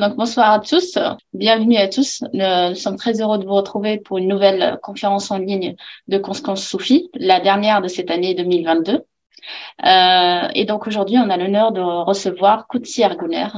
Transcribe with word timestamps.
Donc 0.00 0.16
bonsoir 0.16 0.50
à 0.50 0.60
tous, 0.60 0.96
bienvenue 1.34 1.76
à 1.76 1.86
tous. 1.86 2.24
Nous, 2.32 2.74
sommes 2.74 2.96
très 2.96 3.20
heureux 3.20 3.36
de 3.36 3.44
vous 3.44 3.52
retrouver 3.52 3.98
pour 3.98 4.16
une 4.16 4.28
nouvelle 4.28 4.78
conférence 4.82 5.30
en 5.30 5.36
ligne 5.36 5.76
de 6.08 6.16
Constance 6.16 6.66
Soufi, 6.66 7.10
la 7.12 7.38
dernière 7.38 7.82
de 7.82 7.88
cette 7.88 8.10
année 8.10 8.34
2022. 8.34 8.92
Euh, 9.84 10.48
et 10.54 10.64
donc 10.64 10.86
aujourd'hui, 10.86 11.18
on 11.18 11.28
a 11.28 11.36
l'honneur 11.36 11.72
de 11.72 11.82
recevoir 11.82 12.66
Koutsi 12.66 13.02
Argouner 13.02 13.48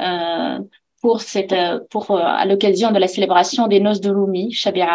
euh, 0.00 0.60
pour 1.00 1.22
cette, 1.22 1.56
pour 1.90 2.12
euh, 2.12 2.20
à 2.22 2.46
l'occasion 2.46 2.92
de 2.92 2.98
la 3.00 3.08
célébration 3.08 3.66
des 3.66 3.80
noces 3.80 4.00
de 4.00 4.10
Rumi, 4.10 4.52
Shabir 4.52 4.86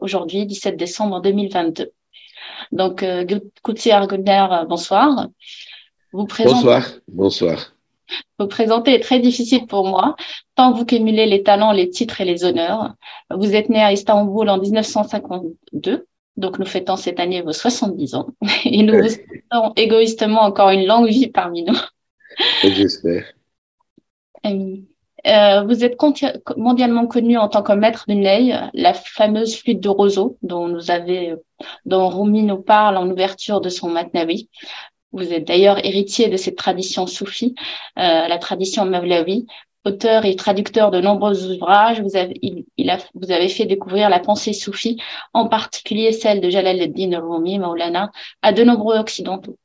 aujourd'hui 0.00 0.46
17 0.46 0.74
décembre 0.74 1.20
2022. 1.20 1.92
Donc 2.72 3.02
euh, 3.02 3.26
Koutsi 3.62 3.90
Argouner, 3.90 4.46
bonsoir. 4.66 5.28
Vous 6.14 6.24
présentez... 6.24 6.54
Bonsoir, 6.54 6.86
bonsoir. 7.08 7.74
Vous 8.38 8.46
présenter 8.46 8.94
est 8.94 9.00
très 9.00 9.20
difficile 9.20 9.66
pour 9.66 9.86
moi, 9.86 10.16
tant 10.54 10.72
vous 10.72 10.84
cumulez 10.84 11.26
les 11.26 11.42
talents, 11.42 11.72
les 11.72 11.90
titres 11.90 12.20
et 12.20 12.24
les 12.24 12.44
honneurs. 12.44 12.94
Vous 13.30 13.54
êtes 13.54 13.68
né 13.68 13.82
à 13.82 13.92
Istanbul 13.92 14.48
en 14.48 14.58
1952, 14.58 16.06
donc 16.36 16.58
nous 16.58 16.66
fêtons 16.66 16.96
cette 16.96 17.20
année 17.20 17.42
vos 17.42 17.52
70 17.52 18.14
ans, 18.14 18.28
et 18.64 18.82
nous 18.82 18.94
vous 18.94 19.08
souhaitons 19.08 19.72
égoïstement 19.76 20.42
encore 20.42 20.70
une 20.70 20.86
longue 20.86 21.08
vie 21.08 21.28
parmi 21.28 21.64
nous. 21.64 21.78
J'espère. 22.62 23.24
Euh, 24.46 24.76
euh, 25.26 25.62
vous 25.64 25.84
êtes 25.84 26.00
mondialement 26.56 27.06
connu 27.06 27.36
en 27.36 27.48
tant 27.48 27.62
que 27.62 27.72
maître 27.72 28.06
du 28.08 28.14
ney, 28.16 28.58
la 28.72 28.94
fameuse 28.94 29.54
flûte 29.56 29.80
de 29.80 29.88
roseau 29.88 30.38
dont 30.42 30.68
nous 30.68 30.86
dont 31.84 32.08
Rumi 32.08 32.42
nous 32.42 32.62
parle 32.62 32.96
en 32.96 33.08
ouverture 33.10 33.60
de 33.60 33.68
son 33.68 33.90
Matnavi. 33.90 34.48
Vous 35.12 35.32
êtes 35.32 35.46
d'ailleurs 35.46 35.84
héritier 35.84 36.28
de 36.28 36.36
cette 36.36 36.56
tradition 36.56 37.06
soufie, 37.06 37.54
euh, 37.98 38.28
la 38.28 38.38
tradition 38.38 38.84
Mawlawi. 38.84 39.46
Auteur 39.86 40.26
et 40.26 40.36
traducteur 40.36 40.90
de 40.90 41.00
nombreux 41.00 41.50
ouvrages, 41.50 42.02
vous 42.02 42.14
avez, 42.14 42.34
il, 42.42 42.90
a, 42.90 42.98
vous 43.14 43.32
avez 43.32 43.48
fait 43.48 43.64
découvrir 43.64 44.10
la 44.10 44.20
pensée 44.20 44.52
soufie, 44.52 44.98
en 45.32 45.48
particulier 45.48 46.12
celle 46.12 46.42
de 46.42 46.50
Jalal 46.50 46.82
al-Din 46.82 47.18
Rumi, 47.18 47.58
Maulana, 47.58 48.10
à 48.42 48.52
de 48.52 48.62
nombreux 48.62 48.98
occidentaux. 48.98 49.56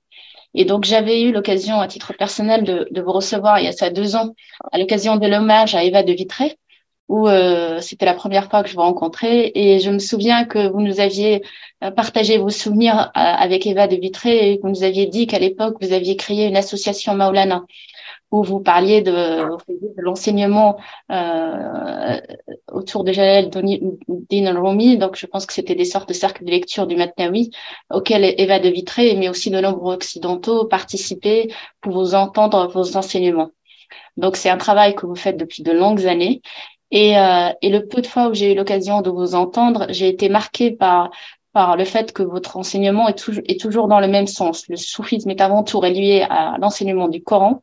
Et 0.54 0.64
donc, 0.64 0.86
j'avais 0.86 1.22
eu 1.22 1.34
l'occasion, 1.34 1.82
à 1.82 1.88
titre 1.88 2.14
personnel, 2.18 2.64
de, 2.64 2.88
de, 2.90 3.02
vous 3.02 3.12
recevoir 3.12 3.60
il 3.60 3.66
y 3.66 3.68
a 3.68 3.74
ça 3.74 3.90
deux 3.90 4.16
ans, 4.16 4.34
à 4.72 4.78
l'occasion 4.78 5.18
de 5.18 5.28
l'hommage 5.28 5.76
à 5.76 5.84
Eva 5.84 6.02
de 6.02 6.14
Vitré, 6.14 6.58
où 7.08 7.28
euh, 7.28 7.80
c'était 7.82 8.06
la 8.06 8.14
première 8.14 8.50
fois 8.50 8.64
que 8.64 8.70
je 8.70 8.76
vous 8.76 8.82
rencontrais. 8.82 9.52
Et 9.56 9.80
je 9.80 9.90
me 9.92 10.00
souviens 10.00 10.46
que 10.46 10.68
vous 10.70 10.82
nous 10.82 11.00
aviez 11.00 11.44
euh, 11.84 11.92
partagé 11.92 12.38
vos 12.38 12.50
souvenirs 12.50 13.00
euh, 13.00 13.10
avec 13.16 13.66
Eva 13.68 13.88
de 13.88 13.96
Vitré 13.96 14.52
et 14.52 14.58
que 14.58 14.64
vous 14.64 14.70
nous 14.70 14.84
aviez 14.84 15.06
dit 15.06 15.28
qu'à 15.28 15.40
l'époque, 15.40 15.78
vous 15.82 15.94
aviez 15.94 16.16
créé 16.16 16.48
une 16.48 16.58
association 16.58 17.16
Maulana 17.16 17.64
où 18.32 18.44
vous 18.44 18.60
parliez 18.60 19.02
de, 19.02 19.12
de 19.12 20.02
l'enseignement 20.02 20.78
euh, 21.12 22.20
autour 22.72 23.04
de 23.04 23.12
Jalal 23.14 23.50
Din 23.50 24.62
Rumi. 24.62 24.98
Donc, 24.98 25.16
je 25.16 25.26
pense 25.26 25.46
que 25.46 25.54
c'était 25.54 25.76
des 25.76 25.86
sortes 25.86 26.10
de 26.10 26.14
cercles 26.14 26.44
de 26.44 26.52
lecture 26.52 26.88
du 26.88 26.96
Matnawi 26.96 27.52
auxquels 27.92 28.36
Eva 28.38 28.60
de 28.60 28.70
Vitré, 28.70 29.16
mais 29.16 29.30
aussi 29.30 29.52
de 29.52 29.60
nombreux 29.60 29.94
occidentaux 29.94 30.66
participaient 30.66 31.48
pour 31.82 31.94
vous 31.94 32.16
entendre 32.16 32.68
vos 32.68 32.98
enseignements. 32.98 33.52
Donc, 34.18 34.36
c'est 34.38 34.50
un 34.50 34.58
travail 34.58 34.96
que 34.96 35.06
vous 35.06 35.16
faites 35.16 35.38
depuis 35.38 35.64
de 35.64 35.72
longues 35.72 36.08
années 36.08 36.42
et, 36.92 37.18
euh, 37.18 37.50
et 37.62 37.70
le 37.70 37.88
peu 37.88 38.02
de 38.02 38.08
fois 38.08 38.30
où 38.30 38.34
j'ai 38.34 38.54
eu 38.54 38.56
l'occasion 38.56 39.02
de 39.02 39.10
vous 39.10 39.36
entendre, 39.36 39.88
j'ai 39.90 40.08
été 40.08 40.30
marquée 40.30 40.72
par 40.72 41.10
par 41.54 41.78
le 41.78 41.86
fait 41.86 42.12
que 42.12 42.22
votre 42.22 42.58
enseignement 42.58 43.08
est, 43.08 43.18
toujours 43.18 43.44
est 43.48 43.60
toujours 43.60 43.88
dans 43.88 44.02
le 44.02 44.10
même 44.10 44.28
sens. 44.28 44.68
Le 44.68 44.76
soufisme 44.76 45.30
est 45.30 45.40
avant 45.40 45.64
tout 45.64 45.80
relié 45.80 46.26
à 46.30 46.58
l'enseignement 46.60 47.08
du 47.08 47.24
Coran, 47.24 47.62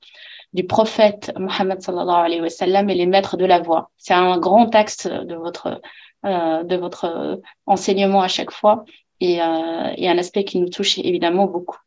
du 0.55 0.65
prophète 0.65 1.31
Mohammed 1.39 1.83
sallallahu 1.83 2.25
alayhi 2.25 2.41
wa 2.41 2.49
sallam 2.49 2.89
et 2.89 2.95
les 2.95 3.05
maîtres 3.07 3.37
de 3.37 3.45
la 3.45 3.61
voix. 3.61 3.91
C'est 3.99 4.15
un 4.15 4.39
grand 4.39 4.75
axe 4.75 5.07
de 5.07 5.35
votre 5.35 5.83
euh, 6.25 6.63
de 6.63 6.77
votre 6.77 7.41
enseignement 7.67 8.23
à 8.23 8.29
chaque 8.29 8.53
fois 8.53 8.85
et, 9.21 9.43
euh, 9.43 9.93
et 9.97 10.09
un 10.09 10.19
aspect 10.19 10.45
qui 10.45 10.59
nous 10.61 10.69
touche 10.69 10.99
évidemment 10.99 11.47
beaucoup. 11.47 11.79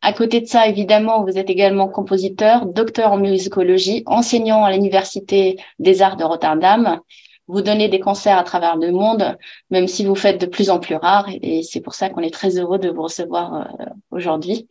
À 0.00 0.12
côté 0.12 0.40
de 0.40 0.46
ça, 0.46 0.68
évidemment, 0.68 1.24
vous 1.24 1.38
êtes 1.38 1.50
également 1.50 1.88
compositeur, 1.88 2.66
docteur 2.66 3.12
en 3.12 3.18
musicologie, 3.18 4.04
enseignant 4.06 4.64
à 4.64 4.70
l'Université 4.70 5.56
des 5.80 6.02
Arts 6.02 6.16
de 6.16 6.24
Rotterdam. 6.24 7.00
Vous 7.48 7.62
donnez 7.62 7.88
des 7.88 7.98
concerts 7.98 8.38
à 8.38 8.44
travers 8.44 8.76
le 8.76 8.92
monde, 8.92 9.36
même 9.70 9.88
si 9.88 10.04
vous 10.04 10.14
faites 10.14 10.40
de 10.40 10.46
plus 10.46 10.70
en 10.70 10.78
plus 10.78 10.94
rares, 10.94 11.28
et 11.42 11.62
c'est 11.62 11.80
pour 11.80 11.94
ça 11.94 12.10
qu'on 12.10 12.20
est 12.20 12.32
très 12.32 12.58
heureux 12.58 12.78
de 12.78 12.90
vous 12.90 13.02
recevoir 13.02 13.54
euh, 13.54 13.84
aujourd'hui. 14.10 14.68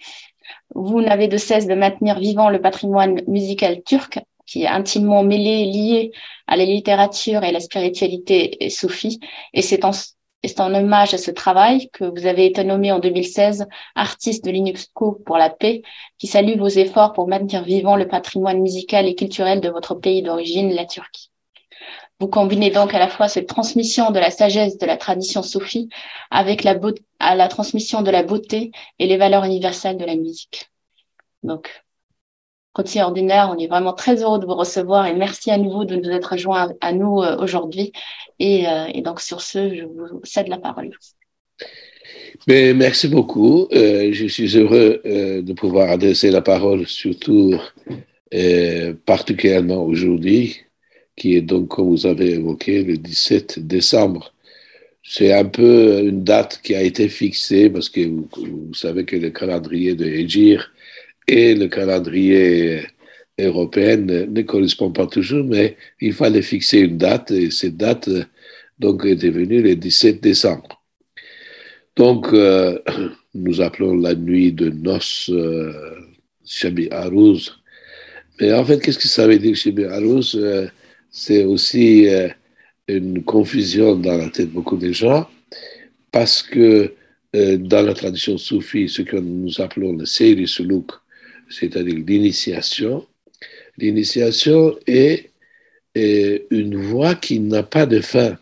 Vous 0.76 1.02
n'avez 1.02 1.28
de 1.28 1.38
cesse 1.38 1.68
de 1.68 1.74
maintenir 1.74 2.20
vivant 2.20 2.50
le 2.50 2.62
patrimoine 2.62 3.22
musical 3.28 3.84
turc, 3.84 4.20
qui 4.46 4.64
est 4.64 4.68
intimement 4.68 5.24
mêlé, 5.24 5.66
lié 5.66 6.12
à 6.46 6.56
la 6.56 6.64
littérature 6.64 7.44
et 7.44 7.52
la 7.52 7.60
spiritualité 7.60 8.70
soufie, 8.70 9.20
et 9.54 9.62
c'est 9.62 9.84
en 9.84 9.92
et 10.44 10.48
c'est 10.48 10.62
en 10.62 10.74
hommage 10.74 11.14
à 11.14 11.18
ce 11.18 11.32
travail 11.32 11.90
que 11.90 12.04
vous 12.04 12.26
avez 12.28 12.46
été 12.46 12.64
nommé 12.64 12.92
en 12.92 13.00
2016 13.00 13.68
artiste 13.96 14.46
de 14.46 14.52
l'UNESCO 14.52 15.14
pour 15.26 15.38
la 15.38 15.50
paix, 15.50 15.82
qui 16.20 16.28
salue 16.28 16.58
vos 16.58 16.68
efforts 16.68 17.14
pour 17.14 17.28
maintenir 17.28 17.64
vivant 17.64 17.96
le 17.96 18.08
patrimoine 18.08 18.62
musical 18.62 19.08
et 19.08 19.16
culturel 19.16 19.62
de 19.62 19.70
votre 19.70 19.96
pays 19.96 20.22
d'origine, 20.22 20.74
la 20.74 20.86
Turquie. 20.86 21.32
Vous 22.20 22.28
combinez 22.28 22.72
donc 22.72 22.94
à 22.94 23.00
la 23.00 23.08
fois 23.08 23.28
cette 23.28 23.48
transmission 23.48 24.12
de 24.12 24.20
la 24.20 24.32
sagesse 24.32 24.78
de 24.78 24.86
la 24.86 24.98
tradition 24.98 25.44
soufie 25.44 25.90
avec 26.32 26.64
la, 26.64 26.76
à 27.20 27.36
la 27.36 27.48
transmission 27.48 28.02
de 28.02 28.10
la 28.10 28.24
beauté 28.24 28.72
et 28.98 29.06
les 29.06 29.18
valeurs 29.18 29.44
universelles 29.44 29.98
de 29.98 30.06
la 30.06 30.16
musique. 30.16 30.70
Donc, 31.44 31.84
Ordinaire, 33.02 33.54
on 33.54 33.58
est 33.58 33.68
vraiment 33.68 33.94
très 33.94 34.24
heureux 34.24 34.40
de 34.40 34.46
vous 34.46 34.56
recevoir 34.56 35.06
et 35.08 35.14
merci 35.14 35.52
à 35.52 35.58
nouveau 35.58 35.86
de 35.86 35.96
nous 35.96 36.10
être 36.10 36.34
rejoints 36.34 36.74
à 36.82 36.94
nous 36.94 37.22
euh, 37.22 37.38
aujourd'hui. 37.38 37.92
Et, 38.40 38.68
euh, 38.68 38.86
et, 38.94 39.02
donc, 39.02 39.20
sur 39.22 39.42
ce, 39.42 39.74
je 39.74 39.84
vous 39.84 40.22
cède 40.24 40.48
la 40.48 40.58
parole. 40.58 40.92
Mais 42.48 42.74
merci 42.74 43.08
beaucoup. 43.08 43.68
Euh, 43.74 44.10
je 44.14 44.28
suis 44.28 44.58
heureux 44.58 45.02
de 45.04 45.54
pouvoir 45.54 45.90
adresser 45.90 46.30
la 46.30 46.42
parole, 46.42 46.88
surtout 46.88 47.56
euh, 48.34 48.94
particulièrement 49.06 49.86
aujourd'hui, 49.86 50.58
qui 51.16 51.36
est 51.36 51.42
donc, 51.42 51.70
comme 51.70 51.90
vous 51.90 52.06
avez 52.06 52.32
évoqué, 52.32 52.84
le 52.84 52.98
17 52.98 53.60
décembre. 53.60 54.34
C'est 55.04 55.32
un 55.34 55.46
peu 55.46 56.02
une 56.04 56.24
date 56.24 56.60
qui 56.62 56.76
a 56.76 56.82
été 56.82 57.08
fixée 57.08 57.70
parce 57.70 57.90
que 57.90 58.02
vous, 58.02 58.74
savez 58.74 59.06
que 59.06 59.16
le 59.16 59.30
calendrier 59.30 59.96
de 59.96 60.06
Hejir 60.06 60.74
et 61.28 61.56
le 61.56 61.68
calendrier 61.68 62.82
européen 63.40 63.98
ne 63.98 64.42
correspond 64.42 64.92
pas 64.92 65.08
toujours, 65.08 65.44
mais 65.46 65.78
il 66.02 66.14
fallait 66.14 66.42
fixer 66.42 66.80
une 66.80 66.98
date 66.98 67.32
et 67.32 67.52
cette 67.52 67.78
date 67.78 68.10
donc 68.80 69.06
est 69.06 69.16
devenue 69.16 69.62
le 69.62 69.76
17 69.76 70.22
décembre. 70.22 70.82
Donc, 71.96 72.32
euh, 72.32 72.80
nous 73.34 73.62
appelons 73.62 73.96
la 73.96 74.16
nuit 74.16 74.52
de 74.52 74.70
noces 74.70 75.30
euh, 75.34 75.74
Shabi 76.46 76.88
Aruz. 76.92 77.60
Mais 78.40 78.54
en 78.54 78.64
fait, 78.64 78.80
qu'est-ce 78.80 79.00
que 79.00 79.08
ça 79.08 79.28
veut 79.28 79.40
dire 79.40 79.56
Shabi 79.56 79.86
Aruz 79.86 80.36
euh, 80.36 80.68
C'est 81.12 81.44
aussi 81.44 82.08
euh, 82.08 82.30
une 82.88 83.24
confusion 83.24 83.96
dans 83.96 84.18
la 84.18 84.30
tête 84.30 84.50
de 84.50 84.54
beaucoup 84.54 84.78
de 84.78 84.92
gens 84.92 85.28
parce 86.12 86.42
que 86.42 86.94
euh, 87.36 87.58
dans 87.58 87.86
la 87.86 87.94
tradition 87.94 88.38
soufie, 88.38 88.88
ce 88.88 89.02
que 89.02 89.18
nous 89.18 89.60
appelons 89.60 89.94
le 89.94 90.06
Seyri 90.06 90.48
Suluk, 90.48 90.92
c'est-à-dire 91.50 92.04
l'initiation. 92.06 93.06
L'initiation 93.78 94.78
est, 94.88 95.32
une 96.52 96.76
voie 96.76 97.16
qui 97.16 97.40
n'a 97.40 97.64
pas 97.64 97.88
de 97.88 98.02
fin, 98.02 98.38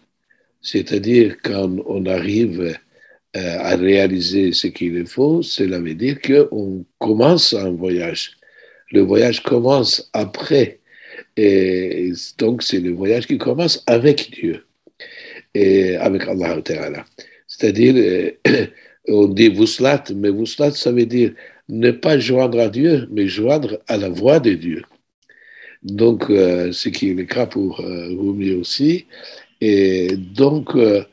c'est-à-dire 0.61 1.37
quand 1.41 1.77
on 1.85 2.05
arrive 2.05 2.77
euh, 3.37 3.57
à 3.59 3.77
réaliser 3.77 4.51
ce 4.51 4.67
qu'il 4.67 5.05
faut, 5.05 5.41
cela 5.41 5.79
veut 5.79 5.93
dire 5.93 6.19
qu'on 6.19 6.83
commence 6.99 7.53
un 7.53 7.71
voyage. 7.71 8.31
Le 8.91 9.01
voyage 9.01 9.41
commence 9.41 10.09
après, 10.11 10.79
et 11.37 12.11
donc 12.37 12.61
c'est 12.61 12.81
le 12.81 12.91
voyage 12.91 13.25
qui 13.25 13.37
commence 13.37 13.81
avec 13.87 14.31
Dieu, 14.31 14.65
et 15.53 15.95
avec 15.95 16.27
Allah 16.27 16.61
C'est-à-dire, 17.47 17.93
euh, 17.95 18.65
on 19.07 19.27
dit 19.27 19.47
Vuslat, 19.47 20.03
mais 20.13 20.29
Vuslat, 20.29 20.71
ça 20.71 20.91
veut 20.91 21.05
dire 21.05 21.31
ne 21.69 21.91
pas 21.91 22.19
joindre 22.19 22.59
à 22.59 22.69
Dieu, 22.69 23.07
mais 23.11 23.27
joindre 23.27 23.79
à 23.87 23.97
la 23.97 24.09
voix 24.09 24.39
de 24.39 24.53
Dieu. 24.53 24.83
Donc, 25.83 26.29
euh, 26.29 26.71
ce 26.71 26.89
qui 26.89 27.11
est 27.11 27.13
le 27.13 27.25
cas 27.25 27.45
pour 27.45 27.79
euh, 27.79 28.59
aussi. 28.59 29.05
Et 29.61 30.15
donc, 30.17 30.75
euh, 30.75 31.03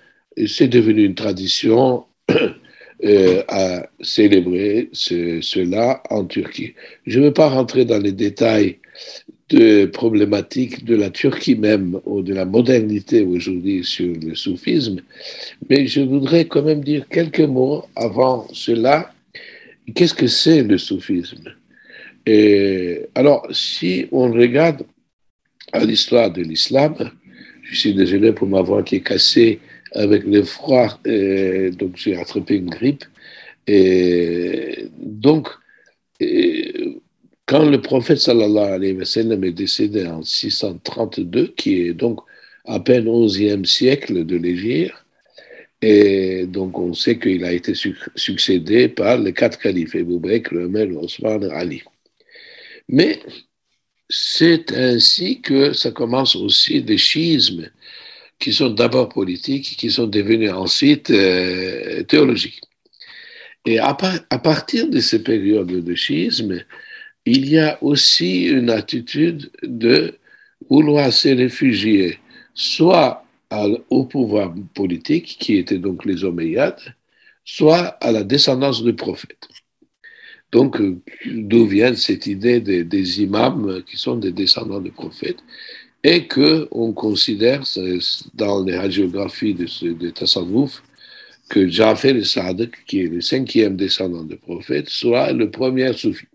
c'est 0.47 0.69
devenu 0.69 1.05
une 1.05 1.15
tradition 1.15 2.05
euh, 3.05 3.43
à 3.49 3.87
célébrer 4.01 4.89
ce, 4.93 5.41
cela 5.41 6.03
en 6.11 6.25
Turquie. 6.25 6.75
Je 7.07 7.21
ne 7.21 7.27
veux 7.27 7.33
pas 7.33 7.49
rentrer 7.49 7.85
dans 7.85 7.99
les 7.99 8.13
détails 8.13 8.79
de 9.51 9.87
problématiques 9.87 10.85
de 10.85 10.97
la 10.97 11.11
Turquie 11.11 11.57
même 11.57 12.01
ou 12.07 12.23
de 12.23 12.33
la 12.33 12.45
modernité 12.47 13.23
aujourd'hui 13.23 13.85
sur 13.85 14.15
le 14.15 14.35
soufisme, 14.35 15.01
mais 15.69 15.87
je 15.87 16.01
voudrais 16.01 16.47
quand 16.47 16.63
même 16.63 16.83
dire 16.83 17.07
quelques 17.09 17.41
mots 17.41 17.85
avant 17.95 18.47
cela 18.53 19.13
Qu'est-ce 19.95 20.15
que 20.15 20.27
c'est 20.27 20.63
le 20.63 20.79
soufisme? 20.79 21.55
Alors, 23.15 23.47
si 23.51 24.07
on 24.13 24.31
regarde 24.33 24.85
l'histoire 25.81 26.31
de 26.31 26.43
l'islam. 26.43 26.95
Je 27.63 27.77
suis 27.79 27.95
désolé 27.95 28.33
pour 28.33 28.49
ma 28.49 28.61
voix 28.61 28.83
qui 28.83 28.97
est 28.97 29.01
cassée 29.01 29.61
avec 29.93 30.25
le 30.25 30.43
froid, 30.43 31.01
donc 31.79 31.97
j'ai 31.97 32.17
attrapé 32.17 32.57
une 32.57 32.71
grippe. 32.71 33.05
Et 33.67 34.87
donc, 34.99 35.49
quand 37.47 37.69
le 37.69 37.81
prophète 37.81 38.19
sallallahu 38.19 38.73
alayhi 38.73 38.93
wa 38.93 39.05
sallam 39.05 39.45
est 39.45 39.53
décédé 39.53 40.07
en 40.07 40.23
632, 40.23 41.55
qui 41.57 41.83
est 41.83 41.95
donc 41.95 42.21
à 42.65 42.81
peine 42.81 43.09
au 43.09 43.27
XIe 43.27 43.65
siècle 43.65 44.25
de 44.25 44.37
l'Égypte, 44.37 44.95
et 45.83 46.47
donc 46.47 46.79
on 46.79 46.95
sait 46.95 47.19
qu'il 47.19 47.45
a 47.45 47.53
été 47.53 47.73
succédé 48.15 48.89
par 48.89 49.19
les 49.19 49.33
quatre 49.33 49.59
califes, 49.59 49.97
Abu 49.97 50.21
Bakr, 50.21 50.55
Omar, 50.55 50.87
Osman, 50.97 51.51
Ali. 51.51 51.83
Mais 52.89 53.21
c'est 54.09 54.73
ainsi 54.73 55.41
que 55.41 55.73
ça 55.73 55.91
commence 55.91 56.37
aussi 56.37 56.83
des 56.83 56.99
schismes 56.99 57.69
qui 58.39 58.53
sont 58.53 58.71
d'abord 58.71 59.09
politiques, 59.09 59.77
qui 59.77 59.91
sont 59.91 60.07
devenus 60.07 60.53
ensuite 60.53 61.11
euh, 61.11 62.03
théologiques. 62.05 62.61
Et 63.67 63.79
à, 63.79 63.97
à, 64.31 64.39
partir 64.39 64.89
de 64.89 65.01
ces 65.01 65.23
périodes 65.23 65.85
de 65.85 65.95
schisme, 65.95 66.63
il 67.25 67.49
y 67.49 67.59
a 67.59 67.79
aussi 67.83 68.47
une 68.47 68.71
attitude 68.71 69.51
de 69.63 70.19
vouloir 70.69 71.13
se 71.13 71.29
réfugier 71.29 72.19
soit 72.55 73.22
au 73.91 74.05
pouvoir 74.05 74.55
politique, 74.75 75.37
qui 75.39 75.57
était 75.57 75.79
donc 75.79 76.05
les 76.05 76.25
Omeyyades, 76.25 76.95
soit 77.45 77.97
à 78.01 78.13
la 78.13 78.25
descendance 78.25 78.83
du 78.83 78.95
prophète. 78.95 79.49
Donc, 80.53 80.81
euh, 80.81 81.01
d'où 81.27 81.67
vient 81.67 81.95
cette 81.95 82.27
idée 82.27 82.61
des, 82.61 83.23
imams 83.23 83.83
qui 83.85 83.97
sont 83.97 84.17
des 84.17 84.33
descendants 84.33 84.81
du 84.81 84.93
prophète 84.93 85.39
et 86.05 86.27
que 86.27 86.69
on 86.71 86.93
considère 86.93 87.63
dans 88.35 88.63
les 88.65 88.77
radiographies 88.77 89.55
de, 89.55 90.11
Tassawouf 90.11 90.83
que 91.49 91.69
Jafar 91.69 92.13
el 92.13 92.25
Sadek, 92.27 92.85
qui 92.87 93.01
est 93.01 93.09
le 93.09 93.21
cinquième 93.21 93.77
descendant 93.77 94.25
du 94.25 94.37
prophète, 94.37 94.89
soit 94.89 95.33
le 95.33 95.51
premier 95.51 95.93
soufi. 95.93 96.27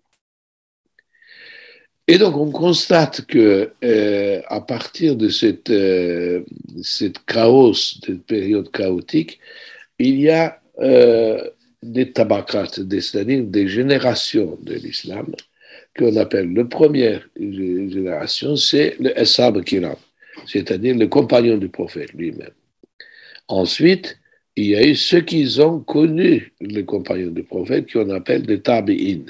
Et 2.10 2.18
donc, 2.18 2.38
on 2.38 2.52
constate 2.52 3.26
que 3.26 3.72
euh, 3.84 4.42
à 4.48 4.62
partir 4.62 5.18
de 5.18 5.28
cette, 5.28 5.70
euh, 5.70 6.42
cette 6.82 7.26
chaos, 7.26 7.74
cette 7.74 8.24
période 8.24 8.72
chaotique, 8.72 9.40
il 10.00 10.22
y 10.22 10.30
a 10.30 10.62
euh, 10.80 11.50
des 11.84 12.14
tabakats, 12.14 12.68
c'est-à-dire 12.76 13.44
des 13.44 13.68
générations 13.68 14.58
de 14.62 14.76
l'islam, 14.76 15.34
qu'on 15.98 16.16
appelle 16.16 16.54
la 16.54 16.64
première 16.64 17.28
génération, 17.38 18.56
c'est 18.56 18.96
le 19.00 19.20
Essab 19.20 19.62
Kiram, 19.64 19.96
c'est-à-dire 20.46 20.96
le 20.96 21.08
compagnon 21.08 21.58
du 21.58 21.68
prophète 21.68 22.14
lui-même. 22.14 22.52
Ensuite, 23.50 24.18
il 24.56 24.68
y 24.68 24.76
a 24.76 24.88
eu 24.88 24.96
ceux 24.96 25.22
qui 25.22 25.60
ont 25.60 25.80
connu 25.80 26.54
le 26.62 26.84
compagnon 26.84 27.32
du 27.32 27.44
prophète, 27.44 27.92
qu'on 27.92 28.10
appelle 28.12 28.44
des 28.44 28.62
Tabi'in. 28.62 29.26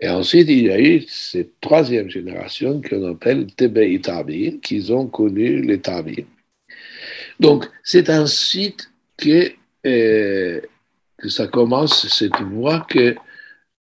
Et 0.00 0.08
ensuite, 0.08 0.48
il 0.48 0.64
y 0.64 0.70
a 0.70 0.80
eu 0.80 1.02
cette 1.06 1.60
troisième 1.60 2.08
génération 2.08 2.80
qu'on 2.80 3.10
appelle 3.10 3.46
Tebe 3.54 4.00
Tabi'in, 4.00 4.58
qui 4.58 4.90
ont 4.90 5.06
connu 5.06 5.60
les 5.60 5.80
Tabi'in. 5.80 6.24
Donc, 7.38 7.66
c'est 7.84 8.08
ainsi 8.08 8.74
que, 9.18 9.52
euh, 9.86 10.60
que 11.18 11.28
ça 11.28 11.46
commence, 11.46 12.08
cette 12.08 12.40
voie 12.40 12.86
que 12.88 13.14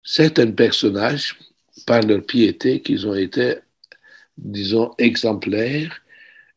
certains 0.02 0.52
personnages, 0.52 1.38
par 1.86 2.02
leur 2.02 2.26
piété, 2.26 2.82
qu'ils 2.82 3.08
ont 3.08 3.16
été, 3.16 3.56
disons, 4.38 4.94
exemplaires 4.98 6.02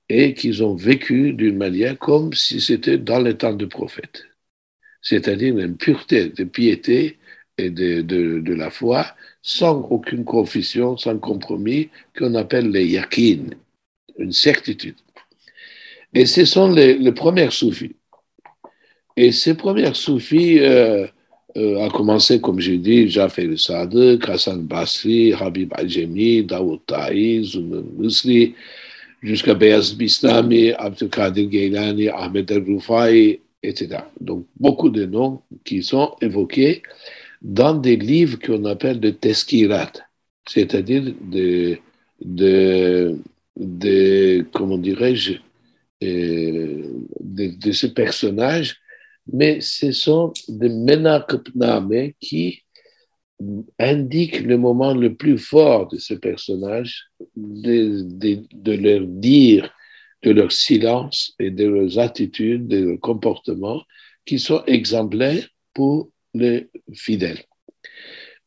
et 0.09 0.35
qu'ils 0.35 0.65
ont 0.65 0.75
vécu 0.75 1.33
d'une 1.33 1.57
manière 1.57 1.99
comme 1.99 2.33
si 2.35 2.61
c'était 2.61 2.99
dans 2.99 3.21
le 3.21 3.37
temps 3.37 3.53
du 3.55 3.69
prophète. 3.69 4.27
C'est-à-dire 5.03 5.57
une 5.57 5.77
pureté 5.77 6.31
de 6.31 6.45
piété 6.45 7.20
de, 7.69 8.55
la 8.55 8.71
foi 8.71 9.07
sans 9.43 9.87
aucune 9.91 10.25
confession, 10.25 10.97
sans 10.97 11.19
compromis, 11.19 11.91
qu'on 12.17 12.35
appelle 12.35 12.71
les 12.71 12.87
yakin, 12.87 13.51
une 14.19 14.33
certitude. 14.33 14.97
Et 16.15 16.27
ce 16.27 16.45
sont 16.45 16.71
les, 16.73 16.97
les 16.97 17.13
premières 17.13 17.53
soufis. 17.53 17.97
Et 19.17 19.33
ces 19.33 19.55
premières 19.55 19.97
soufis 19.97 20.59
euh, 20.61 21.07
euh, 21.57 21.85
a 21.85 21.91
commencé, 21.91 22.41
comme 22.41 22.61
j'ai 22.61 22.79
dit, 22.79 23.09
Jafar 23.09 23.45
Sadiq, 23.57 24.29
Hassan 24.29 24.63
Basri, 24.63 25.33
Habib 25.33 25.73
Ajemi, 25.75 26.43
Daoud 26.45 26.81
Taïz, 26.87 27.57
Musli, 27.99 28.55
jusqu'à 29.23 29.55
Beyaz 29.55 29.95
Bistami, 29.95 30.73
Abdelkadir 30.73 31.49
Gailani, 31.49 32.09
Ahmed 32.09 32.51
El-Rufai, 32.51 33.41
etc. 33.63 33.99
Donc, 34.21 34.47
beaucoup 34.59 34.91
de 34.91 35.05
noms 35.05 35.41
qui 35.65 35.83
sont 35.83 36.15
évoqués 36.21 36.83
dans 37.41 37.75
des 37.75 37.97
livres 37.97 38.39
qu'on 38.39 38.65
appelle 38.65 39.01
de 39.01 39.11
teskirat, 39.11 39.93
c'est-à-dire 40.49 41.03
de, 41.21 41.79
de, 42.21 43.19
de, 43.57 44.47
comment 44.53 44.79
dirais-je, 44.79 45.35
euh, 46.03 47.07
de, 47.21 47.59
de, 47.59 47.73
ce 47.73 47.87
personnage, 47.87 48.77
mais 49.33 49.61
ce 49.61 49.93
sont 49.93 50.33
des 50.49 50.69
menakpname 50.69 52.13
qui 52.21 52.63
indiquent 53.79 54.41
le 54.41 54.59
moment 54.59 54.95
le 54.95 55.15
plus 55.15 55.39
fort 55.39 55.89
de 55.89 55.99
ce 55.99 56.15
personnage, 56.15 57.07
de, 57.37 58.03
de, 58.03 58.43
de 58.53 58.73
leur 58.73 59.07
dire, 59.07 59.71
de 60.23 60.31
leur 60.31 60.53
silence 60.53 61.35
et 61.39 61.51
de 61.51 61.67
leurs 61.67 61.99
attitudes, 61.99 62.69
de 62.69 62.91
leurs 62.91 63.01
comportements, 63.01 63.83
qui 64.27 64.39
sont 64.39 64.63
exemplaires 64.67 65.47
pour 65.73 66.11
les 66.35 66.71
fidèles. 66.93 67.43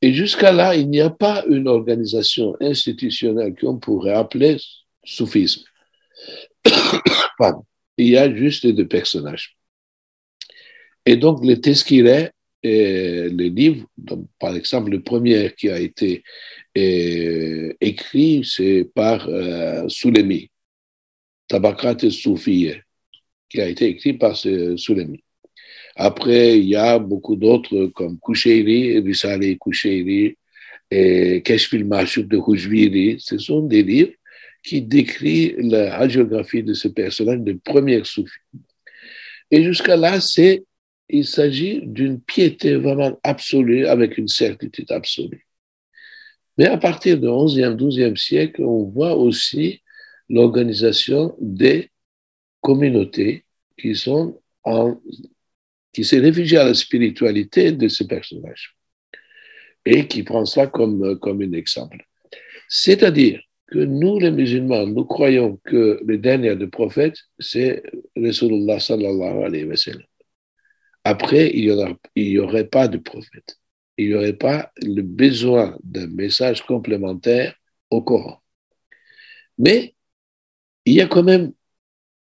Et 0.02 0.14
jusqu'à 0.14 0.52
là, 0.52 0.76
il 0.76 0.90
n'y 0.90 1.02
a 1.02 1.10
pas 1.10 1.46
une 1.48 1.68
organisation 1.68 2.56
institutionnelle 2.60 3.56
qu'on 3.56 3.78
pourrait 3.78 4.14
appeler 4.14 4.58
soufisme. 5.04 5.64
Il 7.98 8.08
y 8.08 8.18
a 8.18 8.34
juste 8.34 8.66
des 8.66 8.86
personnages. 8.86 9.56
Et 11.06 11.16
donc, 11.16 11.44
les 11.46 11.62
Teskireh, 11.62 12.32
les 12.64 13.50
livres, 13.50 13.86
par 14.40 14.56
exemple, 14.56 14.90
le 14.90 15.04
premier 15.04 15.54
qui 15.58 15.70
a 15.70 15.80
été 15.80 16.24
euh, 16.78 17.74
écrit, 17.82 18.44
c'est 18.46 18.90
par 18.96 19.28
euh, 19.28 19.88
Soulemi, 19.90 20.50
Tabakrat 21.48 21.98
et 22.04 22.10
Soufiye, 22.10 22.82
qui 23.50 23.62
a 23.62 23.68
été 23.68 23.88
écrit 23.88 24.14
par 24.14 24.36
Soulemi. 24.36 25.24
Après, 25.96 26.58
il 26.58 26.66
y 26.66 26.76
a 26.76 26.98
beaucoup 26.98 27.36
d'autres 27.36 27.88
comme 27.88 28.18
Kusheiri, 28.20 29.00
Risale 29.00 29.58
Kusheiri 29.58 30.38
et 30.90 31.42
Keshfil 31.44 31.86
Mashouk 31.86 32.28
de 32.28 32.38
Hujviri. 32.38 33.20
Ce 33.20 33.38
sont 33.38 33.62
des 33.62 33.84
livres 33.84 34.14
qui 34.64 34.82
décrivent 34.82 35.60
la 35.60 35.98
hagiographie 35.98 36.64
de 36.64 36.74
ce 36.74 36.88
personnage 36.88 37.40
de 37.40 37.54
première 37.54 38.06
soufie. 38.06 38.40
Et 39.52 39.64
jusqu'à 39.64 39.96
là, 39.96 40.20
c'est, 40.20 40.64
il 41.10 41.26
s'agit 41.26 41.82
d'une 41.84 42.20
piété 42.20 42.76
vraiment 42.76 43.20
absolue 43.24 43.86
avec 43.86 44.18
une 44.18 44.28
certitude 44.28 44.92
absolue. 44.92 45.46
Mais 46.58 46.66
à 46.66 46.78
partir 46.78 47.20
du 47.20 47.28
11e, 47.28 47.76
12e 47.76 48.16
siècle, 48.16 48.64
on 48.64 48.84
voit 48.84 49.16
aussi 49.16 49.82
l'organisation 50.30 51.36
des 51.40 51.90
communautés 52.62 53.44
qui 53.78 53.96
sont 53.96 54.40
en 54.64 55.00
qui 55.94 56.04
s'est 56.04 56.20
réfugié 56.20 56.58
à 56.58 56.66
la 56.66 56.74
spiritualité 56.74 57.72
de 57.72 57.88
ce 57.88 58.04
personnage 58.04 58.76
et 59.86 60.08
qui 60.08 60.24
prend 60.24 60.46
ça 60.46 60.68
comme, 60.68 61.20
comme 61.20 61.42
un 61.42 61.52
exemple. 61.54 62.06
C'est-à-dire 62.68 63.42
que 63.68 63.80
nous, 63.80 64.20
les 64.20 64.32
musulmans, 64.32 64.88
nous 64.88 65.06
croyons 65.06 65.60
que 65.64 66.00
le 66.06 66.18
dernier 66.18 66.56
des 66.56 66.68
prophètes, 66.68 67.18
c'est 67.40 67.84
Rasulullah 68.16 68.80
sallallahu 68.80 69.44
alayhi 69.44 69.66
wa 69.66 69.76
sallam. 69.76 70.04
Après, 71.04 71.52
il 71.54 72.00
n'y 72.16 72.40
aurait 72.40 72.68
pas 72.68 72.88
de 72.88 72.98
prophète. 72.98 73.58
Il 73.98 74.08
n'y 74.08 74.14
aurait 74.16 74.34
pas 74.34 74.72
le 74.82 75.02
besoin 75.02 75.78
d'un 75.84 76.08
message 76.08 76.66
complémentaire 76.66 77.56
au 77.90 78.02
Coran. 78.02 78.42
Mais 79.58 79.96
il 80.86 80.94
y 80.94 81.02
a 81.02 81.08
quand 81.08 81.24
même 81.24 81.54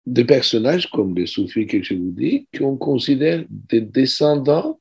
des 0.06 0.26
personnages 0.26 0.90
comme 0.90 1.16
les 1.16 1.26
soufis 1.26 1.66
que 1.66 1.82
je 1.82 1.94
vous 1.94 2.12
dis, 2.12 2.48
qu'on 2.58 2.78
considère 2.78 3.44
des 3.50 3.82
descendants 3.82 4.80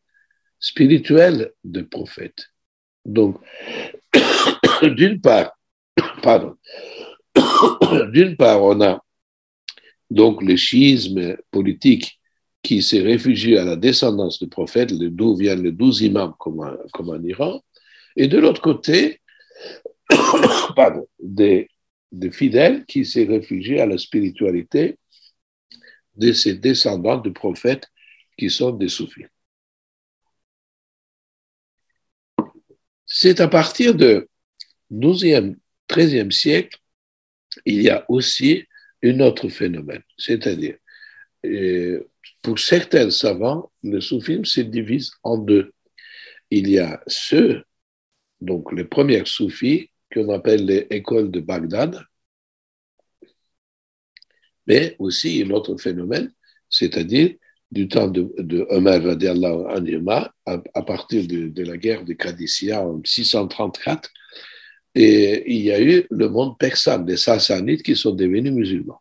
spirituels 0.58 1.52
de 1.64 1.82
prophètes. 1.82 2.48
Donc, 3.04 3.38
d'une 4.82 5.20
part, 5.20 5.52
pardon, 6.22 6.56
d'une 8.12 8.36
part, 8.36 8.62
on 8.62 8.80
a 8.80 9.02
donc 10.10 10.42
le 10.42 10.56
schisme 10.56 11.36
politique 11.50 12.20
qui 12.62 12.82
s'est 12.82 13.00
réfugié 13.00 13.58
à 13.58 13.64
la 13.64 13.76
descendance 13.76 14.38
de 14.38 14.46
prophètes, 14.46 14.92
d'où 14.92 15.34
viennent 15.34 15.62
les 15.62 15.72
douze 15.72 16.02
imams 16.02 16.34
comme, 16.38 16.78
comme 16.92 17.10
en 17.10 17.22
Iran, 17.22 17.60
et 18.16 18.28
de 18.28 18.38
l'autre 18.38 18.60
côté, 18.60 19.20
pardon, 20.76 21.06
des 21.18 21.68
de 22.12 22.28
fidèles 22.28 22.84
qui 22.84 23.04
s'est 23.04 23.24
réfugié 23.24 23.80
à 23.80 23.86
la 23.86 23.98
spiritualité 23.98 24.98
de 26.16 26.32
ces 26.32 26.54
descendants 26.54 27.18
de 27.18 27.30
prophètes 27.30 27.88
qui 28.36 28.50
sont 28.50 28.70
des 28.70 28.88
soufis. 28.88 29.26
C'est 33.06 33.40
à 33.40 33.48
partir 33.48 33.94
du 33.94 34.26
12e, 34.90 35.56
13e 35.88 36.30
siècle, 36.30 36.78
il 37.66 37.82
y 37.82 37.90
a 37.90 38.04
aussi 38.08 38.64
un 39.02 39.20
autre 39.20 39.48
phénomène, 39.48 40.02
c'est-à-dire, 40.16 40.76
euh, 41.44 42.08
pour 42.42 42.58
certains 42.58 43.10
savants, 43.10 43.70
le 43.82 44.00
soufisme 44.00 44.44
se 44.44 44.60
divise 44.60 45.12
en 45.22 45.38
deux. 45.38 45.72
Il 46.50 46.68
y 46.68 46.78
a 46.78 47.02
ceux, 47.06 47.64
donc 48.40 48.72
les 48.72 48.84
premiers 48.84 49.24
soufis, 49.24 49.90
qu'on 50.12 50.30
appelle 50.30 50.66
les 50.66 50.86
écoles 50.90 51.30
de 51.30 51.40
Bagdad, 51.40 52.02
mais 54.66 54.96
aussi 54.98 55.42
un 55.44 55.50
autre 55.50 55.76
phénomène, 55.76 56.32
c'est-à-dire 56.68 57.34
du 57.70 57.88
temps 57.88 58.08
de, 58.08 58.32
de 58.38 58.66
Omar 58.70 59.00
à, 60.46 60.62
à 60.74 60.82
partir 60.82 61.26
de, 61.26 61.62
la 61.62 61.76
guerre 61.76 62.04
de 62.04 62.12
Qadisiyah 62.12 62.82
en 62.82 63.00
634, 63.02 64.10
et 64.94 65.50
il 65.50 65.62
y 65.62 65.72
a 65.72 65.80
eu 65.80 66.06
le 66.10 66.28
monde 66.28 66.58
persan, 66.58 67.04
les 67.06 67.16
Sassanides 67.16 67.82
qui 67.82 67.96
sont 67.96 68.12
devenus 68.12 68.52
musulmans. 68.52 69.00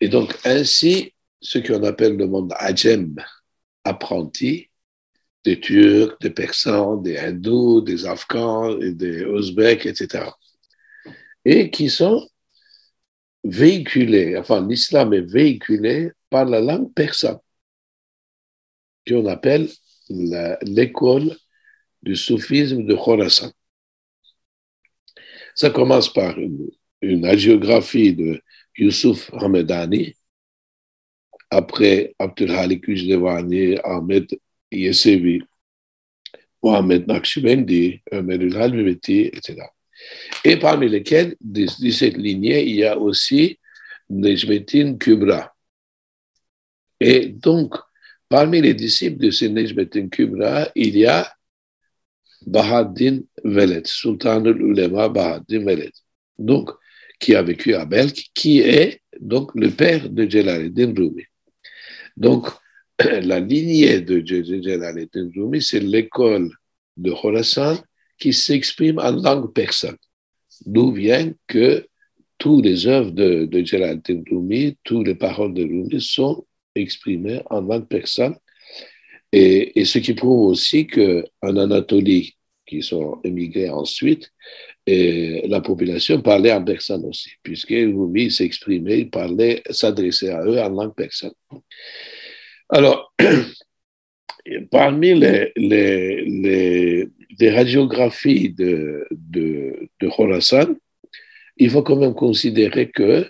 Et 0.00 0.08
donc 0.08 0.34
ainsi, 0.44 1.12
ce 1.40 1.58
qu'on 1.58 1.82
appelle 1.82 2.16
le 2.16 2.26
monde 2.28 2.52
Ajem, 2.56 3.16
apprenti, 3.82 4.70
des 5.44 5.58
Turcs, 5.58 6.16
des 6.20 6.30
Persans, 6.30 6.96
des 6.96 7.18
Hindous, 7.18 7.80
des 7.80 8.06
Afghans, 8.06 8.76
des 8.76 9.24
Ouzbeks, 9.24 9.86
etc. 9.86 10.26
Et 11.44 11.70
qui 11.70 11.90
sont 11.90 12.28
véhiculés, 13.44 14.36
enfin 14.36 14.66
l'islam 14.66 15.12
est 15.14 15.20
véhiculé 15.32 16.12
par 16.30 16.44
la 16.44 16.60
langue 16.60 16.92
persane, 16.94 17.38
qu'on 19.06 19.26
appelle 19.26 19.68
l'école 20.08 21.36
du 22.02 22.16
soufisme 22.16 22.84
de 22.84 22.94
Khorasan. 22.94 23.50
Ça 25.54 25.70
commence 25.70 26.12
par 26.12 26.38
une, 26.38 26.68
une 27.00 27.24
hagiographie 27.26 28.14
de 28.14 28.42
Youssouf 28.76 29.32
Hamedani, 29.34 30.14
après 31.50 32.14
Abdulhalik 32.18 32.88
Ujlewani, 32.88 33.76
Ahmed 33.84 34.26
Yesevi, 34.70 35.42
Mohamed 36.62 37.06
Naqshbendi, 37.06 38.02
Ömerül 38.10 38.56
Halviveti, 38.56 39.26
etc. 39.26 39.66
Et 40.44 40.56
parmi 40.56 40.88
lesquels, 40.88 41.36
de, 41.40 41.66
cette 41.66 42.16
lignée, 42.16 42.64
il 42.64 42.76
y 42.76 42.84
a 42.84 42.98
aussi 42.98 43.58
Nejmetin 44.10 44.96
Kubra, 44.96 45.52
et 47.04 47.26
donc, 47.26 47.74
parmi 48.28 48.60
les 48.60 48.74
disciples 48.74 49.24
de 49.24 49.30
ce 49.30 49.46
Nejmetin 49.46 50.08
Kubra, 50.08 50.68
il 50.76 50.96
y 50.96 51.06
a 51.06 51.28
Bahaddin 52.46 53.20
Veled, 53.42 53.86
Sultan 53.88 54.44
ulema 54.44 55.08
Bahaddin 55.08 55.64
Veled, 55.64 55.92
donc, 56.38 56.70
qui 57.18 57.34
a 57.34 57.42
vécu 57.42 57.74
à 57.74 57.84
Belk, 57.84 58.30
qui 58.34 58.60
est 58.60 59.00
donc 59.20 59.50
le 59.54 59.70
père 59.70 60.08
de 60.08 60.28
Jalaluddin 60.28 60.94
Rumi. 60.96 61.24
Donc, 62.16 62.48
la 63.00 63.40
lignée 63.40 64.00
de 64.00 64.24
Jalaluddin 64.24 65.30
Rumi, 65.34 65.60
c'est 65.60 65.80
l'école 65.80 66.50
de 66.96 67.10
Khorasan 67.10 67.78
qui 68.22 68.32
s'exprime 68.32 69.00
en 69.00 69.10
langue 69.10 69.52
persane. 69.52 69.96
D'où 70.64 70.92
vient 70.92 71.32
que 71.48 71.88
toutes 72.38 72.64
les 72.64 72.86
œuvres 72.86 73.10
de, 73.10 73.46
de 73.46 73.64
Jalaluddin 73.64 74.22
Rumi, 74.30 74.76
toutes 74.84 75.08
les 75.08 75.16
paroles 75.16 75.54
de 75.54 75.62
Rumi 75.62 76.00
sont 76.00 76.46
exprimé 76.76 77.42
en 77.50 77.62
langue 77.62 77.88
persane. 77.88 78.36
Et, 79.32 79.84
ce 79.84 79.98
qui 79.98 80.14
prouve 80.14 80.50
aussi 80.52 80.86
qu'en 80.86 81.56
Anatolie, 81.56 82.36
qui 82.64 82.80
sont 82.80 83.20
émigrés 83.24 83.70
ensuite, 83.70 84.30
la 84.86 85.60
population 85.60 86.22
parlait 86.22 86.52
en 86.52 86.62
persane 86.62 87.04
aussi, 87.04 87.30
puisque 87.42 87.70
Rumi 87.70 88.30
s'exprimait, 88.30 89.00
il 89.00 89.10
parlait, 89.10 89.64
s'adressait 89.70 90.30
à 90.30 90.44
eux 90.44 90.60
en 90.60 90.68
langue 90.68 90.94
persane. 90.94 91.32
Alors, 92.68 93.12
parmi 94.70 95.14
les, 95.14 97.08
les 97.38 97.50
radiographies 97.50 98.50
de, 98.50 99.06
de, 99.10 99.88
de 100.00 100.08
Khorasan, 100.08 100.74
il 101.56 101.70
faut 101.70 101.82
quand 101.82 101.96
même 101.96 102.14
considérer 102.14 102.90
que 102.90 103.26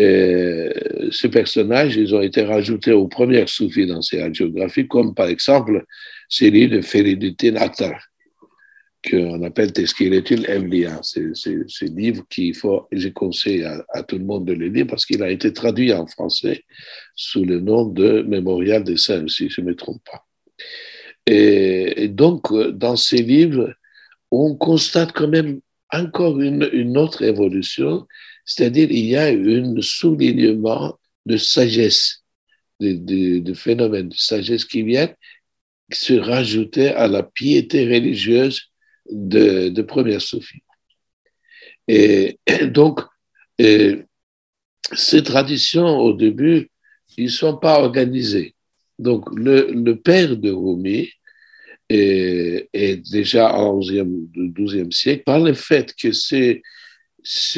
et 0.00 0.70
ces 1.12 1.28
personnages, 1.28 1.96
ils 1.96 2.14
ont 2.14 2.22
été 2.22 2.42
rajoutés 2.42 2.92
aux 2.92 3.06
premières 3.06 3.50
soufis 3.50 3.86
dans 3.86 4.00
ces 4.00 4.22
hagiographies, 4.22 4.88
comme 4.88 5.14
par 5.14 5.28
exemple 5.28 5.84
celui 6.28 6.68
de 6.68 6.80
Feriduddin 6.80 7.56
Attar, 7.56 8.00
qu'on 9.08 9.42
appelle 9.42 9.72
Teskiretul 9.72 10.48
Evliya. 10.48 11.00
C'est 11.02 11.34
ce 11.34 11.84
livre 11.84 12.24
qu'il 12.30 12.54
faut, 12.54 12.88
je 12.92 13.08
conseille 13.08 13.62
à, 13.64 14.02
tout 14.02 14.16
le 14.16 14.24
monde 14.24 14.46
de 14.46 14.54
le 14.54 14.68
lire 14.68 14.86
parce 14.86 15.04
qu'il 15.04 15.22
a 15.22 15.30
été 15.30 15.52
traduit 15.52 15.92
en 15.92 16.06
français 16.06 16.64
sous 17.14 17.44
le 17.44 17.60
nom 17.60 17.84
de 17.84 18.22
Mémorial 18.22 18.84
des 18.84 18.96
Saints, 18.96 19.28
si 19.28 19.50
je 19.50 19.60
ne 19.60 19.66
me 19.66 19.74
trompe 19.74 20.02
pas. 20.10 20.24
Et, 21.32 22.08
donc, 22.08 22.52
dans 22.72 22.96
ces 22.96 23.22
livres, 23.22 23.72
on 24.32 24.56
constate 24.56 25.12
quand 25.12 25.28
même 25.28 25.60
encore 25.92 26.40
une, 26.40 26.96
autre 26.96 27.22
évolution 27.22 28.06
c'est-à-dire, 28.44 28.90
il 28.90 29.06
y 29.06 29.16
a 29.16 29.26
un 29.26 29.80
soulignement 29.80 30.98
de 31.24 31.36
sagesse, 31.36 32.24
de, 32.80 33.54
phénomènes 33.54 34.08
de 34.08 34.16
sagesse 34.16 34.64
qui 34.64 34.82
viennent 34.82 35.14
se 35.92 36.14
rajouter 36.14 36.88
à 36.88 37.06
la 37.06 37.22
piété 37.22 37.84
religieuse 37.84 38.62
de, 39.08 39.68
de 39.68 39.82
première 39.82 40.20
Sophie. 40.20 40.64
Et 41.86 42.38
donc, 42.64 43.00
ces 43.58 45.22
traditions, 45.22 45.98
au 45.98 46.12
début, 46.12 46.70
ils 47.16 47.26
ne 47.26 47.30
sont 47.30 47.56
pas 47.56 47.80
organisées. 47.80 48.56
Donc, 48.98 49.28
le, 49.34 49.92
père 49.94 50.36
de 50.36 50.50
Rumi 50.50 51.08
est, 51.90 52.70
est 52.72 53.10
déjà 53.10 53.52
11e, 53.52 54.28
12e 54.34 54.92
siècle, 54.92 55.24
par 55.24 55.40
le 55.40 55.52
fait 55.52 55.94
que 55.94 56.12
ces 56.12 56.62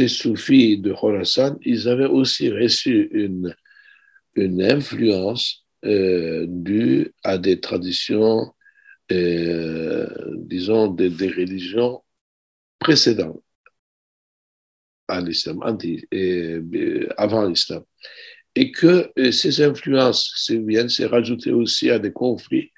soufis 0.09 0.79
de 0.79 0.93
Khorasan, 0.93 1.59
ils 1.63 1.89
avaient 1.89 2.07
aussi 2.07 2.51
reçu 2.51 3.09
une, 3.13 3.55
influence 4.35 5.67
euh, 5.85 6.47
due 6.49 7.13
à 7.23 7.37
des 7.37 7.61
traditions, 7.61 8.51
euh, 9.13 10.09
disons, 10.39 10.89
des, 10.89 11.11
des, 11.11 11.29
religions 11.29 12.03
précédentes 12.79 13.43
à 15.07 15.21
l'islam, 15.21 15.61
euh, 16.15 17.09
avant 17.19 17.47
l'islam. 17.47 17.83
Et 18.55 18.71
que 18.71 19.11
ces 19.31 19.63
influences 19.63 20.51
viennent 20.51 20.89
se 20.89 21.03
rajouter 21.03 21.53
aussi 21.53 21.91
à 21.91 21.99
des 21.99 22.13
conflits 22.13 22.71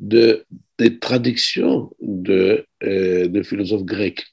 de, 0.00 0.44
des 0.78 0.98
traductions 0.98 1.90
de, 2.00 2.66
euh, 2.82 3.28
de 3.28 3.42
philosophes 3.42 3.84
grecs 3.84 4.24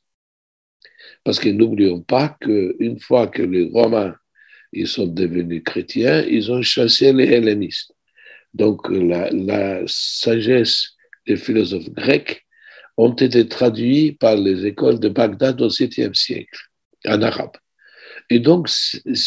parce 1.23 1.39
que 1.39 1.49
n'oublions 1.49 2.01
pas 2.01 2.37
qu'une 2.39 2.99
fois 2.99 3.27
que 3.27 3.41
les 3.41 3.69
Romains 3.69 4.15
ils 4.73 4.87
sont 4.87 5.07
devenus 5.07 5.63
chrétiens, 5.63 6.23
ils 6.23 6.51
ont 6.51 6.61
chassé 6.61 7.13
les 7.13 7.25
hellénistes. 7.25 7.93
Donc 8.53 8.87
la, 8.89 9.81
sagesse 9.87 10.95
des 11.25 11.37
philosophes 11.37 11.89
grecs 11.89 12.45
ont 12.97 13.13
été 13.13 13.47
traduits 13.47 14.13
par 14.13 14.35
les 14.35 14.65
écoles 14.65 14.99
de 14.99 15.09
Bagdad 15.09 15.61
au 15.61 15.69
7e 15.69 16.13
siècle, 16.13 16.59
en 17.05 17.21
arabe. 17.21 17.57
Et 18.29 18.39
donc, 18.39 18.67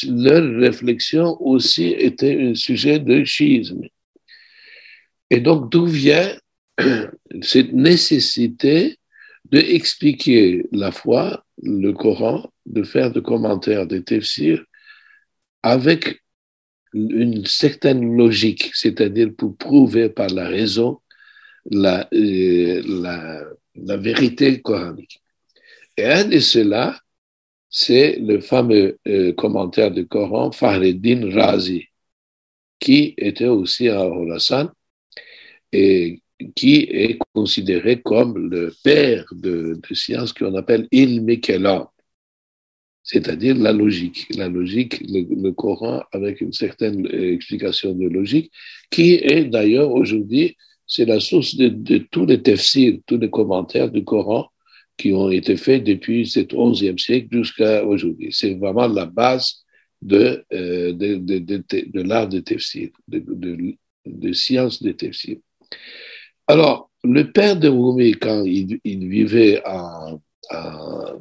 leur 0.08 0.60
réflexion 0.60 1.40
aussi 1.40 1.88
était 1.88 2.38
un 2.40 2.54
sujet 2.54 2.98
de 2.98 3.24
schisme. 3.24 3.82
Et 5.30 5.40
donc, 5.40 5.70
d'où 5.70 5.86
vient 5.86 6.36
cette 7.42 7.72
nécessité 7.72 8.98
d'expliquer 9.44 10.66
la 10.72 10.92
foi 10.92 11.44
le 11.62 11.92
Coran, 11.92 12.50
de 12.66 12.82
faire 12.82 13.12
des 13.12 13.22
commentaires, 13.22 13.86
des 13.86 14.02
tafsirs 14.02 14.64
avec 15.62 16.22
une 16.92 17.44
certaine 17.46 18.16
logique, 18.16 18.70
c'est-à-dire 18.74 19.30
pour 19.36 19.56
prouver 19.56 20.08
par 20.08 20.28
la 20.28 20.48
raison 20.48 21.00
la, 21.70 22.08
euh, 22.12 22.82
la, 22.86 23.44
la, 23.74 23.96
vérité 23.96 24.60
coranique. 24.60 25.22
Et 25.96 26.04
un 26.04 26.24
de 26.24 26.38
ceux-là, 26.38 26.98
c'est 27.68 28.16
le 28.18 28.40
fameux 28.40 28.98
euh, 29.06 29.32
commentaire 29.34 29.90
du 29.90 30.08
Coran, 30.08 30.50
Fahreddin 30.50 31.30
Razi, 31.32 31.86
qui 32.80 33.14
était 33.18 33.46
aussi 33.46 33.88
à 33.88 33.98
Khorasan 33.98 34.70
et 35.72 36.20
qui 36.54 36.76
est 36.90 37.18
considéré 37.34 38.00
comme 38.00 38.50
le 38.50 38.72
père 38.82 39.26
de, 39.32 39.78
de 39.86 39.94
sciences 39.94 40.32
qu'on 40.32 40.54
appelle 40.54 40.88
ilmi 40.90 41.40
kelam, 41.40 41.86
c'est-à-dire 43.02 43.56
la 43.56 43.72
logique. 43.72 44.26
La 44.36 44.48
logique, 44.48 45.00
le, 45.00 45.50
Coran 45.50 46.02
avec 46.12 46.40
une 46.40 46.52
certaine 46.52 47.06
euh, 47.06 47.34
explication 47.34 47.92
de 47.92 48.06
logique, 48.08 48.52
qui 48.90 49.14
est 49.14 49.44
d'ailleurs 49.44 49.90
aujourd'hui, 49.90 50.56
c'est 50.86 51.04
la 51.06 51.20
source 51.20 51.56
de, 51.56 51.98
tous 52.10 52.26
les 52.26 52.42
tafsirs, 52.42 52.98
tous 53.06 53.18
les 53.18 53.30
commentaires 53.30 53.90
du 53.90 54.04
Coran 54.04 54.48
qui 54.96 55.12
ont 55.12 55.30
été 55.30 55.56
faits 55.56 55.84
depuis 55.84 56.26
ce 56.26 56.40
11e 56.40 56.98
siècle 56.98 57.28
jusqu'à 57.32 57.84
aujourd'hui. 57.84 58.28
C'est 58.32 58.54
vraiment 58.54 58.86
la 58.86 59.06
base 59.06 59.64
de, 60.02 60.44
euh, 60.52 60.92
de, 60.92 61.16
de, 61.16 62.02
l'art 62.02 62.28
de 62.28 62.40
tafsir, 62.40 62.90
de, 63.08 64.32
science 64.32 64.82
de 64.82 64.92
tafsir. 64.92 65.38
Alors, 66.52 66.90
le 67.04 67.30
père 67.30 67.56
de 67.56 67.68
Rumi, 67.68 68.10
quand 68.14 68.42
il, 68.44 68.80
vivait 68.84 69.62
à, 69.64 70.18
à, 70.50 71.14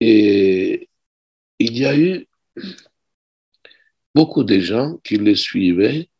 il 0.00 0.86
y 1.58 1.86
a 1.86 1.96
eu 1.96 2.26
beaucoup 4.14 4.44
de 4.44 4.58
gens 4.60 4.98
qui 5.02 5.16
le 5.16 5.34
suivaient 5.34 6.10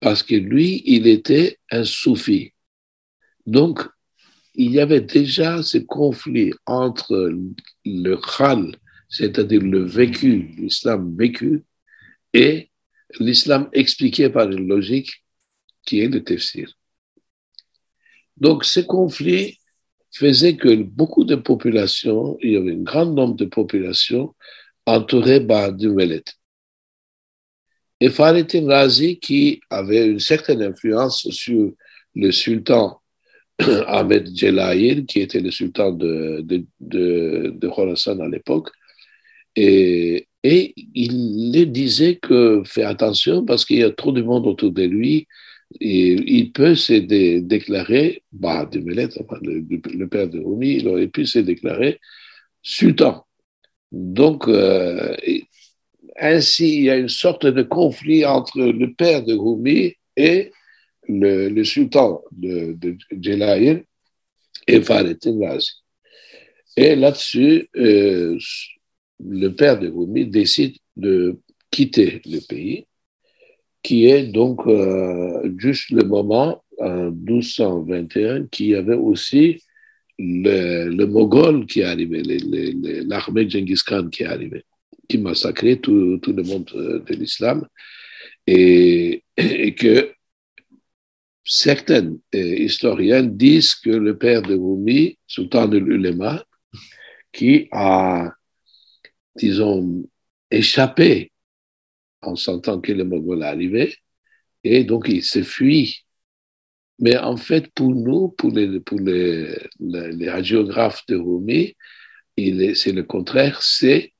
parce 0.00 0.22
que 0.22 0.34
lui, 0.34 0.82
il 0.84 1.06
était 1.06 1.58
un 1.70 1.84
soufi. 1.84 2.52
Donc, 3.46 3.80
il 4.54 4.70
y 4.72 4.80
avait 4.80 5.00
déjà 5.00 5.62
ce 5.62 5.78
conflit 5.78 6.52
entre 6.66 7.32
le 7.86 8.16
khal, 8.16 8.76
c'est-à-dire 9.08 9.62
le 9.62 9.82
vécu, 9.82 10.50
l'islam 10.58 11.16
vécu, 11.16 11.64
et 12.34 12.70
l'islam 13.18 13.70
expliqué 13.72 14.28
par 14.28 14.50
une 14.50 14.68
logique 14.68 15.19
qui 15.90 16.00
est 16.02 16.06
le 16.06 16.22
tafsir. 16.22 16.72
Donc, 18.36 18.64
ce 18.64 18.78
conflit 18.78 19.58
faisait 20.12 20.56
que 20.56 20.72
beaucoup 20.84 21.24
de 21.24 21.34
populations, 21.34 22.38
il 22.42 22.52
y 22.52 22.56
avait 22.56 22.74
un 22.74 22.82
grand 22.82 23.06
nombre 23.06 23.34
de 23.34 23.44
populations 23.44 24.36
entourées 24.86 25.44
par 25.44 25.72
du 25.72 25.88
Welet. 25.88 26.22
Et 27.98 28.08
Faritin 28.08 28.66
Razi, 28.68 29.18
qui 29.18 29.60
avait 29.68 30.06
une 30.06 30.20
certaine 30.20 30.62
influence 30.62 31.28
sur 31.30 31.72
le 32.14 32.30
sultan 32.30 33.00
Ahmed 33.58 34.30
Jelaïl, 34.32 35.06
qui 35.06 35.18
était 35.20 35.40
le 35.40 35.50
sultan 35.50 35.90
de, 35.90 36.40
de, 36.42 36.64
de, 36.78 37.52
de 37.52 37.68
Khorasan 37.68 38.20
à 38.20 38.28
l'époque, 38.28 38.70
et, 39.56 40.28
et 40.44 40.72
il 40.94 41.52
lui 41.52 41.66
disait 41.66 42.14
que 42.16 42.62
fais 42.64 42.84
attention 42.84 43.44
parce 43.44 43.64
qu'il 43.64 43.78
y 43.78 43.82
a 43.82 43.90
trop 43.90 44.12
de 44.12 44.22
monde 44.22 44.46
autour 44.46 44.70
de 44.70 44.84
lui, 44.84 45.26
il 45.78 46.52
peut 46.52 46.74
se 46.74 46.94
déclarer, 47.38 48.22
bah, 48.32 48.66
de 48.66 48.80
le, 48.80 50.06
père 50.06 50.28
de 50.28 50.40
Rumi, 50.40 50.76
il 50.76 50.88
aurait 50.88 51.08
pu 51.08 51.26
se 51.26 51.38
déclarer 51.38 52.00
sultan. 52.62 53.24
Donc, 53.92 54.48
euh, 54.48 55.16
ainsi, 56.18 56.76
il 56.78 56.84
y 56.84 56.90
a 56.90 56.96
une 56.96 57.08
sorte 57.08 57.46
de 57.46 57.62
conflit 57.62 58.24
entre 58.24 58.60
le 58.60 58.92
père 58.92 59.24
de 59.24 59.34
Rumi 59.34 59.94
et 60.16 60.50
le, 61.08 61.64
sultan 61.64 62.22
de, 62.32 62.76
de 62.80 63.84
et 64.66 64.82
Farid 64.82 65.18
Razi. 65.40 65.72
Et 66.76 66.94
là-dessus, 66.94 67.68
euh, 67.76 68.38
le 69.18 69.48
père 69.48 69.78
de 69.78 69.88
Rumi 69.88 70.26
décide 70.26 70.76
de 70.96 71.40
quitter 71.70 72.20
le 72.26 72.40
pays 72.46 72.86
qui 73.82 74.06
est 74.06 74.24
donc 74.24 74.66
euh, 74.66 75.50
juste 75.56 75.90
le 75.90 76.04
moment, 76.04 76.62
en 76.78 77.10
1221, 77.10 78.46
qui 78.46 78.74
avait 78.74 78.94
aussi 78.94 79.62
le, 80.18 80.88
le 80.88 81.06
Mogol 81.06 81.66
qui 81.66 81.80
est 81.80 81.84
arrivé, 81.84 82.22
l'armée 83.06 83.44
de 83.46 83.50
Genghis 83.50 83.80
Khan 83.86 84.08
qui 84.10 84.22
est 84.22 84.26
arrivée, 84.26 84.64
qui 85.08 85.18
massacrait 85.18 85.76
tout, 85.76 86.20
le 86.26 86.42
monde 86.42 86.70
euh, 86.74 87.00
de 87.00 87.14
l'islam, 87.14 87.66
et, 88.46 89.22
et, 89.36 89.74
que 89.74 90.12
certains 91.44 92.14
euh, 92.34 92.38
historiens 92.38 93.22
disent 93.22 93.74
que 93.74 93.90
le 93.90 94.16
père 94.18 94.42
de 94.42 94.54
Rumi, 94.54 95.18
Sultan 95.26 95.68
de 95.68 95.78
l'Ulema, 95.78 96.44
qui 97.32 97.68
a, 97.70 98.32
disons, 99.36 100.02
échappé 100.50 101.30
en 102.22 102.36
sentant 102.36 102.80
que 102.80 102.92
le 102.92 103.04
Mogol 103.04 103.42
arrivait, 103.42 103.94
et 104.64 104.84
donc 104.84 105.08
il 105.08 105.22
s'est 105.22 105.42
fui. 105.42 106.04
Mais 106.98 107.16
en 107.16 107.36
fait, 107.36 107.68
pour 107.74 107.94
nous, 107.94 108.28
pour 108.28 108.50
les, 108.50 108.80
pour 108.80 109.00
de 111.08 111.16
Rumi, 111.16 111.74
c'est 112.74 112.92
le 112.92 113.02
contraire, 113.02 113.62
c'est 113.62 114.12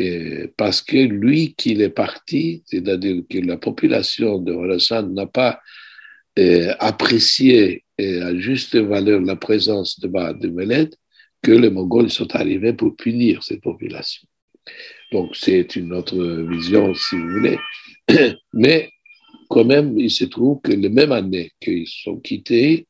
euh, 0.00 0.48
parce 0.56 0.82
que 0.82 0.96
lui 0.96 1.54
qu'il 1.54 1.82
est 1.82 1.90
parti, 1.90 2.62
c'est-à-dire 2.66 3.22
que 3.28 3.38
la 3.38 3.56
population 3.58 4.38
de 4.38 4.52
Khorasan 4.52 5.08
n'a 5.10 5.26
pas 5.26 5.60
euh, 6.38 6.74
apprécié 6.80 7.84
à 7.98 8.34
juste 8.36 8.74
valeur 8.76 9.20
la 9.20 9.36
présence 9.36 10.00
de, 10.00 10.08
de 10.08 10.48
Meled, 10.48 10.96
que 11.42 11.52
les 11.52 11.70
Mongols 11.70 12.10
sont 12.10 12.34
arrivés 12.34 12.72
pour 12.72 12.96
punir 12.96 13.44
cette 13.44 13.60
population. 13.60 14.26
Donc, 15.12 15.36
c'est 15.36 15.76
une 15.76 15.92
autre 15.92 16.16
vision, 16.50 16.94
si 16.94 17.16
vous 17.16 17.28
voulez. 17.30 17.58
Mais 18.52 18.90
quand 19.48 19.64
même, 19.64 19.98
il 19.98 20.10
se 20.10 20.24
trouve 20.24 20.60
que 20.60 20.72
la 20.72 20.88
même 20.88 21.12
année 21.12 21.52
qu'ils 21.60 21.86
sont 21.86 22.18
quittés, 22.18 22.86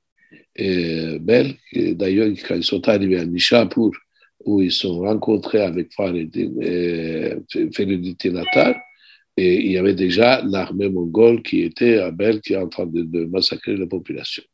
euh, 0.60 1.18
d'ailleurs, 1.18 2.28
quand 2.46 2.54
ils 2.54 2.64
sont 2.64 2.88
arrivés 2.88 3.18
à 3.18 3.26
Nishapur, 3.26 3.90
où 4.44 4.62
ils 4.62 4.72
sont 4.72 5.00
rencontrés 5.00 5.62
avec 5.62 5.88
euh, 6.00 7.40
Natal, 8.26 8.76
et 9.36 9.66
il 9.66 9.72
y 9.72 9.78
avait 9.78 9.94
déjà 9.94 10.42
l'armée 10.44 10.88
mongole 10.88 11.42
qui 11.42 11.62
était 11.62 11.98
à 11.98 12.10
Bel, 12.10 12.40
qui 12.40 12.52
est 12.52 12.56
en 12.56 12.68
train 12.68 12.86
de, 12.86 13.24
massacrer 13.24 13.76
la 13.76 13.86
population. 13.86 14.44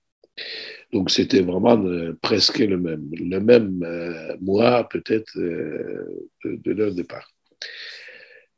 Donc 0.93 1.11
c'était 1.11 1.43
vraiment 1.43 1.83
euh, 1.85 2.19
presque 2.21 2.59
le 2.59 2.79
même, 2.79 3.09
le 3.13 3.39
même 3.39 3.83
euh, 3.85 4.37
mois 4.41 4.89
peut-être 4.89 5.39
de, 5.39 6.07
de, 6.45 6.73
leur 6.73 6.93
départ. 6.93 7.29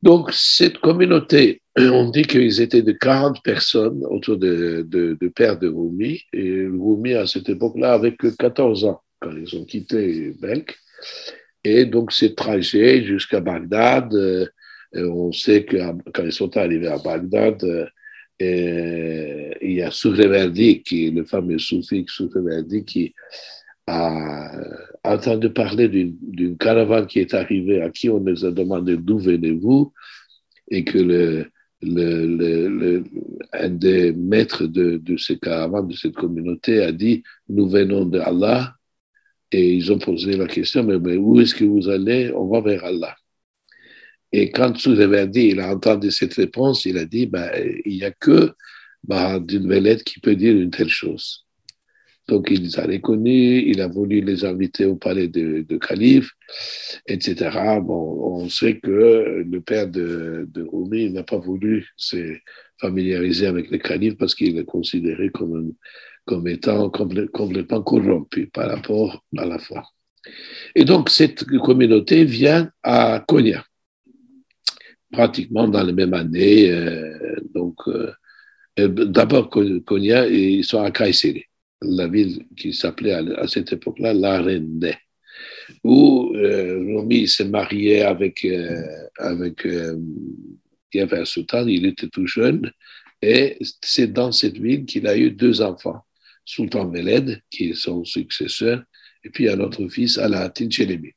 Donc, 0.02 0.32
cette 0.32 0.78
communauté, 0.78 1.62
on 1.78 2.10
dit 2.10 2.22
qu'ils 2.22 2.60
étaient 2.60 2.82
de 2.82 2.92
40 2.92 3.42
personnes 3.42 4.04
autour 4.04 4.36
de, 4.36 4.84
de, 4.88 5.28
père 5.28 5.58
de 5.58 5.68
Rumi. 5.68 6.22
Et 6.32 6.66
Rumi, 6.66 7.14
à 7.14 7.26
cette 7.26 7.48
époque-là, 7.48 7.94
avait 7.94 8.16
que 8.16 8.28
14 8.28 8.84
ans 8.84 9.00
quand 9.20 9.30
ils 9.30 9.56
ont 9.56 9.64
quitté 9.64 10.34
Belk. 10.40 10.76
Et 11.62 11.84
donc, 11.84 12.10
ce 12.10 12.26
trajet 12.26 13.04
jusqu'à 13.04 13.38
Bagdad, 13.40 14.12
euh, 14.14 14.46
on 14.94 15.30
sait 15.30 15.64
que 15.64 15.76
quand 16.12 16.24
ils 16.24 16.32
sont 16.32 16.56
arrivés 16.56 16.88
à 16.88 16.98
Bagdad, 16.98 17.64
euh, 18.42 19.54
il 19.62 19.72
y 19.72 19.82
a 19.82 19.90
Soufreverdi, 19.90 20.82
qui 20.82 21.10
le 21.10 21.24
fameux 21.24 21.58
soufi 21.58 22.04
Soufreverdi, 22.08 22.84
qui 22.84 23.14
a 23.86 24.50
entendu 25.04 25.50
parler 25.50 25.88
d'une 25.88 26.56
caravane 26.56 27.06
qui 27.06 27.18
est 27.20 27.34
arrivée, 27.34 27.82
à 27.82 27.90
qui 27.90 28.08
on 28.08 28.20
nous 28.20 28.44
a 28.44 28.50
demandé 28.50 28.96
d'où 28.96 29.18
venez-vous, 29.18 29.92
et 30.70 30.84
que 30.84 30.98
le, 30.98 31.50
un 33.52 33.68
des 33.68 34.12
maîtres 34.12 34.66
de, 34.66 34.98
de 34.98 35.16
ces 35.16 35.38
caravanes, 35.38 35.88
de 35.88 35.96
cette 35.96 36.14
communauté, 36.14 36.82
a 36.82 36.92
dit 36.92 37.22
Nous 37.48 37.68
venons 37.68 38.04
d'Allah. 38.04 38.74
Et 39.54 39.74
ils 39.74 39.92
ont 39.92 39.98
posé 39.98 40.34
la 40.34 40.46
question 40.46 40.82
mais 40.82 41.16
où 41.16 41.38
est-ce 41.38 41.54
que 41.54 41.64
vous 41.64 41.88
allez? 41.88 42.32
On 42.34 42.46
va 42.46 42.62
vers 42.62 42.84
Allah. 42.84 43.14
Et 44.32 44.50
quand 44.50 44.76
Souleverdi 44.76 45.48
il 45.48 45.60
a 45.60 45.74
entendu 45.74 46.10
cette 46.10 46.34
réponse, 46.34 46.86
il 46.86 46.98
a 46.98 47.04
dit 47.04 47.26
ben, 47.26 47.50
Il 47.84 47.96
n'y 47.96 48.04
a 48.04 48.10
que 48.10 48.52
bah, 49.04 49.38
d'une 49.38 49.68
velette 49.68 50.04
qui 50.04 50.20
peut 50.20 50.36
dire 50.36 50.56
une 50.56 50.70
telle 50.70 50.88
chose. 50.88 51.44
Donc 52.28 52.48
il 52.50 52.62
les 52.62 52.78
a 52.78 52.86
reconnus, 52.86 53.64
il 53.66 53.80
a 53.80 53.88
voulu 53.88 54.20
les 54.20 54.44
inviter 54.44 54.84
au 54.84 54.94
palais 54.94 55.26
de, 55.26 55.66
de 55.68 55.76
calife, 55.76 56.30
etc. 57.06 57.50
Bon, 57.82 58.42
on 58.42 58.48
sait 58.48 58.78
que 58.78 59.44
le 59.44 59.60
père 59.60 59.88
de, 59.88 60.46
de 60.48 60.62
Rumi 60.62 61.10
n'a 61.10 61.24
pas 61.24 61.38
voulu 61.38 61.88
se 61.96 62.36
familiariser 62.80 63.46
avec 63.46 63.70
le 63.70 63.78
calife 63.78 64.16
parce 64.16 64.34
qu'il 64.36 64.56
est 64.56 64.64
considéré 64.64 65.30
comme, 65.30 65.74
comme 66.24 66.46
étant 66.46 66.90
complètement 66.90 67.82
corrompu 67.82 68.46
par 68.46 68.70
rapport 68.70 69.24
à 69.36 69.44
la 69.44 69.58
foi. 69.58 69.82
Et 70.76 70.84
donc 70.84 71.10
cette 71.10 71.44
communauté 71.44 72.24
vient 72.24 72.70
à 72.84 73.24
Konya, 73.26 73.64
pratiquement 75.12 75.68
dans 75.68 75.82
la 75.82 75.92
même 75.92 76.14
année. 76.14 76.70
Euh, 76.70 77.36
donc 77.54 77.76
euh, 77.86 78.12
d'abord 78.88 79.50
Konya, 79.50 80.26
ils 80.26 80.64
sont 80.64 80.82
à 80.82 80.90
Kayseri 80.90 81.44
la 81.84 82.08
ville 82.08 82.46
qui 82.56 82.72
s'appelait 82.72 83.12
à, 83.12 83.46
cette 83.48 83.72
époque-là 83.72 84.14
l'Arène, 84.14 84.92
où 85.84 86.32
euh, 86.34 86.78
Rumi 86.78 87.28
s'est 87.28 87.44
marié 87.44 88.02
avec, 88.02 88.44
euh, 88.44 89.08
avec 89.18 89.66
Sultan, 91.24 91.66
il 91.66 91.86
était 91.86 92.08
tout 92.08 92.26
jeune, 92.26 92.70
et 93.20 93.58
c'est 93.82 94.12
dans 94.12 94.32
cette 94.32 94.58
ville 94.58 94.84
qu'il 94.84 95.06
a 95.06 95.16
eu 95.16 95.30
deux 95.30 95.62
enfants, 95.62 96.02
Sultan 96.44 96.88
Veled, 96.88 97.40
qui 97.50 97.70
est 97.70 97.74
son 97.74 98.04
successeur, 98.04 98.82
et 99.24 99.30
puis 99.30 99.48
un 99.48 99.60
autre 99.60 99.86
fils, 99.88 100.18
Alaaddin 100.18 100.70
Chelemi. 100.70 101.12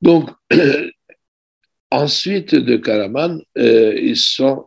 Donc, 0.00 0.30
ensuite 1.94 2.54
de 2.54 2.76
Karaman, 2.76 3.40
euh, 3.56 3.94
ils 4.00 4.16
sont, 4.16 4.66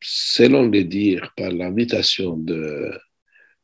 selon 0.00 0.68
les 0.68 0.84
dires, 0.84 1.32
par 1.36 1.50
l'invitation 1.50 2.36
de, 2.36 2.92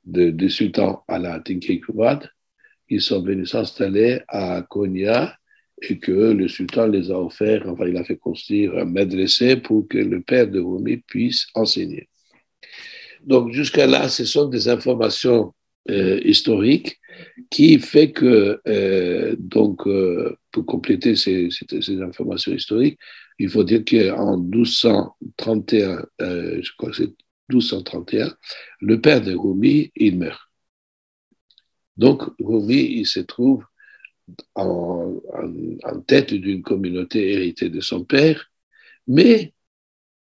du 0.04 0.50
sultan 0.50 1.04
Ala 1.08 1.40
Kubad, 1.40 2.30
ils 2.88 3.00
sont 3.00 3.22
venus 3.22 3.50
s'installer 3.50 4.20
à 4.28 4.62
Konya 4.62 5.36
et 5.82 5.98
que 5.98 6.32
le 6.32 6.48
sultan 6.48 6.86
les 6.88 7.10
a 7.10 7.18
offert, 7.18 7.68
enfin, 7.68 7.86
il 7.86 7.96
a 7.96 8.04
fait 8.04 8.16
construire 8.16 8.76
un 8.76 8.84
medressé 8.84 9.56
pour 9.56 9.86
que 9.86 9.98
le 9.98 10.22
père 10.22 10.48
de 10.48 10.58
Rumi 10.60 10.96
puisse 10.96 11.46
enseigner. 11.54 12.08
Donc, 13.24 13.52
jusqu'à 13.52 13.86
là, 13.86 14.08
ce 14.08 14.24
sont 14.24 14.46
des 14.48 14.68
informations 14.68 15.54
euh, 15.90 16.20
historiques 16.24 16.98
qui 17.50 17.78
fait 17.78 18.12
que, 18.12 18.60
euh, 18.66 19.36
donc, 19.38 19.86
euh, 19.86 20.36
pour 20.52 20.66
compléter 20.66 21.16
ces, 21.16 21.48
informations 22.02 22.52
historiques, 22.52 22.98
il 23.38 23.48
faut 23.48 23.64
dire 23.64 23.84
qu'en 23.84 24.38
1231, 24.38 26.04
je 26.20 26.76
crois 26.76 26.90
que 26.90 26.96
c'est 26.96 27.14
1231, 27.50 28.34
le 28.80 29.00
père 29.00 29.20
de 29.20 29.34
Rumi, 29.34 29.90
il 29.96 30.18
meurt. 30.18 30.40
Donc, 31.96 32.22
Rumi, 32.38 32.98
il 32.98 33.06
se 33.06 33.20
trouve 33.20 33.64
en, 34.54 35.20
tête 36.06 36.34
d'une 36.34 36.62
communauté 36.62 37.32
héritée 37.32 37.70
de 37.70 37.80
son 37.80 38.04
père, 38.04 38.50
mais 39.06 39.54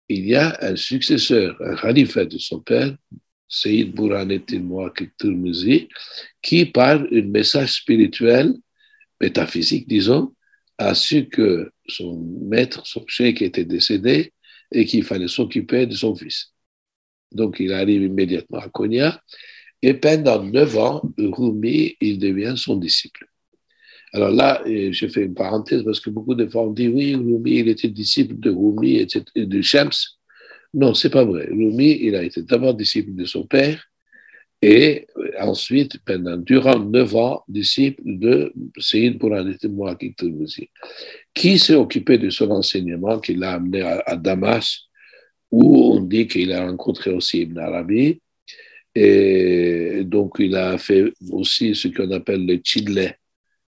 il 0.09 0.25
y 0.25 0.35
a 0.35 0.57
un 0.61 0.75
successeur, 0.75 1.57
un 1.61 1.75
khalifa 1.75 2.25
de 2.25 2.37
son 2.37 2.59
père, 2.59 2.95
Sayyid 3.53 3.93
Bouraneddin 3.93 4.61
Mouakik 4.61 5.11
Turmuzi, 5.17 5.87
qui, 6.41 6.65
par 6.65 7.01
un 7.01 7.21
message 7.21 7.73
spirituel, 7.73 8.55
métaphysique, 9.21 9.87
disons, 9.87 10.33
a 10.77 10.95
su 10.95 11.29
que 11.29 11.71
son 11.87 12.17
maître, 12.41 12.81
son 12.85 13.05
cheikh 13.07 13.43
était 13.43 13.63
décédé 13.65 14.33
et 14.71 14.85
qu'il 14.85 15.03
fallait 15.03 15.27
s'occuper 15.27 15.85
de 15.85 15.93
son 15.93 16.15
fils. 16.15 16.51
Donc 17.31 17.59
il 17.59 17.71
arrive 17.73 18.01
immédiatement 18.01 18.57
à 18.57 18.69
Konya 18.69 19.21
et 19.83 19.93
pendant 19.93 20.43
neuf 20.43 20.75
ans, 20.77 21.01
Rumi, 21.17 21.95
il 22.01 22.17
devient 22.17 22.55
son 22.57 22.77
disciple. 22.77 23.27
Alors 24.13 24.31
là, 24.31 24.63
je 24.65 25.07
fais 25.07 25.23
une 25.25 25.35
parenthèse 25.35 25.83
parce 25.83 25.99
que 25.99 26.09
beaucoup 26.09 26.35
de 26.35 26.47
fois 26.47 26.63
on 26.63 26.71
dit 26.71 26.87
oui, 26.87 27.15
Rumi, 27.15 27.59
il 27.59 27.69
était 27.69 27.89
disciple 27.89 28.35
de 28.39 28.49
Rumi 28.49 28.97
et 28.97 29.45
de 29.45 29.61
Shams. 29.61 29.91
Non, 30.73 30.93
c'est 30.93 31.09
pas 31.09 31.23
vrai. 31.23 31.45
Rumi, 31.45 31.99
il 32.01 32.15
a 32.15 32.23
été 32.23 32.41
d'abord 32.41 32.73
disciple 32.73 33.13
de 33.13 33.25
son 33.25 33.45
père 33.45 33.91
et 34.65 35.07
ensuite, 35.41 35.97
pendant, 36.05 36.37
durant 36.37 36.79
neuf 36.79 37.13
ans, 37.17 37.43
disciple 37.49 38.01
de 38.05 38.53
Sayyid 38.79 39.21
Mouakik 39.65 40.17
qui 41.33 41.59
s'est 41.59 41.75
occupé 41.75 42.17
de 42.17 42.29
son 42.29 42.49
enseignement, 42.49 43.19
qui 43.19 43.35
l'a 43.35 43.55
amené 43.55 43.81
à, 43.81 44.15
Damas, 44.15 44.83
où 45.51 45.91
on 45.91 45.99
dit 45.99 46.27
qu'il 46.27 46.53
a 46.53 46.65
rencontré 46.65 47.11
aussi 47.11 47.41
Ibn 47.41 47.59
Arabi. 47.59 48.21
Et 48.95 50.03
donc, 50.05 50.35
il 50.39 50.55
a 50.55 50.77
fait 50.77 51.11
aussi 51.29 51.75
ce 51.75 51.89
qu'on 51.89 52.11
appelle 52.11 52.45
le 52.45 52.61
chidle, 52.63 53.17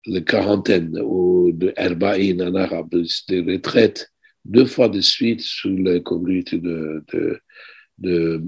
les 0.05 0.23
quarantaine 0.23 0.97
ou 1.03 1.51
de 1.51 1.73
Herba'in 1.75 2.39
en 2.39 2.55
arabe, 2.55 2.95
des 3.27 3.41
retraites 3.41 4.09
deux 4.47 4.65
fois 4.65 4.89
de 4.89 5.01
suite 5.01 5.41
sous 5.41 5.75
la 5.77 5.99
communauté 5.99 6.57
de, 6.57 7.03
de, 7.13 7.41
de 7.97 8.43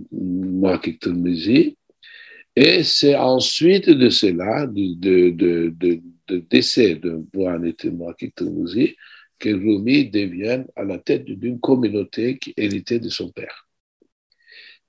Et 2.55 2.83
c'est 2.83 3.15
ensuite 3.15 3.89
de 3.89 4.09
cela, 4.09 4.67
de, 4.67 4.95
de, 4.95 5.29
de, 5.69 6.01
de 6.27 6.37
décès 6.49 6.95
de 6.95 7.23
Mohamed 7.33 7.75
Markik 7.97 8.35
que 8.35 9.49
Rumi 9.49 10.09
devient 10.09 10.63
à 10.75 10.83
la 10.83 10.97
tête 10.97 11.25
d'une 11.25 11.59
communauté 11.59 12.37
qui 12.37 12.53
héritait 12.57 12.99
de 12.99 13.09
son 13.09 13.31
père. 13.31 13.67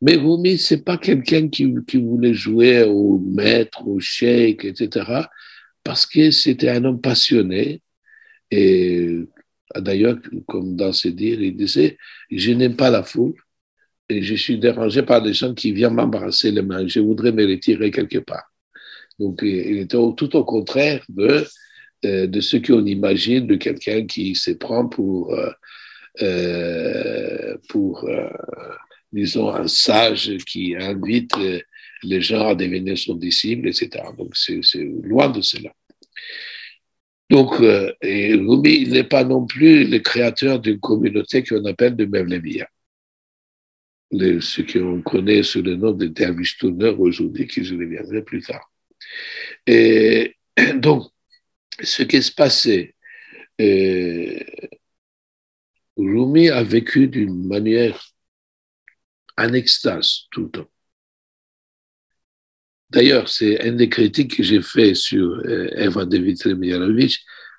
Mais 0.03 0.17
Rumi, 0.17 0.59
c'est 0.59 0.83
pas 0.85 0.99
quelqu'un 0.99 1.49
qui, 1.49 1.73
qui, 1.87 1.99
voulait 1.99 2.35
jouer 2.35 2.83
au 2.83 3.19
maître, 3.19 3.87
au 3.87 4.01
cheikh, 4.01 4.65
etc 4.65 5.23
parce 5.85 6.07
que 6.07 6.31
c'était 6.31 6.69
un 6.69 6.85
homme 6.85 7.01
passionné. 7.01 7.83
Et 8.51 9.21
d'ailleurs, 9.77 10.19
comme 10.47 10.77
dans 10.77 10.93
ses 10.93 11.13
dires, 11.13 11.41
il 11.41 11.57
disait, 11.57 11.97
je 12.31 12.53
n'aime 12.53 12.77
pas 12.77 12.91
la 12.91 13.03
foule 13.03 13.35
et 14.09 14.23
je 14.23 14.35
suis 14.35 14.59
dérangé 14.59 15.03
par 15.03 15.23
des 15.23 15.33
gens 15.33 15.55
qui 15.55 15.73
viennent 15.73 15.95
m'embrasser 15.95 16.51
les 16.51 16.63
mains. 16.63 16.87
Je 16.87 17.01
voudrais 17.01 17.33
me 17.33 17.47
retirer 17.47 17.91
quelque 17.91 18.19
part. 18.19 18.51
Donc, 19.19 19.41
il 19.43 19.79
était 19.79 19.99
tout 20.17 20.37
au 20.37 20.45
contraire 20.45 21.05
de, 21.09 21.45
euh, 22.05 22.27
de 22.27 22.41
ce 22.41 22.57
qu'on 22.57 22.85
imagine 22.87 23.47
de 23.47 23.57
quelqu'un 23.57 24.07
qui 24.07 24.35
se 24.35 24.53
prend 24.53 24.89
pour, 24.89 25.35
euh, 25.35 25.51
euh, 26.23 27.57
disons, 29.13 29.51
un 29.51 29.69
sage 29.69 30.37
qui 30.47 30.75
invite 30.77 31.33
les 32.03 32.21
gens 32.23 32.49
à 32.49 32.55
devenir 32.55 32.97
son 32.99 33.15
disciple, 33.15 33.69
etc. 33.69 33.91
Donc, 34.17 34.35
c'est 34.37 34.61
loin 35.03 35.29
de 35.29 35.43
cela. 35.43 35.71
Donc, 37.31 37.61
euh, 37.61 37.93
Rumi 38.03 38.89
n'est 38.89 39.05
pas 39.05 39.23
non 39.23 39.47
plus 39.47 39.87
le 39.87 40.01
créateur 40.01 40.59
d'une 40.59 40.81
communauté 40.81 41.45
qu'on 41.45 41.65
appelle 41.65 41.95
de 41.95 42.05
Mevlevia. 42.05 42.69
Ce 44.13 44.63
qu'on 44.63 45.01
connaît 45.03 45.45
sous 45.45 45.63
le 45.63 45.77
nom 45.77 45.93
de 45.93 46.07
Dervish 46.09 46.59
Tourneur 46.59 46.99
aujourd'hui, 47.01 47.47
qui 47.47 47.65
je 47.65 47.77
reviendrai 47.77 48.23
plus 48.23 48.43
tard. 48.43 48.69
Et 49.65 50.37
donc, 50.75 51.05
ce 51.81 52.03
qui 52.03 52.21
se 52.21 52.33
passait, 52.33 52.97
euh, 53.61 54.41
Rumi 55.97 56.51
a 56.51 56.65
vécu 56.65 57.07
d'une 57.07 57.47
manière 57.47 58.13
en 59.39 59.53
extase 59.53 60.27
tout 60.33 60.43
le 60.45 60.51
temps. 60.51 60.71
D'ailleurs, 62.91 63.29
c'est 63.29 63.61
un 63.63 63.73
des 63.73 63.89
critiques 63.89 64.37
que 64.37 64.43
j'ai 64.43 64.63
fait 64.63 64.95
sur 64.95 65.41
euh, 65.47 65.69
Eva 65.77 66.05
Devitri 66.05 66.55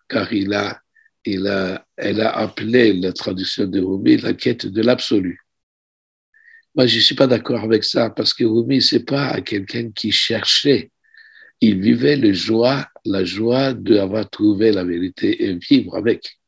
car 0.10 0.34
il 0.34 0.54
a, 0.54 0.82
il 1.24 1.48
a, 1.48 1.86
elle 1.96 2.20
a 2.20 2.32
appelé 2.38 2.94
la 2.94 3.14
traduction 3.14 3.66
de 3.66 3.80
Rumi 3.80 4.18
la 4.18 4.34
quête 4.34 4.68
de 4.68 4.82
l'absolu. 4.82 5.40
Moi, 6.76 6.86
je 6.86 6.98
ne 6.98 7.02
suis 7.02 7.16
pas 7.16 7.28
d'accord 7.28 7.64
avec 7.64 7.84
ça, 7.84 8.10
parce 8.10 8.34
que 8.34 8.44
Rumi, 8.44 8.82
c'est 8.82 9.06
pas 9.06 9.40
quelqu'un 9.42 9.92
qui 9.92 10.12
cherchait. 10.12 10.92
Il 11.62 11.80
vivait 11.80 12.18
le 12.18 12.34
joie, 12.34 12.88
la 13.06 13.24
joie 13.24 13.74
d'avoir 13.74 14.30
trouvé 14.30 14.72
la 14.72 14.84
vérité 14.84 15.46
et 15.46 15.54
vivre 15.54 15.96
avec. 15.96 16.40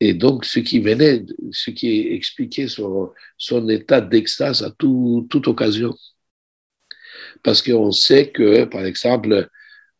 Et 0.00 0.14
donc, 0.14 0.44
ce 0.44 0.58
qui 0.58 0.80
venait, 0.80 1.24
ce 1.52 1.70
qui 1.70 2.08
expliquait 2.12 2.68
son, 2.68 3.12
son 3.38 3.68
état 3.68 4.00
d'extase 4.00 4.62
à 4.62 4.70
tout, 4.70 5.26
toute 5.30 5.46
occasion 5.46 5.94
parce 7.44 7.62
qu'on 7.62 7.92
sait 7.92 8.30
que, 8.30 8.64
par 8.64 8.84
exemple, 8.84 9.48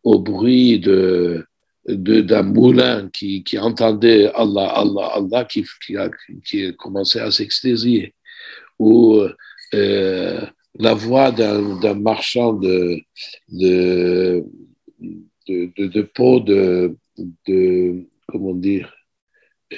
au 0.03 0.19
bruit 0.19 0.81
de 0.81 1.47
d'un 1.87 2.43
moulin 2.43 3.11
qui, 3.13 3.45
qui, 3.45 3.59
entendait 3.59 4.33
Allah, 4.35 4.69
Allah, 4.69 5.07
Allah, 5.17 5.45
qui, 5.45 5.67
qui, 5.85 5.99
a, 5.99 6.09
qui 6.43 6.75
commençait 6.77 7.21
à 7.21 7.31
s'extasier, 7.31 8.15
ou 8.79 9.21
euh, 9.75 10.41
la 10.79 10.95
voix 10.95 11.31
d'un 11.31 11.95
marchand 11.95 12.55
de, 12.55 13.03
de, 13.49 14.47
de, 15.47 16.03
peau 16.03 16.41
de, 16.41 16.97
de, 17.47 18.07
comment 18.29 18.55
dire, 18.55 18.91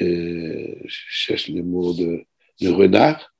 euh, 0.01 0.77
je 0.85 1.01
cherche 1.09 1.49
le 1.49 1.65
mot 1.65 1.93
de, 1.93 2.25
de 2.61 2.69
renard, 2.69 3.35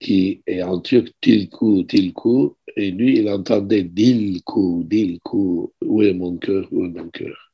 qui 0.00 0.42
est 0.46 0.62
en 0.62 0.80
turc 0.80 1.12
tilku, 1.20 1.84
tilku, 1.84 2.56
et 2.76 2.90
lui, 2.90 3.18
il 3.18 3.28
entendait 3.28 3.84
dilku, 3.84 4.84
dilku, 4.84 5.72
où 5.84 6.02
est 6.02 6.12
mon 6.12 6.36
cœur, 6.36 6.66
où 6.72 6.84
est 6.84 6.88
mon 6.88 7.08
cœur? 7.08 7.52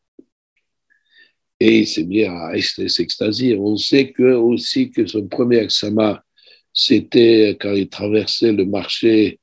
Et 1.58 1.80
il 1.80 1.86
s'est 1.86 2.04
mis 2.04 2.24
à 2.24 2.52
s'extasier. 2.60 3.56
On 3.56 3.76
sait 3.76 4.12
que, 4.12 4.32
aussi 4.34 4.90
que 4.90 5.06
son 5.06 5.26
premier 5.28 5.58
examen, 5.58 6.18
c'était 6.72 7.56
quand 7.60 7.74
il 7.74 7.88
traversait 7.88 8.52
le 8.52 8.64
marché 8.64 9.40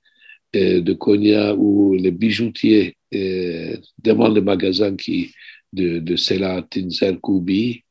euh, 0.55 0.81
de 0.81 0.93
Konya 0.93 1.53
où 1.55 1.93
les 1.93 2.11
bijoutiers 2.11 2.97
euh, 3.13 3.77
devant 4.03 4.29
le 4.29 4.41
magasin 4.41 4.95
qui, 4.95 5.31
de, 5.71 5.99
de 5.99 6.15
Sela 6.15 6.65
Koubi, 7.21 7.83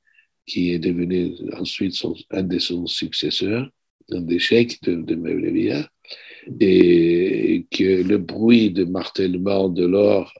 qui 0.44 0.72
est 0.72 0.78
devenu 0.78 1.34
ensuite 1.52 1.94
un 2.30 2.42
de 2.42 2.58
ses 2.58 2.74
successeurs, 2.86 3.68
un 4.10 4.20
des 4.22 4.38
chèques 4.38 4.82
de, 4.82 4.94
de 4.94 5.14
et 6.60 7.66
que 7.70 8.02
le 8.02 8.18
bruit 8.18 8.70
de 8.70 8.84
martèlement 8.84 9.68
de 9.68 9.86
l'or 9.86 10.32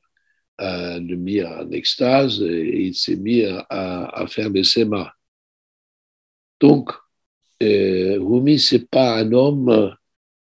a 0.59 0.99
le 0.99 1.17
mis 1.17 1.43
en 1.43 1.71
extase 1.71 2.43
et 2.43 2.87
il 2.87 2.95
s'est 2.95 3.17
mis 3.17 3.43
à, 3.45 4.25
fermer 4.29 4.65
ses 4.65 4.85
mains. 4.85 5.11
Donc, 6.61 6.91
euh, 7.63 8.19
Rumi, 8.21 8.59
c'est 8.59 8.89
pas 8.89 9.19
un 9.19 9.33
homme 9.33 9.95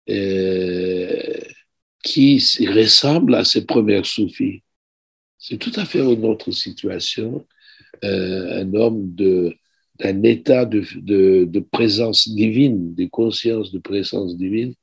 euh, 0.08 1.40
qui 2.02 2.38
ressemble 2.66 3.34
à 3.34 3.44
ses 3.44 3.66
premières 3.66 4.06
soufis. 4.06 4.62
C'est 5.38 5.58
tout 5.58 5.72
à 5.76 5.84
fait 5.84 6.00
une 6.00 6.24
autre 6.24 6.50
situation. 6.52 7.46
euh, 8.04 8.62
un 8.62 8.74
homme 8.74 9.14
d'un 9.14 10.22
état 10.22 10.64
de, 10.64 11.60
présence 11.72 12.28
divine, 12.28 12.94
de 12.94 13.06
conscience 13.06 13.72
de 13.72 13.78
présence 13.78 14.36
divine, 14.36 14.74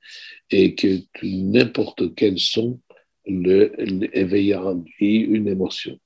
et 0.52 0.76
que 0.76 1.00
n'importe 1.24 2.16
quel 2.16 2.40
son 2.40 2.80
le, 3.28 3.74
en 4.56 4.84
lui 5.00 5.18
une 5.18 5.48
émotion. 5.48 5.98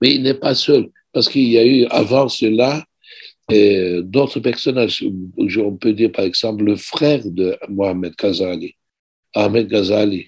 Mais 0.00 0.14
il 0.14 0.22
n'est 0.22 0.34
pas 0.34 0.54
seul, 0.54 0.90
parce 1.12 1.28
qu'il 1.28 1.48
y 1.48 1.58
a 1.58 1.66
eu 1.66 1.84
avant 1.86 2.28
cela 2.28 2.84
euh, 3.50 4.02
d'autres 4.02 4.40
personnages. 4.40 5.04
On 5.58 5.76
peut 5.76 5.94
dire 5.94 6.12
par 6.12 6.24
exemple 6.24 6.64
le 6.64 6.76
frère 6.76 7.22
de 7.24 7.56
Mohamed 7.68 8.14
Ghazali, 8.14 8.74
Ahmed 9.34 9.68
Ghazali. 9.68 10.26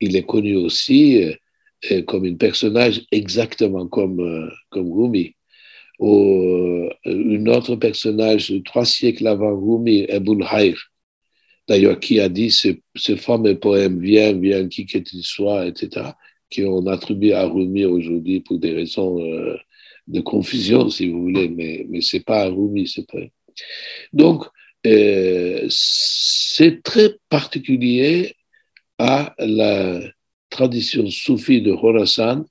Il 0.00 0.14
est 0.14 0.24
connu 0.24 0.56
aussi 0.56 1.24
euh, 1.24 1.34
euh, 1.90 2.02
comme 2.02 2.24
un 2.24 2.34
personnage 2.36 3.02
exactement 3.10 3.88
comme, 3.88 4.50
comme 4.70 4.92
Rumi. 4.92 5.34
Ou 5.98 6.88
un 7.06 7.46
autre 7.46 7.74
personnage 7.76 8.52
trois 8.66 8.84
siècles 8.84 9.26
avant 9.26 9.58
Rumi, 9.58 10.04
Ebul 10.08 10.44
Hayr, 10.44 10.76
d'ailleurs 11.68 12.00
qui 12.00 12.20
a 12.20 12.28
dit 12.28 12.50
ce, 12.50 12.68
ce 12.94 13.16
fameux 13.16 13.58
poème 13.58 14.00
Viens, 14.00 14.32
viens, 14.32 14.68
qui 14.68 14.86
que 14.86 14.98
tu 14.98 15.22
sois, 15.22 15.66
etc., 15.66 16.12
qu'on 16.54 16.86
attribue 16.86 17.32
à 17.32 17.44
Rumi 17.44 17.84
aujourd'hui 17.84 18.40
pour 18.40 18.58
des 18.58 18.72
raisons 18.72 19.18
de 20.06 20.20
confusion, 20.20 20.88
si 20.88 21.08
vous 21.08 21.22
voulez, 21.22 21.48
mais, 21.48 21.86
mais 21.88 22.00
ce 22.00 22.16
n'est 22.16 22.22
pas 22.22 22.46
Rumi, 22.46 22.86
c'est 22.86 23.06
pas. 23.06 23.18
Donc, 24.12 24.44
euh, 24.86 25.66
c'est 25.68 26.82
très 26.82 27.16
particulier 27.28 28.34
à 28.98 29.34
la 29.38 30.00
tradition 30.48 31.08
soufie 31.10 31.60
de 31.60 31.74
Khorasan, 31.74 32.44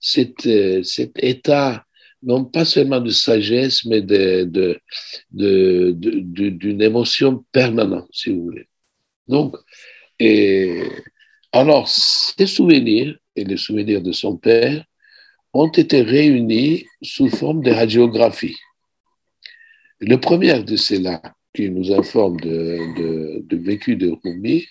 cet, 0.00 0.46
euh, 0.46 0.82
cet 0.82 1.22
état, 1.22 1.84
non 2.22 2.44
pas 2.44 2.64
seulement 2.64 3.00
de 3.00 3.10
sagesse, 3.10 3.84
mais 3.84 4.00
d'une 4.02 4.50
de, 4.50 5.92
de, 5.92 6.82
émotion 6.82 7.44
permanente, 7.52 8.08
si 8.12 8.30
vous 8.30 8.44
voulez. 8.44 8.68
Donc, 9.28 9.56
et, 10.18 10.82
alors, 11.52 11.88
ces 11.88 12.46
souvenirs, 12.46 13.16
et 13.36 13.44
les 13.44 13.56
souvenirs 13.56 14.02
de 14.02 14.12
son 14.12 14.36
père, 14.36 14.84
ont 15.52 15.70
été 15.70 16.02
réunis 16.02 16.86
sous 17.02 17.28
forme 17.28 17.62
de 17.62 17.70
radiographie. 17.70 18.56
Le 20.00 20.16
premier 20.16 20.62
de 20.62 20.76
ceux-là, 20.76 21.22
qui 21.54 21.70
nous 21.70 21.92
informe 21.92 22.38
de, 22.40 23.42
de, 23.42 23.56
vécu 23.56 23.96
de 23.96 24.14
Rumi, 24.22 24.66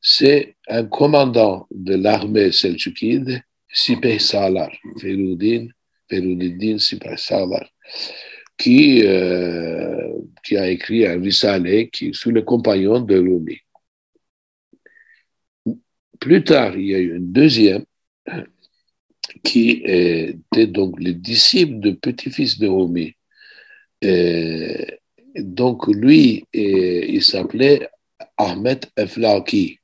c'est 0.00 0.56
un 0.68 0.84
commandant 0.84 1.66
de 1.70 1.94
l'armée 1.94 2.52
selçukide, 2.52 3.42
Sipeh 3.72 4.18
Salar, 4.18 4.70
Feruddin, 5.00 5.68
Feruddin 6.08 6.78
Sipeh 6.78 7.16
Salar, 7.16 7.66
qui, 8.56 9.02
euh, 9.04 10.12
qui 10.44 10.56
a 10.56 10.68
écrit 10.68 11.06
un 11.06 11.20
risale 11.20 11.88
qui 11.90 12.12
sous 12.14 12.30
le 12.30 12.42
compagnon 12.42 13.00
de 13.00 13.16
Rumi. 13.16 13.58
Plus 16.20 16.44
tard, 16.44 16.76
il 16.76 16.86
y 16.86 16.94
a 16.94 16.98
eu 16.98 17.16
une 17.16 17.32
deuxième 17.32 17.84
qui 19.44 19.82
était 19.84 20.66
donc 20.66 20.98
le 21.00 21.12
disciple 21.12 21.78
de 21.80 21.92
petit-fils 21.92 22.58
de 22.58 22.68
Rumi. 22.68 23.14
donc 25.36 25.86
lui, 25.88 26.44
il 26.52 27.22
s'appelait 27.22 27.88
Ahmed 28.38 28.86
Eflaki. 28.96 29.78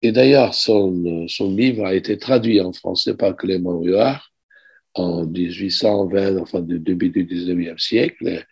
Et 0.00 0.12
d'ailleurs, 0.12 0.54
son, 0.54 1.26
son, 1.28 1.54
livre 1.54 1.84
a 1.84 1.94
été 1.94 2.16
traduit 2.18 2.60
en 2.60 2.72
français 2.72 3.16
par 3.16 3.36
Clément 3.36 3.80
Huard 3.82 4.32
en 4.94 5.26
1820, 5.26 6.38
enfin 6.38 6.60
du 6.60 6.78
début 6.78 7.10
du 7.10 7.24
19e 7.24 7.78
siècle, 7.78 8.44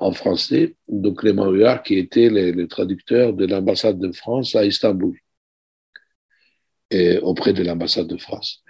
en 0.00 0.12
français. 0.12 0.74
Donc 0.88 1.20
Clément 1.20 1.50
Huard 1.50 1.82
qui 1.82 1.96
était 1.96 2.28
le 2.30 2.66
traducteur 2.66 3.32
de 3.32 3.46
l'ambassade 3.46 3.98
de 3.98 4.10
France 4.12 4.56
à 4.56 4.64
Istanbul 4.64 5.16
et 6.90 7.18
auprès 7.18 7.52
de 7.52 7.62
l'ambassade 7.62 8.06
de 8.06 8.16
France. 8.16 8.62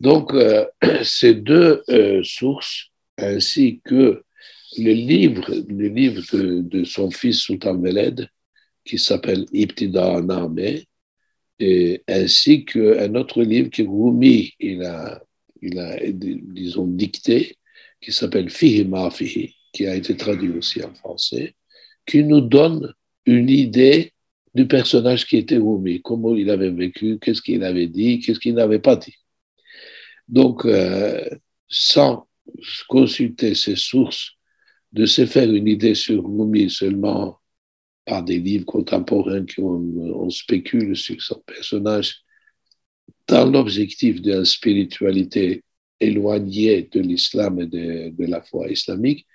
Donc, 0.00 0.32
euh, 0.34 0.66
ces 1.02 1.34
deux 1.34 1.82
euh, 1.88 2.22
sources, 2.22 2.90
ainsi 3.18 3.80
que 3.84 4.22
le 4.78 4.92
livre, 4.92 5.50
le 5.68 5.88
livre 5.88 6.22
de, 6.32 6.84
son 6.84 7.10
fils 7.10 7.40
Sultan 7.40 7.78
Veled, 7.78 8.28
qui 8.84 8.98
s'appelle 8.98 9.44
Ibtida 9.52 10.20
Name, 10.20 10.82
et 11.60 12.02
ainsi 12.06 12.64
qu'un 12.64 13.14
autre 13.16 13.42
livre 13.42 13.70
que 13.70 13.82
Rumi 13.82 14.52
il 14.60 14.84
a, 14.84 15.20
il 15.62 15.78
a, 15.78 15.98
disons, 16.12 16.86
dicté, 16.86 17.56
qui 18.00 18.12
s'appelle 18.12 18.50
Fihi 18.50 18.88
Fihi, 19.10 19.54
qui 19.72 19.86
a 19.86 19.94
été 19.94 20.16
traduit 20.16 20.50
aussi 20.50 20.82
en 20.82 20.94
français, 20.94 21.54
qui 22.06 22.22
nous 22.24 22.40
donne 22.40 22.94
une 23.26 23.48
idée 23.48 24.12
du 24.54 24.66
personnage 24.66 25.26
qui 25.26 25.36
était 25.36 25.58
Rumi, 25.58 26.00
comment 26.02 26.34
il 26.34 26.50
avait 26.50 26.70
vécu, 26.70 27.18
qu'est-ce 27.20 27.42
qu'il 27.42 27.62
avait 27.62 27.86
dit, 27.86 28.20
qu'est-ce 28.20 28.40
qu'il 28.40 28.54
n'avait 28.54 28.78
pas 28.78 28.96
dit. 28.96 29.14
Donc, 30.26 30.64
euh, 30.64 31.24
sans 31.68 32.26
consulter 32.88 33.54
ces 33.54 33.76
sources, 33.76 34.32
de 34.92 35.04
se 35.04 35.26
faire 35.26 35.52
une 35.52 35.68
idée 35.68 35.94
sur 35.94 36.24
Rumi 36.24 36.70
seulement 36.70 37.38
par 38.06 38.22
des 38.22 38.38
livres 38.38 38.64
contemporains 38.64 39.44
qui 39.44 39.60
on, 39.60 40.30
spécule 40.30 40.96
sur 40.96 41.20
son 41.20 41.40
personnage, 41.46 42.22
dans 43.26 43.50
l'objectif 43.50 44.20
d'une 44.20 44.44
spiritualité 44.44 45.62
éloignée 46.00 46.88
de 46.90 47.00
l'islam 47.00 47.60
et 47.60 47.66
de, 47.66 48.10
de, 48.10 48.26
la 48.26 48.42
foi 48.42 48.70
islamique, 48.70 49.26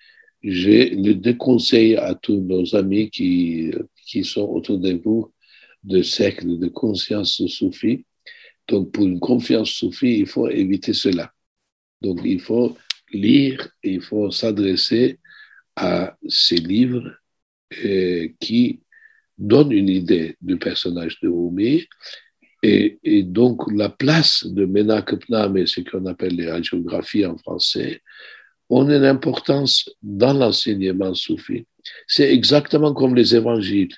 je 0.42 0.96
le 0.96 1.14
déconseille 1.14 1.96
à 1.96 2.16
tous 2.16 2.42
nos 2.42 2.76
amis 2.76 3.10
qui, 3.10 3.72
qui 4.06 4.24
sont 4.24 4.48
autour 4.50 4.80
de 4.80 4.94
vous 5.04 5.32
de 5.84 6.02
cercles 6.02 6.58
de 6.58 6.68
conscience 6.68 7.46
soufis 7.48 8.06
donc, 8.68 8.92
pour 8.92 9.06
une 9.06 9.20
confiance 9.20 9.72
soufie, 9.72 10.20
il 10.20 10.28
faut 10.28 10.50
éviter 10.50 10.94
cela. 10.94 11.32
Donc, 12.02 12.22
il 12.24 12.40
faut 12.40 12.78
lire, 13.12 13.70
il 13.84 14.02
faut 14.02 14.32
s'adresser 14.32 15.20
à 15.76 16.16
ces 16.28 16.58
livres 16.58 17.16
euh, 17.84 18.30
qui 18.40 18.82
donnent 19.38 19.72
une 19.72 19.90
idée 19.90 20.38
du 20.42 20.58
personnage 20.58 21.20
de 21.22 21.28
Rumi. 21.28 21.86
Et, 22.66 23.24
donc, 23.24 23.70
la 23.74 23.90
place 23.90 24.46
de 24.46 24.66
Menak 24.66 25.16
Pnam 25.16 25.68
ce 25.68 25.82
qu'on 25.82 26.06
appelle 26.06 26.38
les 26.38 26.50
radiographies 26.50 27.26
en 27.26 27.38
français, 27.38 28.02
ont 28.70 28.90
une 28.90 29.04
importance 29.04 29.90
dans 30.02 30.34
l'enseignement 30.34 31.14
soufi. 31.14 31.66
C'est 32.08 32.32
exactement 32.34 32.94
comme 32.94 33.16
les 33.16 33.36
évangiles, 33.36 33.94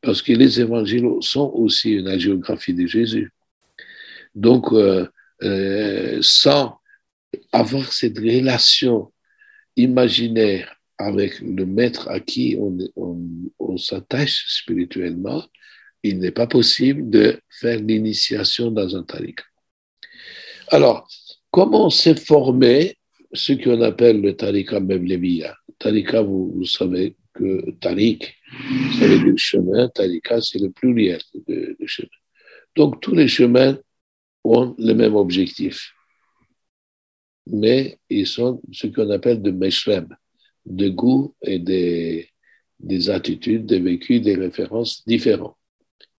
parce 0.00 0.20
que 0.20 0.32
les 0.32 0.60
évangiles 0.60 1.08
sont 1.20 1.52
aussi 1.54 1.92
une 1.92 2.08
hagiographie 2.08 2.74
de 2.74 2.86
Jésus. 2.86 3.32
Donc, 4.34 4.72
euh, 4.72 5.06
euh, 5.44 6.18
sans 6.22 6.80
avoir 7.52 7.92
cette 7.92 8.18
relation 8.18 9.12
imaginaire 9.76 10.74
avec 10.98 11.40
le 11.40 11.66
maître 11.66 12.08
à 12.08 12.20
qui 12.20 12.56
on, 12.58 13.76
s'attache 13.78 14.44
spirituellement, 14.48 15.42
il 16.02 16.18
n'est 16.18 16.32
pas 16.32 16.46
possible 16.46 17.08
de 17.10 17.40
faire 17.48 17.78
l'initiation 17.78 18.70
dans 18.70 18.96
un 18.96 19.02
tariq. 19.02 19.40
Alors, 20.68 21.06
comment 21.50 21.90
s'est 21.90 22.16
formé 22.16 22.96
ce 23.32 23.52
qu'on 23.52 23.80
appelle 23.82 24.20
le 24.20 24.36
tariqa 24.36 24.80
Mevleviya 24.80 25.56
Tariqa, 25.78 26.22
vous, 26.22 26.52
vous, 26.54 26.64
savez 26.64 27.16
que 27.34 27.70
tariq, 27.80 28.34
c'est 28.98 29.18
le 29.18 29.36
chemin, 29.36 29.88
tariqa, 29.88 30.40
c'est 30.40 30.58
le 30.58 30.70
pluriel 30.70 31.20
de, 31.48 31.76
de 31.78 31.86
chemin. 31.86 32.08
Donc, 32.76 33.00
tous 33.00 33.14
les 33.14 33.28
chemins 33.28 33.78
ont 34.44 34.74
le 34.78 34.92
même 34.92 35.14
objectif. 35.14 35.92
Mais 37.46 37.98
ils 38.08 38.26
sont 38.26 38.60
ce 38.72 38.86
qu'on 38.86 39.10
appelle 39.10 39.42
de 39.42 39.50
meshrem, 39.50 40.08
de 40.64 40.88
goût 40.88 41.34
et 41.42 41.58
des, 41.58 42.28
des 42.78 43.10
attitudes, 43.10 43.66
des 43.66 43.80
vécus, 43.80 44.20
des 44.20 44.36
références 44.36 45.04
différents. 45.06 45.56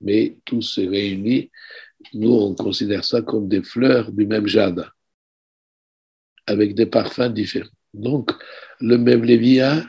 Mais 0.04 0.38
tous 0.46 0.62
se 0.62 0.82
réunissent. 0.82 1.50
Nous, 2.14 2.32
on 2.32 2.54
considère 2.54 3.04
ça 3.04 3.22
comme 3.22 3.48
des 3.48 3.64
fleurs 3.64 4.12
du 4.12 4.28
même 4.28 4.48
jardin, 4.48 4.88
avec 6.46 6.76
des 6.76 6.86
parfums 6.86 7.34
différents. 7.34 7.70
Donc, 7.94 8.32
le 8.80 8.98
même 8.98 9.24
Lévia 9.24 9.86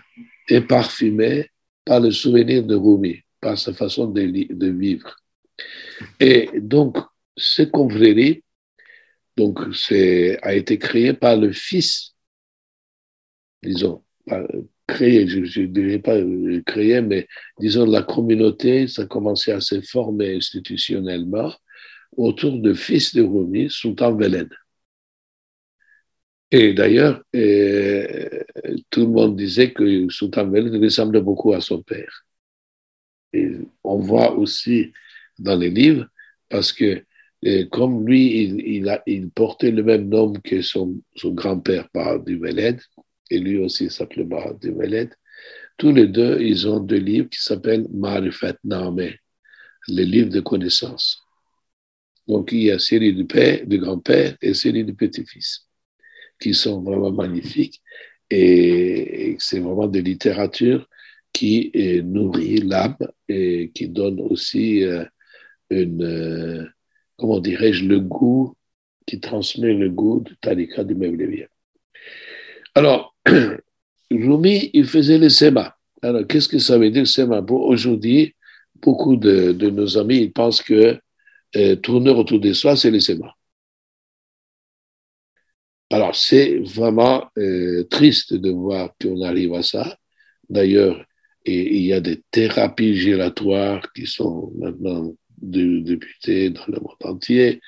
est 0.49 0.61
parfumé 0.61 1.51
par 1.85 2.01
le 2.01 2.11
souvenir 2.11 2.63
de 2.63 2.75
Rumi, 2.75 3.21
par 3.41 3.59
sa 3.59 3.73
façon 3.73 4.07
de, 4.07 4.69
vivre. 4.71 5.17
Et 6.21 6.51
donc, 6.55 6.99
ce 7.37 7.63
confrérie 7.63 8.45
donc, 9.37 9.59
a 10.43 10.55
été 10.55 10.79
créé 10.79 11.13
par 11.13 11.37
le 11.37 11.53
fils, 11.53 12.15
disons, 13.63 14.04
créé, 14.87 15.27
je 15.27 15.61
ne 15.63 15.67
dirais 15.67 15.99
pas 15.99 16.17
créé, 16.67 17.01
mais 17.01 17.27
disons, 17.59 17.87
la 17.87 18.03
communauté, 18.03 18.87
ça 18.89 19.03
a 19.03 19.07
commencé 19.07 19.53
à 19.53 19.61
se 19.61 19.81
former 19.81 20.37
institutionnellement 20.37 21.53
autour 22.17 22.59
du 22.59 22.75
fils 22.75 23.15
de 23.15 23.23
Rumi, 23.23 23.71
Sultan 23.71 24.15
Veled. 24.15 24.51
Et 26.51 26.73
d'ailleurs, 26.73 27.23
tout 28.91 29.01
le 29.01 29.07
monde 29.07 29.37
disait 29.37 29.73
que 29.73 30.09
Sultan 30.11 30.49
Veled 30.49 30.75
ressemblait 30.81 31.21
beaucoup 31.21 31.53
à 31.53 31.61
son 31.61 31.83
père. 31.83 32.25
On 33.83 33.99
voit 33.99 34.37
aussi 34.37 34.93
dans 35.39 35.57
les 35.57 35.71
livres, 35.71 36.07
parce 36.49 36.73
que 36.73 37.05
comme 37.71 38.07
lui, 38.07 38.45
il, 39.07 39.31
portait 39.31 39.71
le 39.71 39.83
même 39.83 40.09
nom 40.09 40.33
que 40.33 40.63
son, 40.63 40.97
grand-père, 41.25 41.89
Bahad 41.93 42.25
du 42.25 42.41
et 43.31 43.39
lui 43.39 43.59
aussi 43.59 43.91
s'appelait 43.91 44.27
du 44.61 44.73
Veled, 44.73 45.15
tous 45.77 45.93
les 45.93 46.07
deux, 46.07 46.41
ils 46.41 46.69
ont 46.69 46.81
deux 46.81 46.99
livres 46.99 47.29
qui 47.29 47.43
s'appellent 47.43 47.87
Marifat 47.93 48.55
Name, 48.63 49.11
les 49.89 50.05
livres 50.05 50.31
de 50.31 50.41
connaissances. 50.41 51.21
Donc, 52.29 52.53
il 52.53 52.63
y 52.63 52.71
a 52.71 52.79
série 52.79 53.13
du 53.13 53.27
père, 53.27 53.67
du 53.67 53.79
grand-père 53.79 54.37
et 54.41 54.55
série 54.55 54.85
du 54.85 54.95
petit-fils, 54.95 55.67
qui 56.41 56.55
sont 56.55 56.83
vraiment 56.83 57.11
magnifiques. 57.11 57.83
Et 58.31 59.37
c'est 59.39 59.59
vraiment 59.59 59.87
de 59.89 59.99
littérature 59.99 60.89
qui 61.33 61.73
nourrit 62.05 62.59
l'âme 62.59 62.97
et 63.29 63.71
qui 63.75 63.89
donne 63.89 64.21
aussi 64.21 64.85
euh, 64.85 65.05
une, 65.71 66.03
euh, 66.03 66.65
comment 67.17 67.41
dirais-je, 67.41 67.85
le 67.85 68.01
goût, 68.01 68.55
qui 69.07 69.21
transmet 69.21 69.75
le 69.75 69.91
goût 69.91 70.21
du 70.21 70.37
Talika 70.37 70.85
du 70.85 70.95
Mevlevia. 70.95 71.49
Alors, 72.75 73.15
Rumi, 74.11 74.71
il 74.73 74.87
faisait 74.87 75.19
le 75.19 75.29
SEMA. 75.29 75.77
Alors, 76.03 76.27
qu'est-ce 76.27 76.49
que 76.49 76.59
ça 76.59 76.79
veut 76.79 76.91
dire 76.91 77.07
SEMA 77.07 77.41
Aujourd'hui, 77.49 78.35
beaucoup 78.83 79.17
de, 79.17 79.53
nos 79.71 79.97
amis 79.99 80.29
pensent 80.29 80.63
que 80.63 80.99
euh, 81.57 81.77
tourner 81.77 82.11
autour 82.11 82.41
de 82.41 82.53
soi, 82.53 82.77
c'est 82.77 82.91
le 82.91 83.01
SEMA. 83.01 83.33
Alors, 85.91 86.17
c'est 86.17 86.59
vraiment 86.59 87.29
euh, 87.39 87.85
triste 87.85 88.35
de 88.35 88.51
voir 88.51 88.91
qu'on 89.01 89.23
arrive 89.23 89.55
à 89.55 89.63
ça. 89.63 89.97
D'ailleurs, 90.49 91.05
il 91.47 91.83
y 91.83 91.93
a 91.93 92.01
des 92.01 92.23
thérapies 92.31 92.97
giratoires 92.97 93.93
qui 93.93 94.07
sont 94.07 94.53
maintenant 94.59 95.15
débutées 95.39 96.51
dans 96.51 96.65
le 96.67 96.81
monde 96.81 96.97
entier 97.05 97.61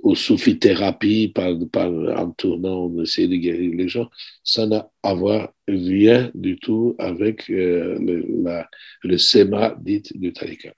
ou 0.00 0.14
soufithérapie 0.14 1.28
par, 1.28 1.52
en 1.88 2.30
tournant, 2.32 2.86
on 2.86 3.02
essaie 3.02 3.26
de 3.26 3.36
guérir 3.36 3.74
les 3.74 3.88
gens, 3.88 4.10
ça 4.42 4.66
n'a 4.66 4.90
à 5.02 5.14
voir 5.14 5.52
rien 5.66 6.30
du 6.34 6.58
tout 6.58 6.94
avec 6.98 7.48
euh, 7.50 7.98
le, 7.98 8.64
le 9.02 9.18
SEMA 9.18 9.76
dit 9.80 10.02
du 10.14 10.32
Tariqa. 10.32 10.74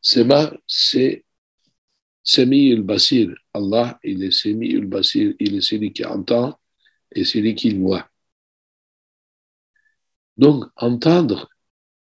SEMA, 0.00 0.56
c'est 0.66 1.24
Semi 2.22 2.70
ul 2.70 2.82
Basir. 2.82 3.34
Allah, 3.52 3.98
il 4.02 4.22
est 4.24 4.30
Semi 4.30 4.70
ul 4.70 4.86
Basir, 4.86 5.34
il 5.38 5.56
est 5.56 5.60
celui 5.60 5.92
qui 5.92 6.04
entend 6.04 6.58
et 7.12 7.24
celui 7.24 7.54
qui 7.54 7.74
voit. 7.74 8.08
Donc, 10.36 10.64
entendre, 10.76 11.48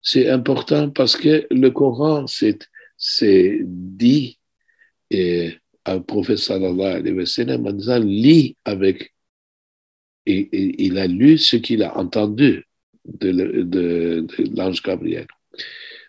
c'est 0.02 0.30
important 0.30 0.90
parce 0.90 1.18
que 1.18 1.48
le 1.52 1.70
Coran, 1.72 2.26
c'est 2.28 3.60
dit 3.64 4.40
et 5.10 5.58
un 5.86 6.00
prophète 6.00 6.38
sallallahu 6.38 6.96
alayhi 7.00 7.16
wa 7.16 7.26
sallam 7.26 7.68
en 7.68 7.74
disant 7.74 8.02
avec 8.66 9.14
il 10.26 10.98
a 10.98 11.08
lu 11.08 11.38
ce 11.38 11.56
qu'il 11.58 11.84
a 11.84 11.98
entendu 11.98 12.68
de, 13.06 14.28
l'ange 14.56 14.84
Gabriel. 14.84 15.26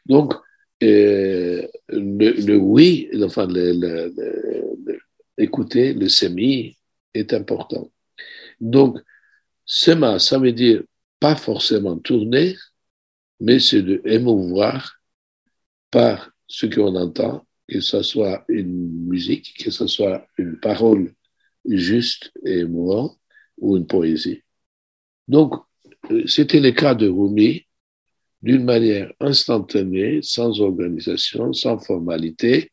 Donc, 0.06 0.34
euh, 0.82 1.66
le, 1.88 2.56
oui, 2.56 3.08
enfin, 3.22 3.46
le, 3.48 4.12
écouter, 5.38 5.94
le 5.94 6.08
semi 6.08 6.76
est 7.14 7.32
important. 7.32 7.90
Donc, 8.60 8.98
sema, 9.64 10.18
ça 10.18 10.38
veut 10.38 10.52
dire 10.52 10.82
pas 11.18 11.36
forcément 11.36 11.96
tourner, 11.98 12.56
mais 13.40 13.60
c'est 13.60 13.82
de 13.82 14.02
émouvoir 14.04 15.00
par 15.90 16.30
ce 16.46 16.66
qu'on 16.66 16.94
entend 16.96 17.46
que 17.72 17.80
ce 17.80 18.02
soit 18.02 18.44
une 18.48 19.06
musique, 19.08 19.54
que 19.64 19.70
ce 19.70 19.86
soit 19.86 20.26
une 20.36 20.58
parole 20.60 21.14
juste 21.64 22.32
et 22.44 22.58
émouvante 22.60 23.18
ou 23.58 23.76
une 23.76 23.86
poésie. 23.86 24.42
Donc, 25.26 25.54
euh, 26.10 26.26
c'était 26.26 26.60
le 26.60 26.72
cas 26.72 26.94
de 26.94 27.08
Rumi, 27.08 27.66
d'une 28.42 28.64
manière 28.64 29.12
instantanée, 29.20 30.20
sans 30.22 30.60
organisation, 30.60 31.52
sans 31.52 31.78
formalité. 31.78 32.72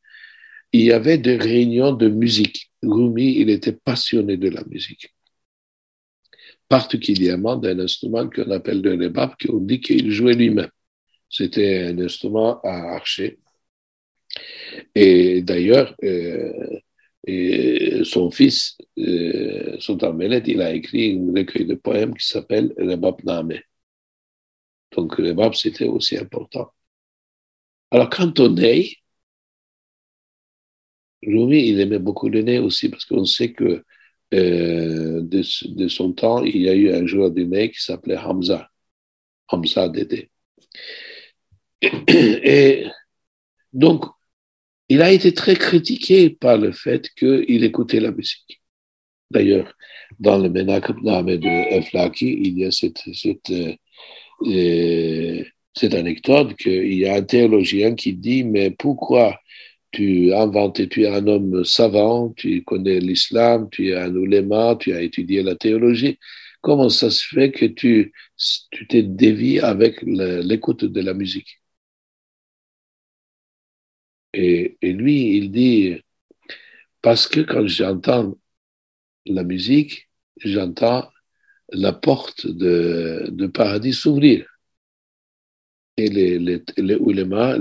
Il 0.74 0.82
y 0.82 0.92
avait 0.92 1.18
des 1.18 1.38
réunions 1.38 1.94
de 1.94 2.10
musique. 2.10 2.72
Rumi, 2.84 3.36
il 3.38 3.50
était 3.50 3.74
passionné 3.74 4.36
de 4.36 4.50
la 4.50 4.64
musique, 4.66 5.14
particulièrement 6.68 7.56
d'un 7.56 7.80
instrument 7.80 8.30
qu'on 8.30 8.52
appelle 8.52 8.82
le 8.82 8.92
rebab, 8.92 9.32
qu'on 9.40 9.60
dit 9.60 9.80
qu'il 9.80 10.12
jouait 10.12 10.34
lui-même. 10.34 10.72
C'était 11.30 11.84
un 11.84 12.00
instrument 12.00 12.60
à 12.64 12.96
archer 12.96 13.40
et 14.96 15.42
d'ailleurs, 15.42 15.96
euh, 16.04 16.80
son 18.04 18.32
fils, 18.32 18.78
euh, 18.98 19.78
Sultan 19.80 20.18
il 20.20 20.62
a 20.62 20.74
écrit 20.74 21.18
un 21.18 21.34
recueil 21.34 21.66
de 21.66 21.76
poèmes 21.76 22.16
qui 22.16 22.28
s'appelle 22.28 22.74
Rebab 22.78 23.24
Name. 23.24 23.60
Donc, 24.92 25.16
Rebab, 25.16 25.54
c'était 25.56 25.88
aussi 25.88 26.16
important. 26.18 26.72
Alors, 27.92 28.10
quant 28.10 28.34
au 28.40 28.50
ney, 28.50 28.96
Rumi, 31.24 31.68
il 31.70 31.80
aimait 31.80 32.00
beaucoup 32.00 32.30
le 32.30 32.42
ney 32.42 32.60
aussi 32.60 32.90
parce 32.90 33.06
qu'on 33.06 33.26
sait 33.26 33.52
que 33.54 33.84
euh, 34.34 35.22
de, 35.22 35.88
son 35.88 36.14
temps, 36.14 36.44
il 36.44 36.62
y 36.62 36.70
a 36.70 36.76
eu 36.76 36.92
un 36.94 37.06
joueur 37.08 37.32
du 37.32 37.46
ney 37.46 37.72
qui 37.72 37.82
s'appelait 37.82 38.18
Hamza, 38.18 38.70
Hamza 39.50 39.90
Dédé. 39.90 40.32
Et 41.82 42.86
donc, 43.74 44.06
il 44.90 45.02
a 45.02 45.12
été 45.12 45.34
très 45.34 45.56
critiqué 45.56 46.30
par 46.32 46.58
le 46.58 46.72
fait 46.72 47.10
qu'il 47.18 47.64
écoutait 47.64 48.00
la 48.00 48.12
musique. 48.12 48.62
D'ailleurs, 49.32 49.74
dans 50.20 50.38
le 50.40 50.50
Menakab 50.50 50.98
de 51.02 51.78
Eflaki, 51.78 52.40
il 52.44 52.60
y 52.60 52.66
a 52.66 52.72
cette, 52.72 53.02
cette, 53.14 53.52
euh, 54.46 55.44
cette 55.76 55.94
anecdote 55.94 56.56
qu'il 56.56 56.94
y 56.96 57.06
a 57.06 57.16
un 57.16 57.22
théologien 57.22 57.94
qui 57.96 58.14
dit, 58.14 58.44
mais 58.44 58.72
pourquoi 58.72 59.40
tu 59.92 60.34
as 60.34 60.42
inventé, 60.42 60.88
tu 60.90 61.04
es 61.04 61.08
un 61.08 61.28
homme 61.28 61.64
savant, 61.64 62.34
tu 62.36 62.64
connais 62.64 63.00
l'islam, 63.00 63.70
tu 63.72 63.90
es 63.90 63.96
un 63.96 64.16
ouléma, 64.16 64.76
tu 64.80 64.94
as 64.94 65.02
étudié 65.02 65.44
la 65.44 65.56
théologie, 65.56 66.18
comment 66.62 66.90
ça 66.90 67.10
se 67.12 67.26
fait 67.28 67.52
que 67.52 67.66
tu 67.66 68.12
t'es 68.90 69.04
dévié 69.04 69.62
avec 69.62 70.02
l'écoute 70.04 70.86
de 70.86 71.02
la 71.02 71.14
musique? 71.14 71.59
Et, 74.34 74.78
lui, 74.82 75.38
il 75.38 75.52
dit, 75.52 76.02
parce 77.02 77.28
que 77.28 77.42
quand 77.42 77.68
j'entends 77.68 78.36
la 79.26 79.44
musique, 79.44 80.10
j'entends 80.38 81.10
la 81.72 81.94
porte 81.94 82.48
de, 82.48 83.48
paradis 83.54 83.94
s'ouvrir. 83.94 84.46
Et 85.98 86.08
les, 86.08 86.40
les, 86.40 86.64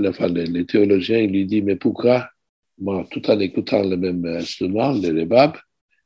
enfin 0.07 0.27
les, 0.29 0.65
théologiens, 0.65 1.19
ils 1.19 1.31
lui 1.31 1.45
disent, 1.45 1.63
mais 1.63 1.75
pourquoi, 1.75 2.29
moi, 2.77 3.05
tout 3.11 3.29
en 3.29 3.39
écoutant 3.39 3.83
le 3.83 3.97
même 3.97 4.25
instrument, 4.25 4.93
le 4.93 5.09
rebab, 5.21 5.57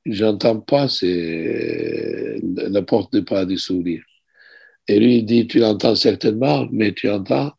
j'entends 0.05 0.59
pas 0.59 0.87
la 1.01 2.81
porte 2.81 3.13
de 3.13 3.19
paradis 3.21 3.59
s'ouvrir. 3.59 4.03
Et 4.87 4.99
lui, 4.99 5.17
il 5.17 5.25
dit, 5.25 5.47
tu 5.47 5.59
l'entends 5.59 5.95
certainement, 5.95 6.67
mais 6.71 6.93
tu 6.93 7.09
entends 7.09 7.53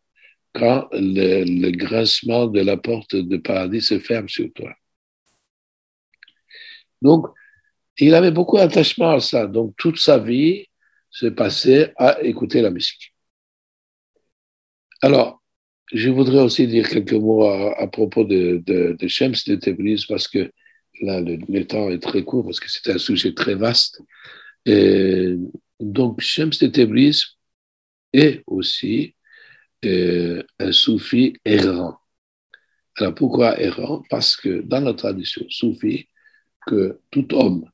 quand 0.55 0.89
le, 0.93 1.71
grincement 1.73 2.47
de 2.47 2.61
la 2.61 2.77
porte 2.77 3.17
de 3.17 3.37
paradis 3.37 3.83
se 3.83 3.99
ferme 3.99 4.29
sur 4.29 4.51
toi. 4.55 4.73
Donc, 7.03 7.27
il 7.99 8.15
avait 8.15 8.31
beaucoup 8.31 8.57
d'attachement 8.57 9.11
à 9.11 9.21
ça. 9.21 9.47
Donc, 9.47 9.75
toute 9.77 9.99
sa 9.99 10.19
vie 10.19 10.67
se 11.11 11.27
passait 11.27 11.93
à 11.97 12.23
écouter 12.23 12.63
la 12.63 12.71
musique. 12.71 13.15
Alors, 15.03 15.43
je 15.93 16.09
voudrais 16.09 16.41
aussi 16.41 16.67
dire 16.67 16.89
quelques 16.89 17.13
mots 17.13 17.45
à, 17.45 17.87
propos 17.89 18.25
de, 18.25 18.63
de, 18.65 18.97
de 18.99 19.09
Shems 19.09 19.35
de 19.47 20.07
parce 20.09 20.29
que 20.29 20.51
là, 21.03 21.21
le, 21.21 21.67
temps 21.67 21.91
est 21.91 22.03
très 22.03 22.23
court 22.23 22.45
parce 22.45 22.61
que 22.61 22.71
c'est 22.71 22.91
un 22.91 22.99
sujet 22.99 23.35
très 23.35 23.57
vaste. 23.57 24.01
Donc, 25.81 26.21
Shems 26.21 26.51
de 26.61 26.69
Tabriz 26.69 27.25
est 28.13 28.45
aussi 28.47 29.15
euh, 29.87 30.43
un 30.59 30.73
soufi 30.73 31.35
errant. 31.45 31.99
Alors 32.97 33.15
pourquoi 33.15 33.61
errant? 33.61 34.03
Parce 34.11 34.37
que 34.37 34.63
dans 34.63 34.81
la 34.81 34.95
tradition 34.95 35.45
soufie, 35.49 36.09
que 36.67 37.01
tout 37.11 37.35
homme 37.35 37.69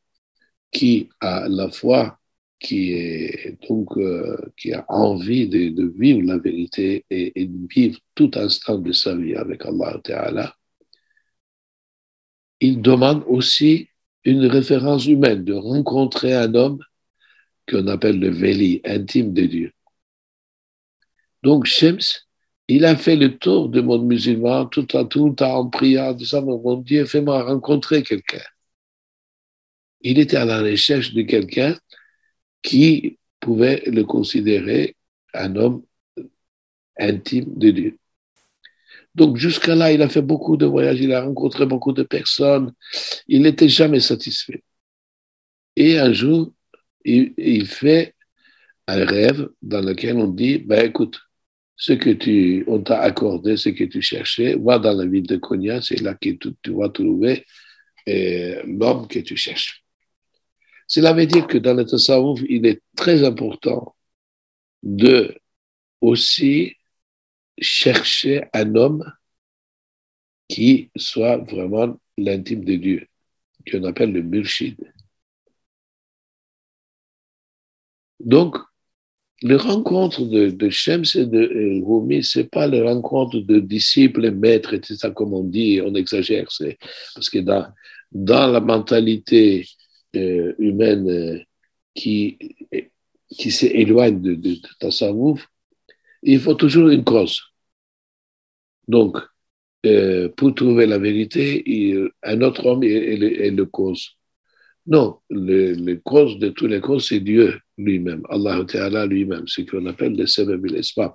qui 0.72 1.08
a 1.20 1.48
la 1.48 1.70
foi, 1.70 2.18
qui 2.58 2.92
est 2.92 3.58
donc 3.68 3.96
euh, 3.96 4.36
qui 4.56 4.72
a 4.72 4.84
envie 4.88 5.48
de, 5.48 5.92
vivre 5.96 6.22
la 6.22 6.38
vérité 6.38 7.04
et, 7.10 7.46
de 7.46 7.66
vivre 7.68 7.98
tout 8.14 8.30
instant 8.34 8.78
de 8.78 8.92
sa 8.92 9.16
vie 9.16 9.34
avec 9.34 9.64
Allah 9.66 10.00
Ta'ala, 10.04 10.54
il 12.60 12.80
demande 12.82 13.24
aussi 13.26 13.88
une 14.24 14.46
référence 14.46 15.06
humaine, 15.06 15.44
de 15.44 15.54
rencontrer 15.54 16.34
un 16.34 16.54
homme 16.54 16.78
qu'on 17.68 17.86
appelle 17.88 18.18
le 18.20 18.30
Veli, 18.30 18.80
intime 18.84 19.32
de 19.32 19.46
Dieu. 19.46 19.72
Donc, 21.42 21.66
Shems, 21.66 22.24
il 22.68 22.84
a 22.84 22.96
fait 22.96 23.16
le 23.16 23.38
tour 23.38 23.68
du 23.68 23.82
monde 23.82 24.06
musulman 24.06 24.66
tout 24.66 24.96
en 24.96 25.04
tout 25.04 25.42
en 25.42 25.68
priant, 25.68 26.10
en 26.10 26.12
disant, 26.14 26.42
mon 26.42 26.76
Dieu, 26.76 27.04
fais-moi 27.06 27.42
rencontrer 27.42 28.02
quelqu'un. 28.02 28.42
Il 30.02 30.18
était 30.18 30.36
à 30.36 30.44
la 30.44 30.60
recherche 30.60 31.12
de 31.12 31.22
quelqu'un 31.22 31.76
qui 32.62 33.18
pouvait 33.40 33.82
le 33.86 34.04
considérer 34.04 34.96
un 35.34 35.56
homme 35.56 35.82
intime 36.98 37.46
de 37.56 37.70
Dieu. 37.70 37.98
Donc 39.14 39.36
jusqu'à 39.36 39.74
là, 39.74 39.92
il 39.92 40.02
a 40.02 40.08
fait 40.08 40.22
beaucoup 40.22 40.56
de 40.56 40.66
voyages, 40.66 41.00
il 41.00 41.12
a 41.12 41.22
rencontré 41.22 41.66
beaucoup 41.66 41.92
de 41.92 42.02
personnes, 42.02 42.72
il 43.26 43.42
n'était 43.42 43.68
jamais 43.68 44.00
satisfait. 44.00 44.62
Et 45.76 45.98
un 45.98 46.12
jour, 46.12 46.52
il, 47.04 47.66
fait 47.66 48.14
un 48.86 49.04
rêve 49.04 49.48
dans 49.62 49.80
lequel 49.80 50.16
on 50.18 50.28
dit, 50.28 50.58
ben 50.58 50.86
écoute, 50.86 51.20
ce 51.80 51.94
que 51.94 52.10
tu, 52.10 52.62
on 52.66 52.82
t'a 52.82 53.00
accordé, 53.00 53.56
ce 53.56 53.70
que 53.70 53.84
tu 53.84 54.02
cherchais, 54.02 54.54
va 54.54 54.78
dans 54.78 54.92
la 54.92 55.06
ville 55.06 55.26
de 55.26 55.36
Konya, 55.38 55.80
c'est 55.80 56.00
là 56.02 56.14
que 56.14 56.28
tu, 56.28 56.54
vas 56.72 56.90
trouver 56.90 57.46
euh, 58.06 58.62
l'homme 58.66 59.08
que 59.08 59.20
tu 59.20 59.34
cherches. 59.34 59.82
Cela 60.86 61.14
veut 61.14 61.24
dire 61.24 61.46
que 61.46 61.56
dans 61.56 61.72
le 61.72 61.86
tasawwuf, 61.86 62.42
il 62.50 62.66
est 62.66 62.82
très 62.96 63.24
important 63.24 63.96
de 64.82 65.34
aussi 66.02 66.76
chercher 67.58 68.44
un 68.52 68.74
homme 68.74 69.10
qui 70.48 70.90
soit 70.96 71.38
vraiment 71.38 71.98
l'intime 72.18 72.62
de 72.62 72.74
Dieu, 72.74 73.08
qu'on 73.70 73.84
appelle 73.84 74.12
le 74.12 74.22
murshid. 74.22 74.76
Donc, 78.20 78.58
les 79.42 79.56
rencontres 79.56 80.22
de, 80.24 80.50
de 80.50 80.70
Shems 80.70 81.04
et 81.14 81.26
de 81.26 81.82
Rumi, 81.84 82.22
ce 82.22 82.40
n'est 82.40 82.44
pas 82.44 82.66
les 82.66 82.82
rencontres 82.82 83.38
de 83.38 83.58
disciples 83.58 84.26
et 84.26 84.30
maîtres, 84.30 84.74
et 84.74 84.80
ça 84.82 85.10
comme 85.10 85.32
on 85.32 85.44
dit, 85.44 85.80
on 85.84 85.94
exagère. 85.94 86.48
Parce 87.14 87.30
que 87.30 87.38
dans, 87.38 87.72
la 88.52 88.60
mentalité 88.60 89.66
euh, 90.16 90.54
humaine 90.58 91.08
euh, 91.08 91.38
qui, 91.94 92.38
qui 93.28 93.50
s'éloigne 93.50 94.20
de, 94.20 94.34
de, 94.34 94.56
il 96.22 96.38
faut 96.40 96.54
toujours 96.54 96.88
une 96.90 97.04
cause. 97.04 97.40
Donc, 98.88 99.16
euh, 99.86 100.28
pour 100.36 100.54
trouver 100.54 100.84
la 100.86 100.98
vérité, 100.98 101.64
un 102.22 102.42
autre 102.42 102.66
homme 102.66 102.82
est, 102.84 103.50
le 103.50 103.64
cause. 103.64 104.18
Non, 104.86 105.20
le, 105.28 105.94
cause 105.96 106.38
de 106.38 106.48
tous 106.48 106.66
les 106.66 106.80
causes, 106.80 107.08
c'est 107.08 107.20
Dieu 107.20 107.58
lui-même, 107.76 108.22
Allah 108.28 108.64
Ta'ala 108.66 109.06
lui-même, 109.06 109.46
ce 109.46 109.62
qu'on 109.62 109.86
appelle 109.86 110.16
le 110.16 110.26
Sebeb 110.26 110.66
Espab. 110.74 111.12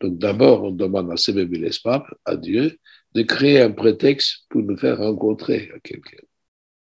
Donc 0.00 0.18
d'abord, 0.18 0.64
on 0.64 0.70
demande 0.72 1.10
à 1.10 1.16
Sebeb 1.16 1.54
Espab, 1.64 2.04
à 2.24 2.36
Dieu, 2.36 2.78
de 3.14 3.22
créer 3.22 3.60
un 3.60 3.70
prétexte 3.70 4.46
pour 4.48 4.62
nous 4.62 4.76
faire 4.76 4.98
rencontrer 4.98 5.70
quelqu'un. 5.82 6.22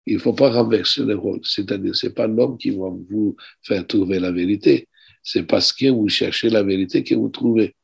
Il 0.07 0.15
ne 0.15 0.19
faut 0.19 0.33
pas 0.33 0.51
renverser 0.51 1.05
le 1.05 1.15
rôle, 1.15 1.41
c'est-à-dire 1.45 1.95
ce 1.95 2.07
n'est 2.07 2.13
pas 2.13 2.27
l'homme 2.27 2.59
qui 2.59 2.71
va 2.71 2.89
vous 2.89 3.37
faire 3.63 3.87
trouver 3.87 4.19
la 4.19 4.33
vérité, 4.33 4.89
c'est 5.23 5.45
parce 5.45 5.73
que 5.73 5.87
vous 5.87 6.09
cherchez 6.09 6.51
la 6.51 6.63
vérité 6.63 7.05
que 7.05 7.15
vous 7.15 7.29
trouvez 7.29 7.77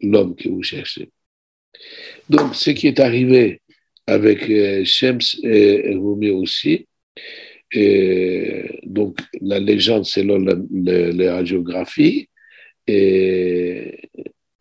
l'homme 0.00 0.34
que 0.34 0.48
vous 0.48 0.62
cherchez. 0.62 1.10
Donc, 2.28 2.54
ce 2.54 2.70
qui 2.70 2.88
est 2.88 3.00
arrivé 3.00 3.62
avec 4.06 4.50
euh, 4.50 4.84
Shems 4.84 5.20
et 5.44 5.94
Rumi 5.94 6.30
aussi, 6.30 6.88
et 7.72 8.80
donc 8.84 9.18
la 9.40 9.58
légende 9.60 10.04
selon 10.04 10.38
la, 10.38 11.34
radiographie, 11.34 12.28
et 12.86 14.10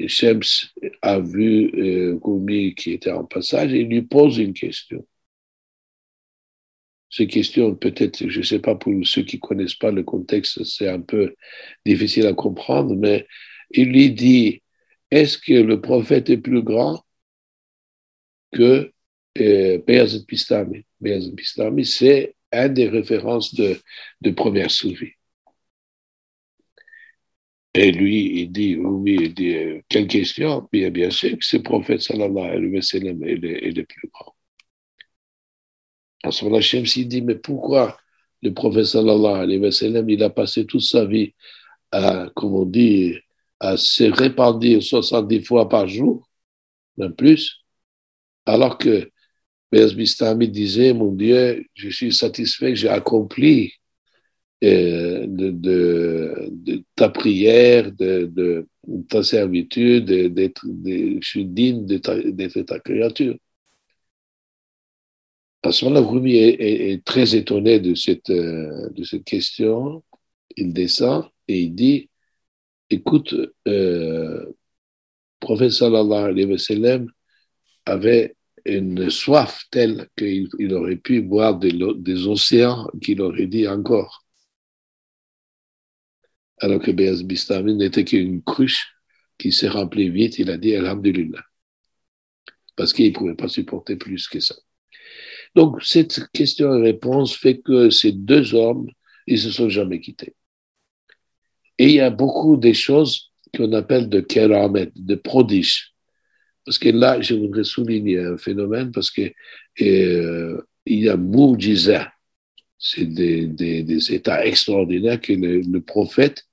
Shems 0.08 0.72
a 1.02 1.20
vu 1.20 1.72
euh, 1.76 2.20
Rumi 2.22 2.76
qui 2.76 2.92
était 2.94 3.12
en 3.12 3.26
passage 3.26 3.74
et 3.74 3.84
lui 3.84 4.02
pose 4.04 4.38
une 4.38 4.54
question. 4.54 5.06
Ces 7.10 7.26
questions, 7.28 7.76
peut-être, 7.76 8.30
je 8.30 8.40
ne 8.40 8.44
sais 8.44 8.60
pas 8.60 8.76
pour 8.76 8.94
ceux 9.04 9.24
qui 9.24 9.38
ne 9.38 9.42
connaissent 9.42 9.76
pas 9.76 9.92
le 9.92 10.04
contexte, 10.04 10.64
c'est 10.64 10.88
un 10.88 11.02
peu 11.02 11.36
difficile 11.86 12.28
à 12.28 12.34
comprendre, 12.34 12.96
mais 12.96 13.26
il 13.72 13.92
lui 13.92 14.12
dit, 14.12 14.62
est-ce 15.10 15.38
que 15.40 15.54
le 15.54 15.82
prophète 15.82 16.30
est 16.30 16.38
plus 16.38 16.62
grand 16.62 17.04
que 18.52 18.92
euh, 19.40 19.80
Beyazid 19.86 20.26
Bistami? 20.28 20.86
Beyazid 21.02 21.34
Bistami, 21.34 21.86
c'est 21.86 22.36
une 22.52 22.74
des 22.74 22.90
références 22.90 23.54
de, 23.56 23.80
première 24.32 24.72
soufie. 24.72 25.14
Et 27.74 27.92
lui, 27.92 28.42
il 28.42 28.52
dit, 28.52 28.76
oui, 28.78 29.18
il 29.22 29.34
dit, 29.34 29.56
euh, 29.56 29.82
quelle 29.90 30.08
question? 30.08 30.68
Bien, 30.72 30.90
bien 30.90 31.12
sûr 31.12 31.38
que 31.38 31.46
ce 31.46 31.58
prophète 31.58 32.02
sallallahu 32.02 32.46
alayhi 32.46 32.76
wa 32.76 32.82
sallam 32.82 33.24
est 33.24 33.36
le, 33.36 33.84
plus 33.84 34.10
grand. 34.12 34.36
À 36.24 36.32
ce 36.32 36.46
moment-là, 36.46 36.66
il 36.74 37.08
dit, 37.08 37.22
mais 37.22 37.36
pourquoi 37.36 37.98
le 38.42 38.54
prophète 38.54 38.86
sallallahu 38.86 39.44
alayhi 39.44 39.60
wa 39.60 39.72
sallam, 39.72 40.10
il 40.10 40.24
a 40.24 40.30
passé 40.30 40.66
toute 40.66 40.82
sa 40.82 41.06
vie 41.06 41.34
à, 41.92 42.30
comme 42.36 42.56
on 42.56 42.66
dit, 42.66 43.16
à 43.60 43.78
se 43.78 44.04
répandre 44.06 44.82
70 44.82 45.44
fois 45.44 45.70
par 45.70 45.88
jour, 45.88 46.30
même 46.98 47.16
plus, 47.16 47.64
alors 48.46 48.78
que 48.78 49.12
Béaz 49.72 49.94
Bistami 49.94 50.48
disait, 50.50 50.94
mon 50.94 51.12
Dieu, 51.12 51.66
je 51.74 51.90
suis 51.90 52.14
satisfait, 52.14 52.76
j'ai 52.76 52.90
accompli 52.90 53.74
euh, 54.64 55.26
de, 55.28 56.84
ta 56.96 57.10
prière, 57.10 57.92
de, 57.92 58.68
ta 59.10 59.24
servitude, 59.24 60.10
je 60.10 61.20
suis 61.22 61.46
digne 61.46 61.86
d'être 61.86 62.62
ta, 62.64 62.80
créature. 62.80 63.38
À 65.64 65.72
ce 65.72 65.86
moment-là, 65.86 66.06
Rumi 66.06 66.36
est, 66.38 67.04
très 67.06 67.36
étonné 67.36 67.80
de 67.80 67.94
cette, 67.94 68.30
euh, 68.30 68.90
de 68.92 69.04
cette 69.04 69.24
question. 69.26 70.04
Il 70.58 70.74
descend 70.74 71.26
et 71.48 71.62
il 71.64 71.76
dit, 71.76 72.10
écoute, 72.90 73.36
euh, 73.68 74.46
prophète 75.40 75.72
sallallahu 75.72 76.32
alayhi 76.32 76.46
wa 76.52 76.58
sallam 76.58 77.12
avait 77.86 78.36
une 78.78 79.10
soif 79.10 79.64
telle 79.72 80.08
qu'il 80.18 80.74
aurait 80.74 80.96
pu 80.96 81.22
boire 81.22 81.58
des, 81.58 82.28
océans 82.28 82.88
qu'il 83.02 83.22
aurait 83.22 83.48
dit 83.48 83.68
encore. 83.68 84.26
Alors 86.58 86.82
que 86.82 86.92
Béaz 86.92 87.24
Bistami 87.24 87.76
n'était 87.76 88.04
qu'une 88.04 88.42
cruche 88.44 88.88
qui 89.38 89.52
s'est 89.52 89.70
remplie 89.70 90.10
vite, 90.10 90.40
il 90.40 90.50
a 90.50 90.58
dit 90.58 90.76
Alhamdulillah. 90.76 91.44
Parce 92.76 92.94
qu'il 92.94 93.08
ne 93.08 93.18
pouvait 93.18 93.36
pas 93.36 93.48
supporter 93.48 93.96
plus 93.96 94.28
que 94.28 94.40
ça. 94.40 94.56
Donc, 95.56 95.84
cette 95.84 96.30
question-réponse 96.32 97.36
fait 97.36 97.60
que 97.60 97.90
ces 97.90 98.12
deux 98.12 98.54
hommes, 98.54 98.88
ils 99.26 99.40
se 99.40 99.52
sont 99.52 99.70
jamais 99.70 100.00
quittés. 100.00 100.36
Et 101.78 101.86
il 101.86 101.94
y 101.94 102.00
a 102.02 102.10
beaucoup 102.10 102.58
de 102.58 102.74
choses 102.74 103.32
qu'on 103.56 103.72
appelle 103.74 104.10
de 104.10 104.20
keramet, 104.20 104.92
de 104.96 105.16
prodiges. 105.16 105.89
Parce 106.70 106.78
que 106.78 106.90
là, 106.90 107.20
je 107.20 107.34
voudrais 107.34 107.64
souligner 107.64 108.20
un 108.20 108.38
phénomène 108.38 108.92
parce 108.92 109.10
que 109.10 109.34
euh, 109.82 110.62
il 110.86 111.00
y 111.00 111.10
a 111.10 111.18
Moujisa. 111.18 112.14
C'est 112.78 113.08
des, 113.08 113.48
des, 113.48 114.14
états 114.14 114.46
extraordinaires 114.46 115.20
que 115.20 115.34
le, 115.34 115.62
le 115.62 115.82
prophète 115.82 116.44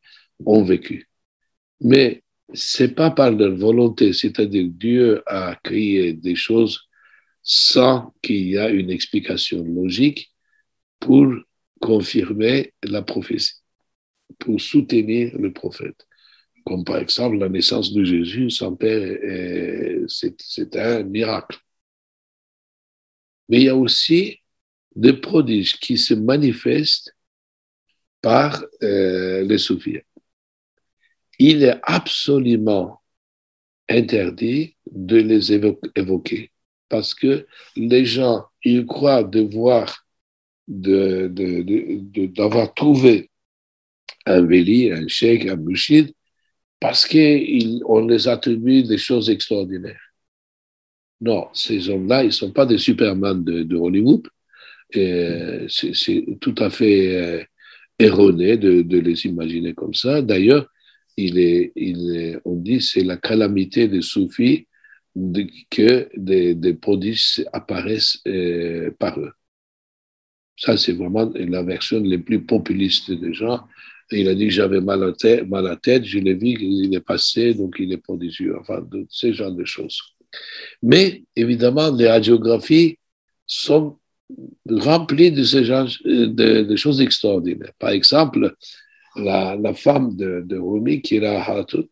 ont 0.46 0.64
vécu. 0.64 1.10
Mais 1.82 2.22
c'est 2.54 2.94
pas 2.94 3.10
par 3.10 3.30
leur 3.30 3.54
volonté, 3.54 4.14
c'est-à-dire 4.14 4.66
Dieu 4.70 5.22
a 5.26 5.54
créé 5.62 6.14
des 6.14 6.34
choses 6.34 6.88
sans 7.42 8.14
qu'il 8.22 8.48
y 8.48 8.56
ait 8.56 8.72
une 8.72 8.88
explication 8.88 9.62
logique 9.64 10.32
pour 10.98 11.26
confirmer 11.78 12.72
la 12.82 13.02
prophétie, 13.02 13.52
pour 14.38 14.62
soutenir 14.62 15.36
le 15.36 15.52
prophète 15.52 16.06
comme 16.66 16.84
par 16.84 16.98
exemple 16.98 17.38
la 17.38 17.48
naissance 17.48 17.92
de 17.92 18.04
Jésus, 18.04 18.50
son 18.50 18.74
père, 18.74 19.00
c'est 20.08 20.76
un 20.76 21.04
miracle. 21.04 21.58
Mais 23.48 23.58
il 23.58 23.64
y 23.64 23.68
a 23.68 23.76
aussi 23.76 24.40
des 24.94 25.12
prodiges 25.12 25.78
qui 25.78 25.96
se 25.96 26.14
manifestent 26.14 27.14
par 28.20 28.64
euh, 28.82 29.44
les 29.44 29.58
soufis. 29.58 30.00
Il 31.38 31.62
est 31.62 31.78
absolument 31.84 33.00
interdit 33.88 34.76
de 34.90 35.18
les 35.18 35.52
évoquer 35.52 36.50
parce 36.88 37.14
que 37.14 37.46
les 37.76 38.04
gens, 38.04 38.46
ils 38.64 38.86
croient 38.86 39.22
devoir 39.22 40.04
d'avoir 40.66 42.74
trouvé 42.74 43.30
un 44.24 44.44
véli, 44.44 44.90
un 44.90 45.06
cheikh, 45.06 45.46
un 45.46 45.56
bouchid, 45.56 46.12
parce 46.80 47.06
qu'on 47.06 48.06
les 48.06 48.28
attribue 48.28 48.82
des 48.82 48.98
choses 48.98 49.30
extraordinaires. 49.30 50.00
Non, 51.20 51.48
ces 51.54 51.88
hommes-là, 51.88 52.22
ils 52.22 52.26
ne 52.26 52.30
sont 52.30 52.52
pas 52.52 52.66
des 52.66 52.78
Superman 52.78 53.42
de, 53.42 53.76
Hollywood. 53.76 54.28
C'est 54.92 56.26
tout 56.40 56.54
à 56.58 56.70
fait 56.70 57.16
euh, 57.16 57.44
erroné 57.98 58.56
de, 58.56 58.98
les 58.98 59.26
imaginer 59.26 59.74
comme 59.74 59.94
ça. 59.94 60.22
D'ailleurs, 60.22 60.66
on 61.18 62.54
dit 62.56 62.80
c'est 62.82 63.04
la 63.04 63.16
calamité 63.16 63.88
des 63.88 64.02
soufis 64.02 64.66
que 65.70 66.08
des, 66.16 66.54
des, 66.54 66.74
prodiges 66.74 67.42
apparaissent 67.52 68.20
euh, 68.28 68.90
par 68.98 69.18
eux. 69.18 69.32
Ça, 70.56 70.76
c'est 70.76 70.92
vraiment 70.92 71.30
la 71.34 71.62
version 71.62 72.00
les 72.00 72.18
plus 72.18 72.44
populiste 72.44 73.10
des 73.10 73.32
gens. 73.32 73.66
Il 74.12 74.28
a 74.28 74.34
dit 74.34 74.50
j'avais 74.50 74.80
mal, 74.80 75.02
à 75.02 75.44
mal 75.44 75.66
à 75.66 75.76
tête, 75.76 76.04
je 76.04 76.18
l'ai 76.18 76.34
vu, 76.34 76.48
il 76.60 76.94
est 76.94 77.00
passé, 77.00 77.54
donc 77.54 77.76
il 77.78 77.92
est 77.92 77.98
prodigieux. 77.98 78.56
Enfin, 78.60 78.80
de, 78.80 79.06
ce 79.08 79.32
genre 79.32 79.52
de 79.52 79.64
choses. 79.64 80.00
Mais 80.82 81.24
évidemment, 81.34 81.90
les 81.90 82.08
radiographies 82.08 82.98
sont 83.46 83.98
remplies 84.68 85.32
de 85.32 85.44
ce 85.44 85.62
genre 85.64 85.88
de, 86.04 86.76
choses 86.76 87.00
extraordinaires. 87.00 87.72
Par 87.78 87.90
exemple, 87.90 88.54
la, 89.16 89.56
la 89.56 89.74
femme 89.74 90.16
de, 90.16 90.58
Rumi, 90.58 91.00
Kira 91.02 91.42
Hatun, 91.42 91.84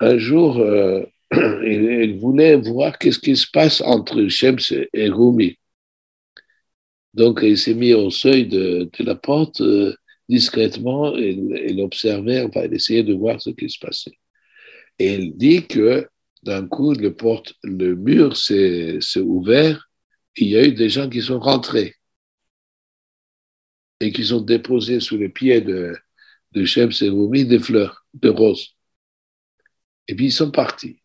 un 0.00 0.18
jour, 0.18 0.58
euh, 0.58 1.04
elle, 1.30 2.18
voulait 2.18 2.56
voir 2.56 2.98
qu'est-ce 2.98 3.18
qui 3.18 3.36
se 3.36 3.46
passe 3.50 3.80
entre 3.80 4.26
Shems 4.28 4.86
et 4.92 5.08
Rumi. 5.08 5.58
Donc, 7.14 7.40
elle 7.42 7.58
s'est 7.58 7.74
mise 7.74 7.94
au 7.94 8.10
seuil 8.10 8.46
de, 8.46 8.90
de 8.98 9.04
la 9.04 9.14
porte 9.14 9.60
euh, 9.60 9.94
discrètement 10.28 11.16
et 11.16 11.38
elle 11.66 11.80
observait, 11.80 12.42
enfin, 12.42 12.62
elle 12.62 12.74
essayait 12.74 13.02
de 13.02 13.14
voir 13.14 13.40
ce 13.40 13.50
qui 13.50 13.68
se 13.68 13.78
passait. 13.78 14.18
Et 14.98 15.14
elle 15.14 15.36
dit 15.36 15.66
que 15.66 16.08
d'un 16.42 16.66
coup, 16.66 16.92
le, 16.94 17.14
porte, 17.14 17.54
le 17.62 17.94
mur 17.94 18.36
s'est 18.36 19.00
ouvert, 19.16 19.88
il 20.36 20.48
y 20.48 20.56
a 20.56 20.66
eu 20.66 20.72
des 20.72 20.88
gens 20.88 21.08
qui 21.08 21.22
sont 21.22 21.38
rentrés 21.38 21.94
et 24.00 24.12
qui 24.12 24.32
ont 24.32 24.40
déposé 24.40 25.00
sous 25.00 25.16
les 25.16 25.28
pieds 25.28 25.60
de, 25.60 25.96
de 26.52 26.64
Shem 26.64 26.90
Rumi 26.90 27.44
des 27.44 27.58
fleurs, 27.58 28.04
de 28.14 28.28
roses. 28.28 28.76
Et 30.08 30.14
puis 30.14 30.26
ils 30.26 30.32
sont 30.32 30.50
partis. 30.50 31.00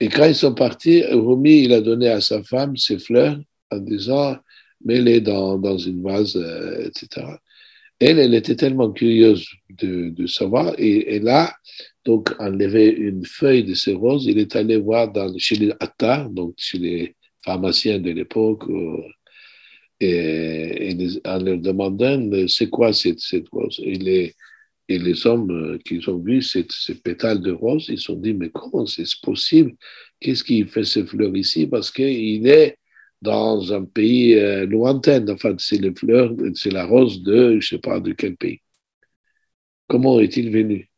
Et 0.00 0.08
quand 0.08 0.24
ils 0.24 0.34
sont 0.34 0.54
partis, 0.54 1.04
Rumi, 1.04 1.64
il 1.64 1.72
a 1.74 1.82
donné 1.82 2.08
à 2.08 2.22
sa 2.22 2.42
femme 2.42 2.76
ces 2.76 2.98
fleurs 2.98 3.38
en 3.70 3.78
disant, 3.78 4.36
mets-les 4.84 5.20
dans, 5.20 5.58
dans 5.58 5.78
une 5.78 6.02
vase, 6.02 6.36
euh, 6.36 6.86
etc. 6.88 7.26
Elle, 7.98 8.18
elle 8.18 8.34
était 8.34 8.56
tellement 8.56 8.90
curieuse 8.92 9.46
de, 9.68 10.08
de 10.08 10.26
savoir, 10.26 10.74
et, 10.78 11.18
là, 11.20 11.54
donc, 12.04 12.34
enlevé 12.38 12.88
une 12.88 13.24
feuille 13.26 13.64
de 13.64 13.74
ces 13.74 13.92
roses, 13.92 14.24
il 14.26 14.38
est 14.38 14.56
allé 14.56 14.76
voir 14.78 15.12
dans, 15.12 15.36
chez 15.36 15.56
les 15.56 15.72
Attar, 15.80 16.30
donc 16.30 16.54
chez 16.56 16.78
les 16.78 17.16
pharmaciens 17.44 17.98
de 17.98 18.10
l'époque, 18.10 18.64
euh, 18.70 19.02
et, 20.00 20.92
et, 20.92 21.20
en 21.26 21.38
leur 21.38 21.58
demandant 21.58 22.48
c'est 22.48 22.70
quoi 22.70 22.92
cette, 22.94 23.20
cette 23.20 23.48
rose? 23.50 23.78
Et 23.84 23.96
les, 23.96 24.34
et 24.90 24.98
les 24.98 25.26
hommes 25.26 25.50
euh, 25.50 25.78
qui 25.84 26.00
ont 26.08 26.18
vu 26.18 26.42
ces, 26.42 26.66
ces 26.68 26.96
pétales 26.96 27.40
de 27.40 27.52
rose, 27.52 27.86
ils 27.88 27.98
se 27.98 28.04
sont 28.04 28.16
dit 28.16 28.34
mais 28.34 28.50
comment 28.50 28.86
c'est 28.86 29.04
possible? 29.22 29.74
Qu'est-ce 30.18 30.42
qui 30.42 30.64
fait 30.64 30.84
ces 30.84 31.04
fleurs 31.06 31.36
ici? 31.36 31.66
Parce 31.66 31.90
qu'il 31.90 32.46
est 32.48 32.76
dans 33.22 33.72
un 33.72 33.84
pays 33.84 34.34
euh, 34.34 34.66
lointain. 34.66 35.26
Enfin, 35.28 35.54
c'est 35.58 35.78
les 35.78 35.94
fleurs, 35.94 36.32
c'est 36.54 36.70
la 36.72 36.86
rose 36.86 37.22
de, 37.22 37.60
je 37.60 37.68
sais 37.68 37.78
pas 37.78 38.00
de 38.00 38.12
quel 38.12 38.36
pays. 38.36 38.60
Comment 39.88 40.20
est-il 40.20 40.50
venu? 40.50 40.88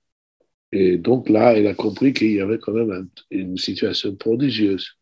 Et 0.73 0.99
donc 0.99 1.29
là, 1.29 1.55
elle 1.57 1.67
a 1.67 1.75
compris 1.75 2.13
qu'il 2.13 2.33
y 2.33 2.41
avait 2.41 2.59
quand 2.59 2.73
même 2.73 3.09
une 3.31 3.57
situation 3.59 4.15
prodigieuse. 4.17 4.93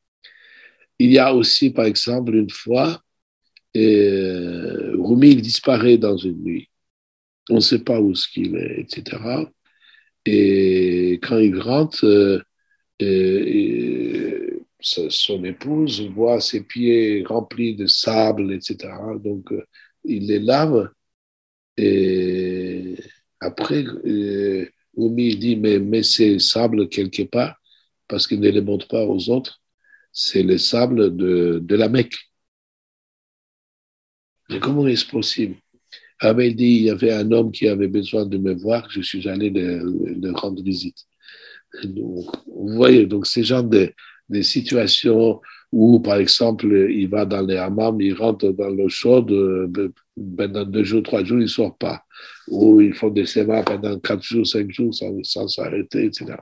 Il 0.99 1.11
y 1.13 1.19
a 1.19 1.35
aussi, 1.35 1.71
par 1.71 1.87
exemple, 1.87 2.35
une 2.35 2.51
fois, 2.51 3.03
euh, 3.77 4.97
Rumi 4.99 5.31
il 5.31 5.43
disparaît 5.43 5.99
dans 5.99 6.17
une 6.17 6.43
nuit. 6.43 6.71
On 7.51 7.57
ne 7.57 7.61
sait 7.61 7.81
pas 7.85 8.01
où 8.01 8.15
ce 8.15 8.29
qu'il 8.29 8.57
est, 8.57 8.81
etc. 8.81 9.19
Et 10.27 11.15
quand 11.23 11.39
il 11.39 11.59
rentre, 11.61 12.05
euh, 12.07 12.41
euh, 13.03 14.50
son 14.81 15.45
épouse 15.45 16.01
voit 16.11 16.41
ses 16.41 16.63
pieds 16.63 17.25
remplis 17.25 17.75
de 17.77 17.87
sable, 17.87 18.53
etc. 18.53 18.93
Donc, 19.23 19.53
euh, 19.53 19.65
il 20.05 20.27
les 20.27 20.39
lave. 20.39 20.91
Et 21.77 22.97
après, 23.41 23.85
euh, 23.85 24.69
Oumi 24.95 25.37
dit, 25.37 25.57
mais, 25.57 25.79
mais 25.79 26.03
c'est 26.03 26.39
sable 26.39 26.89
quelque 26.89 27.23
part, 27.23 27.57
parce 28.09 28.27
qu'il 28.27 28.41
ne 28.41 28.51
les 28.51 28.61
montre 28.63 28.89
pas 28.89 29.05
aux 29.07 29.31
autres, 29.31 29.61
c'est 30.13 30.43
le 30.43 30.59
sable 30.59 31.17
de, 31.17 31.61
de 31.63 31.77
la 31.77 31.89
Mecque. 31.89 32.17
Mais 34.51 34.61
comment 34.61 34.87
est-ce 34.87 35.07
possible? 35.07 35.57
Il 36.23 36.57
dit, 36.57 36.65
il 36.65 36.83
y 36.83 36.91
avait 36.91 37.13
un 37.13 37.31
homme 37.33 37.51
qui 37.51 37.67
avait 37.69 37.89
besoin 37.89 38.27
de 38.27 38.37
me 38.37 38.53
voir, 38.55 38.91
je 38.91 39.01
suis 39.01 39.27
allé 39.29 39.51
le, 39.51 40.33
rendre 40.33 40.63
visite. 40.63 41.07
Donc, 41.85 42.27
vous 42.47 42.75
voyez, 42.75 43.07
donc 43.07 43.27
ces 43.27 43.45
genre 43.45 43.63
de, 43.65 43.95
des 44.31 44.43
situations 44.43 45.41
où, 45.73 46.01
par 46.01 46.17
exemple, 46.17 46.67
il 46.91 47.09
va 47.09 47.25
dans 47.25 47.43
les 47.43 47.57
hammams, 47.57 48.01
il 48.01 48.15
rentre 48.15 48.49
dans 48.51 48.71
l'eau 48.71 48.89
chaude, 48.89 49.31
euh, 49.31 49.93
pendant 50.37 50.65
deux 50.65 50.85
jours, 50.85 51.03
trois 51.03 51.25
jours, 51.25 51.39
il 51.39 51.43
ne 51.43 51.47
sort 51.47 51.77
pas 51.77 52.05
où 52.49 52.81
ils 52.81 52.95
font 52.95 53.11
des 53.11 53.27
sémas 53.27 53.63
pendant 53.63 53.99
quatre 53.99 54.23
jours, 54.23 54.47
cinq 54.47 54.71
jours 54.71 54.95
sans 54.95 55.49
s'arrêter, 55.49 56.07
etc. 56.07 56.37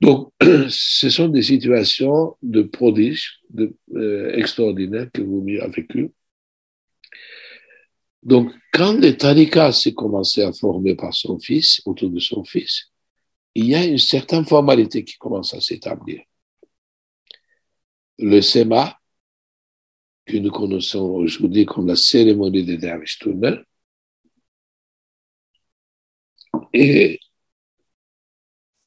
Donc, 0.00 0.32
ce 0.68 1.10
sont 1.10 1.28
des 1.28 1.42
situations 1.42 2.36
de 2.42 2.62
prodige 2.62 3.40
de, 3.50 3.74
euh, 3.94 4.32
extraordinaires 4.34 5.08
que 5.12 5.22
vous 5.22 5.44
avez 5.60 5.70
vécu. 5.70 6.10
Donc, 8.22 8.52
quand 8.72 8.92
le 8.92 9.16
tariqa 9.16 9.72
s'est 9.72 9.94
commencé 9.94 10.42
à 10.42 10.52
former 10.52 10.94
par 10.94 11.14
son 11.14 11.38
fils, 11.38 11.80
autour 11.86 12.10
de 12.10 12.20
son 12.20 12.44
fils, 12.44 12.86
il 13.54 13.66
y 13.66 13.74
a 13.74 13.84
une 13.84 13.98
certaine 13.98 14.44
formalité 14.44 15.04
qui 15.04 15.16
commence 15.16 15.54
à 15.54 15.60
s'établir. 15.60 16.20
Le 18.18 18.40
SEMA, 18.40 18.98
que 20.26 20.36
nous 20.36 20.50
connaissons 20.50 21.00
aujourd'hui 21.00 21.64
comme 21.64 21.86
la 21.86 21.96
cérémonie 21.96 22.64
des 22.64 22.76
Dervish 22.76 23.18
et 26.72 27.20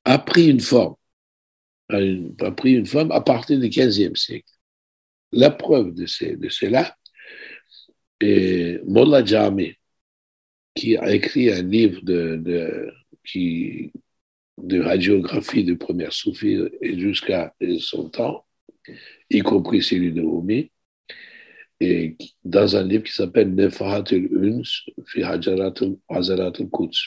a 0.06 0.20
pris 0.20 0.50
une 0.50 0.60
forme, 0.60 0.96
a, 1.90 2.52
pris 2.52 2.74
une 2.74 2.86
forme 2.86 3.12
à 3.12 3.22
partir 3.22 3.60
du 3.60 3.70
XVe 3.70 4.16
siècle. 4.16 4.52
La 5.32 5.52
preuve 5.52 5.94
de, 5.94 6.36
de 6.36 6.50
cela 6.50 6.96
est 8.20 8.84
Molla 8.86 9.24
Jami, 9.24 9.74
qui 10.76 10.98
a 10.98 11.14
écrit 11.14 11.52
un 11.52 11.64
livre 11.64 12.02
de, 12.04 12.38
de, 12.38 12.94
qui, 13.26 13.92
de 14.58 14.82
radiographie 14.82 15.64
de 15.64 15.74
première 15.74 16.14
soufis 16.14 16.58
jusqu'à 16.82 17.54
son 17.80 18.10
temps, 18.10 18.46
y 19.32 19.40
compris 19.42 19.82
celui 19.82 20.12
de 20.12 20.22
Rumi, 20.22 20.72
dans 22.44 22.76
un 22.76 22.84
livre 22.84 23.04
qui 23.04 23.14
s'appelle 23.14 23.54
Nefahat 23.56 24.04
el-Uns 24.12 24.86
fi 25.06 25.24
Hajarat 25.24 25.74
al-Quds. 26.60 27.00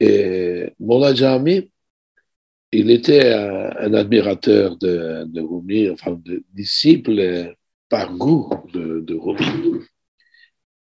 Et 0.00 0.72
Mola 0.78 1.14
Jami, 1.14 1.70
il 2.72 2.90
était 2.90 3.32
un, 3.32 3.94
admirateur 3.94 4.76
de, 4.76 5.24
de, 5.26 5.40
Rumi, 5.40 5.90
enfin, 5.90 6.12
de, 6.12 6.42
disciple 6.52 7.54
par 7.88 8.14
goût 8.16 8.50
de, 8.72 9.00
de 9.00 9.14
Rumi. 9.14 9.84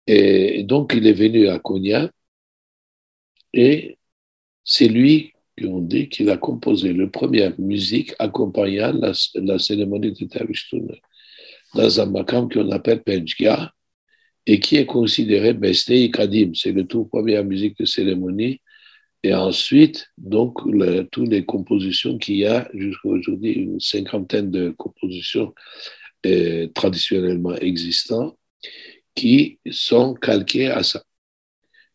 Et 0.06 0.64
donc, 0.64 0.92
il 0.94 1.06
est 1.06 1.12
venu 1.12 1.48
à 1.48 1.58
Konya 1.58 2.10
et 3.52 3.98
c'est 4.64 4.88
lui 4.88 5.32
qu'on 5.58 5.80
dit 5.80 6.08
qu'il 6.08 6.30
a 6.30 6.36
composé 6.36 6.92
la 6.92 7.06
première 7.06 7.58
musique 7.60 8.14
accompagnant 8.18 8.92
la, 8.92 9.58
cérémonie 9.58 10.12
de 10.12 10.24
Tavishtoun 10.26 10.88
dans 11.74 12.00
un 12.00 12.06
makam 12.06 12.48
qu'on 12.48 12.70
appelle 12.70 13.02
Penjga 13.02 13.72
et 14.46 14.60
qui 14.60 14.76
est 14.76 14.86
considéré 14.86 15.52
Bestei 15.52 16.10
Kadim. 16.10 16.52
C'est 16.54 16.72
le 16.72 16.84
tout 16.86 17.04
première 17.04 17.44
musique 17.44 17.78
de 17.78 17.84
cérémonie 17.84 18.60
et 19.22 19.34
ensuite, 19.34 20.08
donc, 20.16 20.58
toutes 21.10 21.28
les 21.28 21.44
compositions 21.44 22.18
qu'il 22.18 22.36
y 22.36 22.46
a 22.46 22.68
jusqu'à 22.72 23.08
aujourd'hui, 23.08 23.52
une 23.52 23.80
cinquantaine 23.80 24.50
de 24.50 24.70
compositions 24.70 25.52
euh, 26.26 26.68
traditionnellement 26.68 27.54
existantes 27.56 28.36
qui 29.14 29.58
sont 29.70 30.14
calquées 30.14 30.68
à 30.68 30.82
ça 30.84 31.02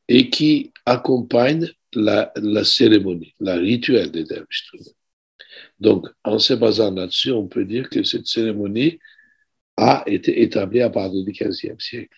et 0.10 0.30
qui 0.30 0.72
accompagnent 0.86 1.70
la, 1.96 2.32
cérémonie, 2.64 3.36
la 3.40 3.56
rituel 3.56 4.12
des 4.12 4.24
derviches. 4.24 4.72
Donc, 5.80 6.08
en 6.24 6.40
se 6.40 6.54
basant 6.54 6.92
là-dessus, 6.92 7.32
on 7.32 7.48
peut 7.48 7.66
dire 7.66 7.90
que 7.90 8.04
cette 8.04 8.28
cérémonie 8.28 9.00
a 9.78 10.04
été 10.06 10.42
établie 10.42 10.82
à 10.82 10.90
partir 10.90 11.24
du 11.24 11.32
XVe 11.32 11.80
siècle 11.80 12.18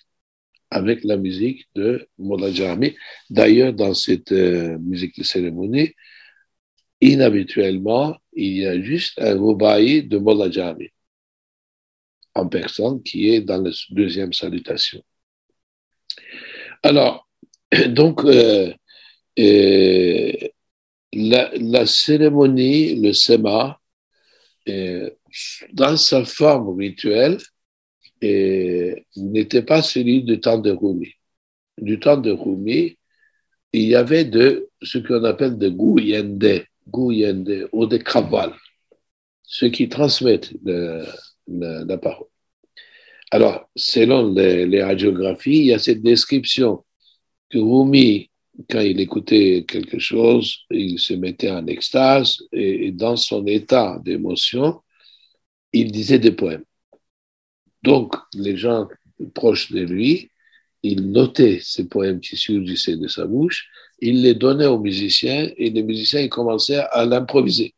avec 0.70 1.04
la 1.04 1.18
musique 1.18 1.68
de 1.76 2.08
Mola 2.18 2.52
Jami. 2.52 2.96
D'ailleurs, 3.30 3.74
dans 3.74 3.94
cette 3.94 4.32
euh, 4.32 4.78
musique 4.80 5.18
de 5.18 5.24
cérémonie, 5.24 5.94
inhabituellement, 7.02 8.18
il 8.34 8.58
y 8.58 8.66
a 8.66 8.82
juste 8.82 9.20
un 9.20 9.38
rubaï 9.40 10.04
de 10.04 10.18
Mola 10.18 10.50
Jami 10.52 10.90
en 12.34 12.48
personne 12.48 13.02
qui 13.02 13.30
est 13.30 13.42
dans 13.42 13.62
la 13.62 13.72
deuxième 13.90 14.34
salutation. 14.34 15.02
Alors, 16.84 17.28
donc, 17.88 18.24
euh, 18.26 18.74
la, 21.14 21.86
cérémonie, 21.86 22.96
le 22.96 23.14
Sema, 23.14 23.80
dans 25.74 25.98
sa 25.98 26.26
forme 26.26 26.78
rituelle, 26.78 27.38
n'était 28.22 29.64
pas 29.64 29.82
celui 29.82 30.24
du 30.24 30.40
temps 30.40 30.58
de 30.58 30.72
Rumi. 30.72 31.12
Du 31.78 32.00
temps 32.00 32.18
de 32.18 32.32
Rumi, 32.32 32.98
il 33.74 33.84
y 33.84 33.96
avait 33.96 34.26
de 34.26 34.70
ce 34.82 34.98
qu'on 35.00 35.24
appelle 35.26 35.58
de 35.58 35.70
Guyende, 35.70 36.64
Guyende 36.88 37.68
ou 37.74 37.86
de 37.86 37.98
Kabbal, 37.98 38.54
ceux 39.44 39.70
qui 39.70 39.90
transmettent 39.90 40.54
la 40.66 41.98
parole. 41.98 42.28
Alors, 43.32 43.70
selon 43.76 44.34
les, 44.34 44.82
radiographies, 44.82 45.58
il 45.58 45.66
y 45.66 45.74
a 45.74 45.80
cette 45.80 46.02
description 46.02 46.86
que 47.50 47.58
Rumi, 47.58 48.30
quand 48.70 48.80
il 48.80 49.00
écoutait 49.00 49.66
quelque 49.68 50.00
chose, 50.00 50.66
il 50.70 51.00
se 51.00 51.14
mettait 51.14 51.52
en 51.52 51.68
extase 51.68 52.44
et, 52.52 52.92
dans 52.92 53.16
son 53.16 53.46
état 53.48 54.00
d'émotion, 54.04 54.82
il 55.74 55.92
disait 55.92 56.20
des 56.20 56.32
poèmes. 56.32 56.64
Donc, 57.84 58.16
les 58.34 58.58
gens 58.58 58.88
proches 59.34 59.72
de 59.72 59.82
lui, 59.82 60.32
ils 60.84 61.12
notaient 61.12 61.60
ces 61.62 61.88
poèmes 61.88 62.20
qui 62.20 62.38
surgissaient 62.38 62.98
de 62.98 63.08
sa 63.08 63.26
bouche, 63.26 63.68
il 64.00 64.22
les 64.22 64.36
donnait 64.36 64.66
aux 64.66 64.80
musiciens 64.80 65.50
et 65.58 65.70
les 65.70 65.84
musiciens 65.84 66.22
ils 66.22 66.30
commençaient 66.30 66.84
à 66.92 67.06
l'improviser. 67.06 67.74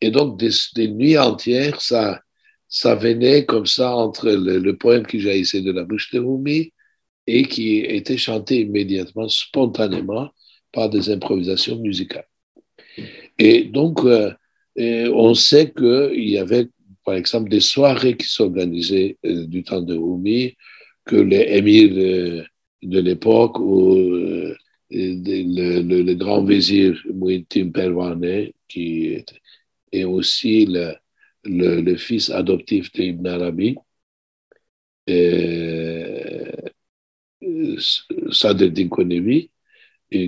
Et 0.00 0.10
donc, 0.10 0.38
des, 0.38 0.88
nuits 0.88 1.16
entières, 1.16 1.80
ça, 1.80 2.20
ça 2.68 2.94
venait 2.96 3.46
comme 3.46 3.66
ça 3.66 3.94
entre 3.94 4.30
le, 4.30 4.76
poème 4.76 5.06
qui 5.06 5.20
jaillissait 5.20 5.60
de 5.60 5.70
la 5.70 5.84
bouche 5.84 6.10
de 6.12 6.18
Rumi 6.18 6.72
et 7.26 7.44
qui 7.44 7.78
était 7.78 8.16
chanté 8.16 8.60
immédiatement, 8.60 9.28
spontanément, 9.28 10.30
par 10.72 10.88
des 10.88 11.10
improvisations 11.10 11.78
musicales. 11.78 12.26
Et 13.38 13.64
donc, 13.64 14.04
euh, 14.04 14.32
on 14.76 15.34
sait 15.34 15.70
qu'il 15.72 16.28
y 16.28 16.38
avait, 16.38 16.68
par 17.04 17.14
exemple, 17.14 17.50
des 17.50 17.60
soirées 17.60 18.16
qui 18.16 18.26
s'organisaient 18.26 19.18
euh, 19.24 19.46
du 19.46 19.62
temps 19.62 19.82
de 19.82 19.94
Rumi, 19.94 20.56
que 21.04 21.16
les 21.16 21.56
émirs 21.58 22.44
de, 22.82 23.00
l'époque 23.00 23.58
ou 23.58 23.94
euh, 23.94 24.56
le, 24.90 26.14
grand 26.14 26.44
vizir 26.44 27.00
Muhittin 27.12 27.70
Perwane, 27.70 28.50
qui 28.68 29.24
et 29.92 30.04
aussi 30.04 30.66
le, 31.44 31.96
fils 31.96 32.30
adoptif 32.30 32.92
d'Ibn 32.92 33.26
Arabi, 33.26 33.76
Sadeddin 38.30 38.88
Konevi, 38.88 39.50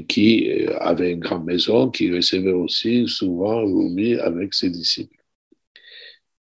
qui 0.09 0.51
avait 0.80 1.12
une 1.12 1.20
grande 1.20 1.45
maison, 1.45 1.91
qui 1.91 2.11
recevait 2.11 2.53
aussi 2.53 3.07
souvent 3.07 3.64
Rumi 3.64 4.14
avec 4.14 4.55
ses 4.55 4.70
disciples. 4.70 5.16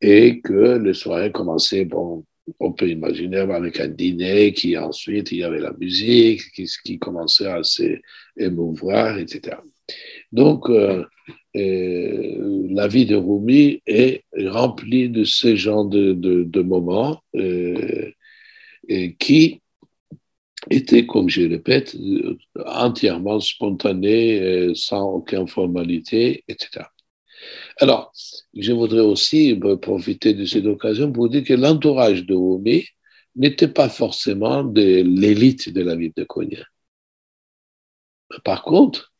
Et 0.02 0.42
que 0.42 0.78
le 0.78 0.94
soirée 0.94 1.32
commençait, 1.32 1.86
bon, 1.86 2.26
on 2.60 2.72
peut 2.72 2.90
imaginer 2.90 3.38
avec 3.38 3.80
un 3.80 3.88
dîner, 3.88 4.54
qui 4.54 4.78
ensuite 4.78 5.32
il 5.32 5.40
y 5.40 5.44
avait 5.44 5.60
la 5.60 5.74
musique, 5.74 6.42
qui, 6.52 7.00
commençait 7.00 7.48
à 7.48 7.62
s'émouvoir, 7.64 9.18
etc. 9.18 9.58
Donc, 10.32 10.70
euh, 10.70 11.06
euh, 11.56 12.68
la 12.70 12.88
vie 12.88 13.06
de 13.06 13.16
Rumi 13.16 13.82
est 13.86 14.24
remplie 14.48 15.10
de 15.10 15.24
ce 15.24 15.56
genre 15.56 15.86
de, 15.86 16.62
moments 16.62 17.22
euh, 17.36 18.12
qui 19.20 19.62
étaient, 20.70 21.06
comme 21.06 21.30
je 21.30 21.42
répète, 21.42 21.96
entièrement 22.66 23.40
spontanés, 23.40 24.72
sans 24.76 25.04
aucune 25.04 25.48
formalité, 25.48 26.44
etc. 26.48 26.86
Alors, 27.78 28.12
je 28.54 28.72
voudrais 28.74 29.02
aussi 29.02 29.58
profiter 29.82 30.34
de 30.34 30.46
cette 30.46 30.66
occasion 30.66 31.12
pour 31.12 31.30
dire 31.30 31.44
que 31.44 31.54
l'entourage 31.54 32.26
de 32.26 32.36
Rumi 32.36 32.86
n'était 33.36 33.70
pas 33.70 33.90
forcément 33.90 34.64
de 34.64 35.02
l'élite 35.02 35.72
de 35.72 35.82
la 35.82 35.96
ville 35.96 36.14
de 36.16 36.24
Konya. 36.24 36.66
Par 38.44 38.64
contre, 38.64 39.14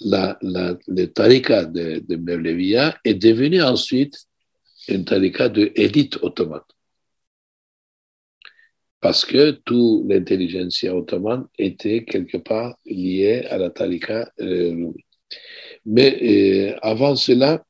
la, 0.00 0.38
la, 0.42 0.76
le 0.88 1.06
tarika 1.06 1.64
de, 1.64 2.02
de 2.06 2.98
est 3.04 3.14
devenu 3.14 3.62
ensuite 3.62 4.26
un 4.88 5.02
tarika 5.02 5.48
de 5.48 5.72
élite 5.74 6.18
ottomane. 6.22 6.60
Parce 9.00 9.24
que 9.24 9.50
toute 9.50 10.08
l'intelligentsia 10.08 10.94
ottomane 10.94 11.46
était 11.58 12.04
quelque 12.04 12.38
part 12.38 12.76
liée 12.86 13.44
à 13.50 13.58
la 13.58 13.70
tarika 13.70 14.30
euh, 14.40 14.90
Mais 15.84 16.18
euh, 16.22 16.78
avant 16.82 17.14
cela, 17.16 17.64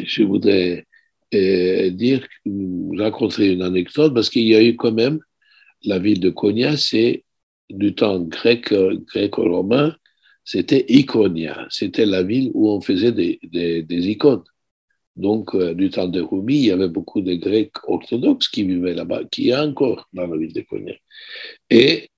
je 0.00 0.22
voudrais 0.22 0.86
euh, 1.34 1.90
dire, 1.90 2.26
raconter 2.98 3.52
une 3.52 3.62
anecdote, 3.62 4.14
parce 4.14 4.30
qu'il 4.30 4.46
y 4.46 4.54
a 4.54 4.62
eu 4.62 4.76
quand 4.76 4.92
même 4.92 5.20
la 5.84 5.98
ville 5.98 6.20
de 6.20 6.30
Konya, 6.30 6.76
c'est 6.76 7.24
du 7.70 7.94
temps 7.94 8.20
grec, 8.20 8.72
grec-romain, 8.72 9.96
c'était 10.44 10.84
Iconia. 10.88 11.66
C'était 11.70 12.06
la 12.06 12.22
ville 12.22 12.50
où 12.54 12.70
on 12.70 12.80
faisait 12.80 13.12
des, 13.12 13.40
des, 13.42 14.08
icônes. 14.08 14.44
Donc, 15.16 15.54
euh, 15.54 15.74
du 15.74 15.90
temps 15.90 16.08
de 16.08 16.20
Rumi, 16.20 16.54
il 16.56 16.64
y 16.66 16.70
avait 16.72 16.88
beaucoup 16.88 17.20
de 17.20 17.34
Grecs 17.34 17.72
orthodoxes 17.84 18.48
qui 18.48 18.64
vivaient 18.64 18.94
là-bas, 18.94 19.24
qui 19.30 19.52
a 19.52 19.64
encore 19.64 20.08
dans 20.12 20.26
la 20.26 20.36
ville 20.36 20.52
d'Iconia. 20.52 20.94
Et 21.70 22.10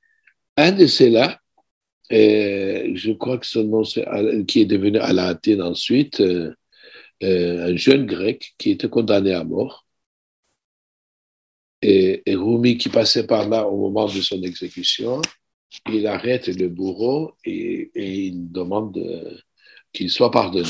un 0.56 0.72
de 0.72 0.86
ceux-là, 0.86 1.40
euh, 2.12 2.92
je 2.94 3.12
crois 3.12 3.38
que 3.38 3.46
son 3.46 3.64
nom, 3.64 3.82
qui 4.46 4.60
est 4.60 4.66
devenu 4.66 4.98
Alaatine 4.98 5.62
ensuite, 5.62 6.20
euh, 6.20 6.54
un 7.22 7.76
jeune 7.76 8.06
grec 8.06 8.54
qui 8.58 8.70
était 8.72 8.88
condamné 8.88 9.32
à 9.34 9.44
mort. 9.44 9.86
Et, 11.82 12.22
et 12.26 12.34
Rumi, 12.34 12.78
qui 12.78 12.88
passait 12.88 13.26
par 13.26 13.48
là 13.48 13.66
au 13.68 13.76
moment 13.78 14.06
de 14.06 14.20
son 14.20 14.42
exécution, 14.42 15.20
il 15.92 16.06
arrête 16.06 16.48
le 16.48 16.68
bourreau 16.68 17.34
et, 17.44 17.90
il 17.94 18.50
demande 18.50 18.98
qu'il 19.96 20.10
soit 20.10 20.30
pardonné. 20.30 20.68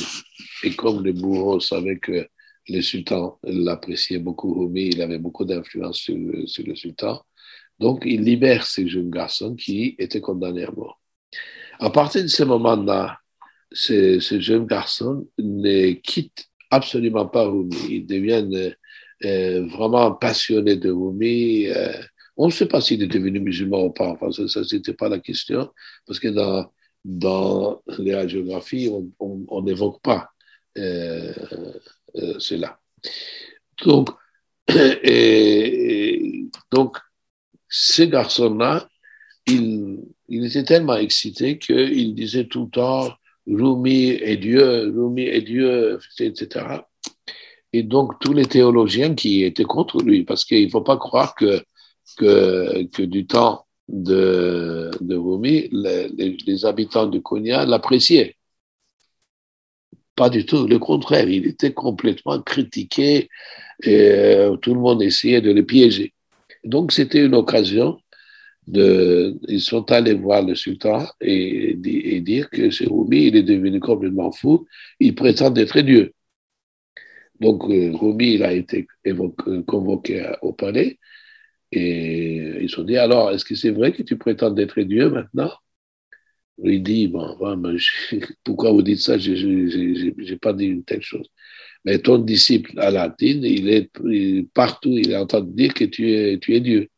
Et 0.63 0.75
comme 0.75 1.05
le 1.05 1.13
bourreau 1.13 1.59
savait 1.61 1.99
que 1.99 2.29
le 2.69 2.81
sultan 2.81 3.39
l'appréciait 3.43 4.19
beaucoup, 4.19 4.55
Rumi, 4.55 4.89
il 4.89 5.03
avait 5.03 5.19
beaucoup 5.19 5.45
d'influence 5.45 5.99
sur, 5.99 6.17
le 6.17 6.75
sultan, 6.75 7.23
donc 7.79 8.03
il 8.05 8.23
libère 8.23 8.67
ce 8.67 8.87
jeune 8.87 9.11
garçon 9.11 9.55
qui 9.55 9.97
était 9.99 10.21
condamné 10.21 10.65
à 10.65 10.71
mort. 10.71 11.01
À 11.79 11.91
partir 11.91 12.23
de 12.23 12.29
ce 12.29 12.43
moment-là, 12.45 13.19
ce, 13.73 14.19
jeune 14.41 14.67
garçon 14.67 15.27
ne 15.39 15.93
quitte 15.93 16.47
absolument 16.71 17.27
pas 17.27 17.47
Rumi. 17.47 17.77
Il 17.91 18.07
devient 18.07 18.73
euh, 19.25 19.67
vraiment 19.67 20.13
passionné 20.13 20.77
de 20.77 20.91
Rumi. 20.91 21.67
Euh, 21.69 21.93
on 22.37 22.47
ne 22.47 22.53
sait 22.53 22.67
pas 22.67 22.81
s'il 22.81 23.03
est 23.03 23.07
devenu 23.07 23.41
musulman 23.41 23.85
ou 23.85 23.91
pas. 23.91 24.09
Enfin, 24.09 24.31
ça, 24.31 24.65
ce 24.65 24.75
n'était 24.75 24.95
pas 24.95 25.09
la 25.09 25.19
question, 25.19 25.69
parce 26.07 26.19
que 26.19 26.29
dans, 26.29 26.71
dans 27.07 27.83
les 27.99 28.17
radiographies, 28.17 28.91
on 29.21 29.63
n'évoque 29.63 30.03
pas 30.03 30.31
euh, 30.77 31.33
euh, 32.17 32.35
cela. 32.41 32.81
Donc, 33.85 34.09
et, 34.69 36.47
donc, 36.73 36.99
ce 37.69 38.03
garçon-là, 38.03 38.89
il, 39.47 40.05
était 40.29 40.65
tellement 40.65 40.97
excité 40.97 41.59
qu'il 41.59 42.15
disait 42.17 42.47
tout 42.47 42.65
le 42.65 42.71
temps 42.71 43.13
Rumi 43.47 44.09
est 44.09 44.39
Dieu, 44.39 44.93
Rumi 44.93 45.23
est 45.23 45.43
Dieu, 45.43 46.01
etc. 46.19 46.67
Et 47.73 47.85
donc, 47.85 48.19
tous 48.21 48.33
les 48.33 48.47
théologiens 48.47 49.15
qui 49.15 49.45
étaient 49.45 49.63
contre 49.63 50.03
lui, 50.03 50.25
parce 50.25 50.45
qu'il 50.45 50.65
ne 50.65 50.71
faut 50.71 50.83
pas 50.83 50.97
croire 50.97 51.37
que, 51.37 51.63
que 52.17 53.03
du 53.03 53.29
temps 53.29 53.66
de, 53.89 54.91
de 55.01 55.17
Rumi, 55.17 55.69
les, 55.73 56.65
habitants 56.65 57.07
de 57.07 57.19
Konya 57.19 57.65
l'appréciaient. 57.67 58.37
Pas 60.15 60.31
du 60.31 60.47
tout, 60.47 60.67
le 60.67 60.79
contraire, 60.79 61.29
il 61.29 61.47
était 61.47 61.73
complètement 61.75 62.41
critiqué 62.41 63.29
et 63.83 64.11
euh, 64.11 64.57
tout 64.57 64.75
le 64.75 64.81
monde 64.81 65.03
essayait 65.03 65.43
de 65.43 65.53
le 65.53 65.65
piéger. 65.65 66.15
Donc 66.65 66.93
c'était 66.93 67.25
une 67.25 67.35
occasion 67.35 67.99
de, 68.67 69.39
ils 69.49 69.61
sont 69.61 69.91
allés 69.93 70.15
voir 70.15 70.43
le 70.43 70.55
sultan 70.55 71.07
et, 71.21 71.79
et 71.85 72.21
dire 72.21 72.51
que 72.51 72.71
ce 72.71 72.85
Rumi, 72.85 73.27
il 73.27 73.37
est 73.37 73.43
devenu 73.43 73.81
complètement 73.81 74.33
fou, 74.33 74.67
il 75.01 75.15
prétend 75.15 75.55
être 75.55 75.81
Dieu. 75.81 76.13
Donc 77.41 77.65
euh, 77.69 77.93
Rumi, 77.95 78.35
il 78.35 78.43
a 78.45 78.53
été 78.53 78.87
convoqué 79.67 80.33
au 80.43 80.53
palais 80.53 80.99
et 81.73 82.63
ils 82.63 82.69
se 82.71 82.77
sont 82.77 82.85
dit, 82.85 82.97
alors, 82.97 83.31
est-ce 83.33 83.45
que 83.45 83.55
c'est 83.55 83.71
vrai 83.71 83.93
que 83.93 84.03
tu 84.03 84.17
prétends 84.17 84.57
être 84.57 84.81
Dieu 84.83 85.11
maintenant? 85.11 85.53
Il 86.63 86.83
dit, 86.83 87.09
bon, 87.09 87.37
pourquoi 88.45 88.73
vous 88.73 88.83
dites 88.83 89.01
ça? 89.01 89.19
Je 89.19 89.33
n'ai 89.33 90.37
pas 90.37 90.53
dit 90.53 90.67
une 90.67 90.85
telle 90.85 91.03
chose. 91.03 91.29
Mais 91.85 91.99
ton 92.01 92.19
disciple 92.19 92.79
à 92.79 92.91
latine, 92.91 93.45
il 93.45 93.69
est 93.69 93.91
partout, 94.55 94.91
il 94.91 95.11
est 95.11 95.17
en 95.17 95.27
train 95.27 95.41
de 95.41 95.53
dire 95.53 95.75
que 95.75 95.85
tu 95.85 96.13
es, 96.13 96.39
tu 96.39 96.55
es 96.55 96.61
Dieu. 96.61 96.89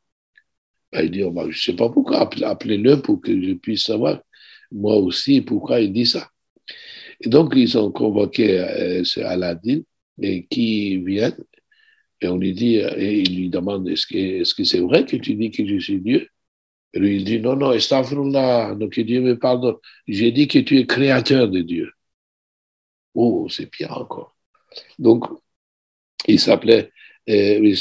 Ben, 0.92 1.02
il 1.04 1.10
dit, 1.10 1.22
oh, 1.22 1.30
ben, 1.30 1.50
je 1.50 1.58
ne 1.58 1.62
sais 1.62 1.76
pas 1.76 1.90
pourquoi, 1.90 2.28
appelez-le 2.44 3.02
pour 3.02 3.20
que 3.20 3.32
je 3.42 3.52
puisse 3.54 3.84
savoir, 3.84 4.22
moi 4.72 4.96
aussi, 4.96 5.40
pourquoi 5.42 5.80
il 5.80 5.92
dit 5.92 6.06
ça. 6.06 6.30
Et 7.20 7.28
donc, 7.28 7.52
ils 7.56 7.76
ont 7.78 7.90
convoqué 7.90 8.60
euh, 8.60 9.02
Aladdin, 9.24 9.80
et 10.20 10.46
qui 10.46 10.98
vient, 10.98 11.32
et 12.20 12.28
on 12.28 12.36
lui 12.36 12.52
dit, 12.52 12.76
et 12.76 13.20
il 13.20 13.36
lui 13.36 13.48
demande, 13.50 13.88
est-ce 13.88 14.54
que 14.54 14.64
c'est 14.64 14.80
vrai 14.80 15.04
que 15.04 15.16
tu 15.16 15.34
dis 15.34 15.50
que 15.50 15.66
je 15.66 15.78
suis 15.78 16.00
Dieu? 16.00 16.28
Et 16.94 16.98
lui, 17.00 17.16
il 17.16 17.24
dit, 17.24 17.40
non, 17.40 17.56
non, 17.56 17.70
là, 18.30 18.74
donc 18.74 18.98
Dieu 18.98 19.20
me 19.20 19.38
pardonne. 19.38 19.76
J'ai 20.06 20.32
dit 20.32 20.48
que 20.48 20.58
tu 20.58 20.78
es 20.78 20.86
créateur 20.86 21.48
de 21.48 21.60
Dieu. 21.60 21.90
Oh, 23.14 23.48
c'est 23.50 23.66
pire 23.70 23.92
encore. 23.96 24.36
Donc, 24.98 25.24
il 26.26 26.40
s'appelait, 26.40 26.90
euh, 27.28 27.74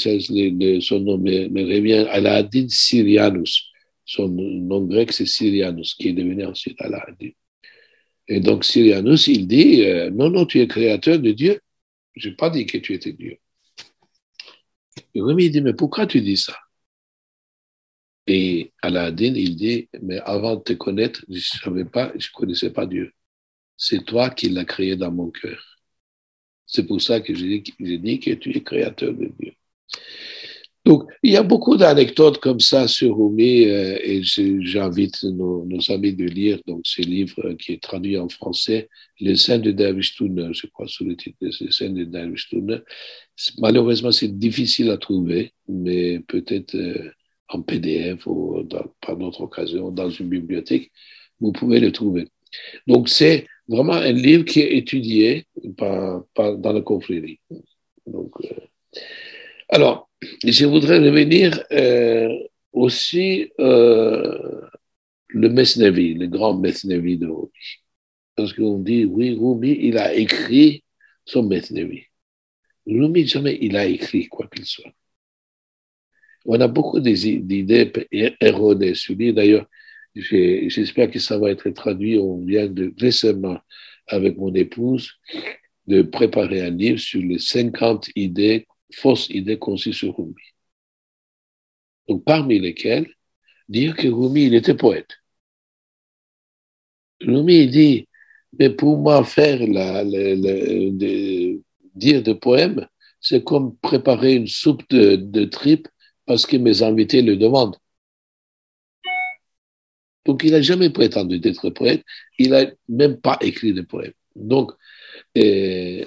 son 0.80 1.00
nom 1.00 1.18
me, 1.18 1.48
me 1.48 1.64
revient, 1.64 2.06
Aladdin 2.10 2.68
Syrianus. 2.68 3.70
Son 4.04 4.28
nom 4.28 4.84
grec, 4.84 5.12
c'est 5.12 5.26
Syrianus, 5.26 5.94
qui 5.94 6.08
est 6.08 6.12
devenu 6.12 6.44
ensuite 6.44 6.80
Aladdin. 6.80 7.30
Et 8.28 8.40
donc, 8.40 8.64
Syrianus, 8.64 9.26
il 9.28 9.46
dit, 9.46 9.84
euh, 9.84 10.10
non, 10.10 10.30
non, 10.30 10.46
tu 10.46 10.60
es 10.60 10.66
créateur 10.68 11.18
de 11.18 11.32
Dieu. 11.32 11.60
Je 12.14 12.28
n'ai 12.28 12.34
pas 12.34 12.50
dit 12.50 12.66
que 12.66 12.78
tu 12.78 12.94
étais 12.94 13.12
Dieu. 13.12 13.38
Et 15.18 15.20
Rumi, 15.20 15.46
il 15.46 15.50
dit, 15.50 15.60
mais 15.60 15.74
pourquoi 15.74 16.06
tu 16.06 16.20
dis 16.20 16.36
ça? 16.36 16.56
Et 18.28 18.72
Aladdin, 18.82 19.34
il 19.34 19.56
dit, 19.56 19.88
mais 20.00 20.20
avant 20.20 20.54
de 20.54 20.62
te 20.62 20.72
connaître, 20.74 21.24
je 21.28 21.34
ne 21.34 21.40
savais 21.40 21.84
pas, 21.84 22.12
je 22.16 22.28
connaissais 22.32 22.70
pas 22.70 22.86
Dieu. 22.86 23.12
C'est 23.76 24.04
toi 24.04 24.30
qui 24.30 24.48
l'as 24.48 24.64
créé 24.64 24.94
dans 24.94 25.10
mon 25.10 25.30
cœur. 25.30 25.60
C'est 26.66 26.86
pour 26.86 27.02
ça 27.02 27.20
que 27.20 27.34
j'ai 27.34 27.60
dit 27.98 28.20
que 28.20 28.34
tu 28.34 28.56
es 28.56 28.62
créateur 28.62 29.12
de 29.12 29.26
Dieu. 29.40 29.54
Donc, 30.88 31.04
il 31.22 31.32
y 31.32 31.36
a 31.36 31.42
beaucoup 31.42 31.76
d'anecdotes 31.76 32.38
comme 32.38 32.60
ça 32.60 32.88
sur 32.88 33.18
Rumi 33.18 33.66
euh, 33.66 33.98
et 34.02 34.22
j'invite 34.22 35.22
nos, 35.22 35.66
amis 35.90 36.14
de 36.14 36.24
lire 36.24 36.58
donc 36.66 36.80
ce 36.84 37.02
livre 37.02 37.52
qui 37.60 37.74
est 37.74 37.82
traduit 37.82 38.16
en 38.16 38.30
français, 38.30 38.88
Les 39.20 39.36
Saints 39.36 39.58
de 39.58 39.70
Davistune, 39.70 40.48
je 40.54 40.66
crois 40.66 40.88
sous 40.88 41.04
le 41.04 41.14
titre 41.14 41.36
Les 41.42 41.72
Saints 41.72 41.90
de 41.90 42.04
Davistune. 42.04 42.82
Malheureusement, 43.58 44.12
c'est 44.12 44.38
difficile 44.38 44.90
à 44.90 44.96
trouver, 44.96 45.52
mais 45.68 46.20
peut-être 46.20 46.74
euh, 46.74 47.10
en 47.50 47.60
PDF 47.60 48.26
ou 48.26 48.66
par 49.02 49.18
d'autres 49.18 49.42
occasions 49.42 49.90
dans 49.90 50.08
une 50.08 50.30
bibliothèque, 50.30 50.90
vous 51.38 51.52
pouvez 51.52 51.80
le 51.80 51.92
trouver. 51.92 52.28
Donc, 52.86 53.10
c'est 53.10 53.46
vraiment 53.68 53.92
un 53.92 54.12
livre 54.12 54.46
qui 54.46 54.60
est 54.60 54.78
étudié 54.78 55.44
dans 55.54 56.24
la 56.34 56.80
confrérie. 56.80 57.40
Donc, 58.06 58.32
euh, 58.42 59.00
alors, 59.68 60.08
je 60.44 60.66
voudrais 60.66 60.98
revenir 60.98 61.62
euh, 61.72 62.28
aussi 62.72 63.50
euh, 63.60 64.60
le 65.28 65.48
Mesnevi, 65.50 66.14
le 66.14 66.26
grand 66.26 66.56
Mesnevi 66.58 67.18
de 67.18 67.26
Rumi. 67.26 67.50
Parce 68.34 68.52
qu'on 68.52 68.78
dit, 68.78 69.04
oui, 69.04 69.36
Rumi, 69.38 69.76
il 69.80 69.98
a 69.98 70.14
écrit 70.14 70.84
son 71.24 71.42
Mesnevi. 71.42 72.04
Rumi, 72.86 73.26
jamais 73.26 73.58
il 73.60 73.76
a 73.76 73.86
écrit 73.86 74.26
quoi 74.28 74.46
qu'il 74.48 74.64
soit. 74.64 74.90
On 76.46 76.58
a 76.60 76.68
beaucoup 76.68 77.00
d'idées 77.00 77.92
erronées 78.40 78.94
sur 78.94 79.14
lui. 79.14 79.34
D'ailleurs, 79.34 79.66
j'espère 80.14 81.10
que 81.10 81.18
ça 81.18 81.38
va 81.38 81.50
être 81.50 81.68
traduit. 81.70 82.18
On 82.18 82.38
vient 82.38 82.68
de 82.68 82.94
récemment, 82.98 83.58
avec 84.06 84.38
mon 84.38 84.54
épouse, 84.54 85.12
de 85.86 86.02
préparer 86.02 86.62
un 86.62 86.70
livre 86.70 86.98
sur 86.98 87.20
les 87.20 87.38
50 87.38 88.08
idées 88.16 88.66
fausses 88.92 89.28
idées 89.30 89.58
conçues 89.58 89.92
sur 89.92 90.16
Rumi. 90.16 90.34
Donc, 92.08 92.24
parmi 92.24 92.58
lesquelles, 92.58 93.08
dire 93.68 93.96
que 93.96 94.08
Rumi, 94.08 94.46
il 94.46 94.54
était 94.54 94.74
poète. 94.74 95.18
Rumi, 97.20 97.68
dit, 97.68 98.08
mais 98.58 98.70
pour 98.70 98.98
moi, 98.98 99.24
faire 99.24 99.66
la, 99.66 100.04
dire 101.94 102.22
de 102.22 102.32
poèmes, 102.32 102.86
c'est 103.20 103.44
comme 103.44 103.76
préparer 103.78 104.34
une 104.34 104.46
soupe 104.46 104.88
de, 104.90 105.16
de 105.16 105.44
tripes 105.44 105.88
parce 106.26 106.46
que 106.46 106.56
mes 106.56 106.82
invités 106.82 107.22
le 107.22 107.36
demandent. 107.36 107.76
Donc, 110.24 110.44
il 110.44 110.52
n'a 110.52 110.60
jamais 110.62 110.90
prétendu 110.90 111.38
d'être 111.40 111.70
poète, 111.70 112.04
il 112.38 112.50
n'a 112.50 112.66
même 112.88 113.18
pas 113.20 113.38
écrit 113.40 113.72
de 113.72 113.80
poèmes. 113.82 114.12
Donc, 114.36 114.72
euh, 115.38 116.04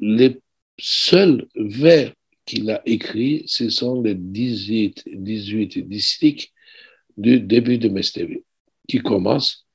les 0.00 0.40
seuls 0.80 1.46
vers 1.54 2.12
qu'il 2.44 2.70
a 2.70 2.82
écrits, 2.86 3.44
ce 3.46 3.70
sont 3.70 4.02
les 4.02 4.14
18, 4.14 5.04
18 5.12 5.88
distiques 5.88 6.52
du 7.16 7.40
début 7.40 7.78
de 7.78 7.88
Mestevi, 7.88 8.44
qui 8.88 8.98
commence 8.98 9.66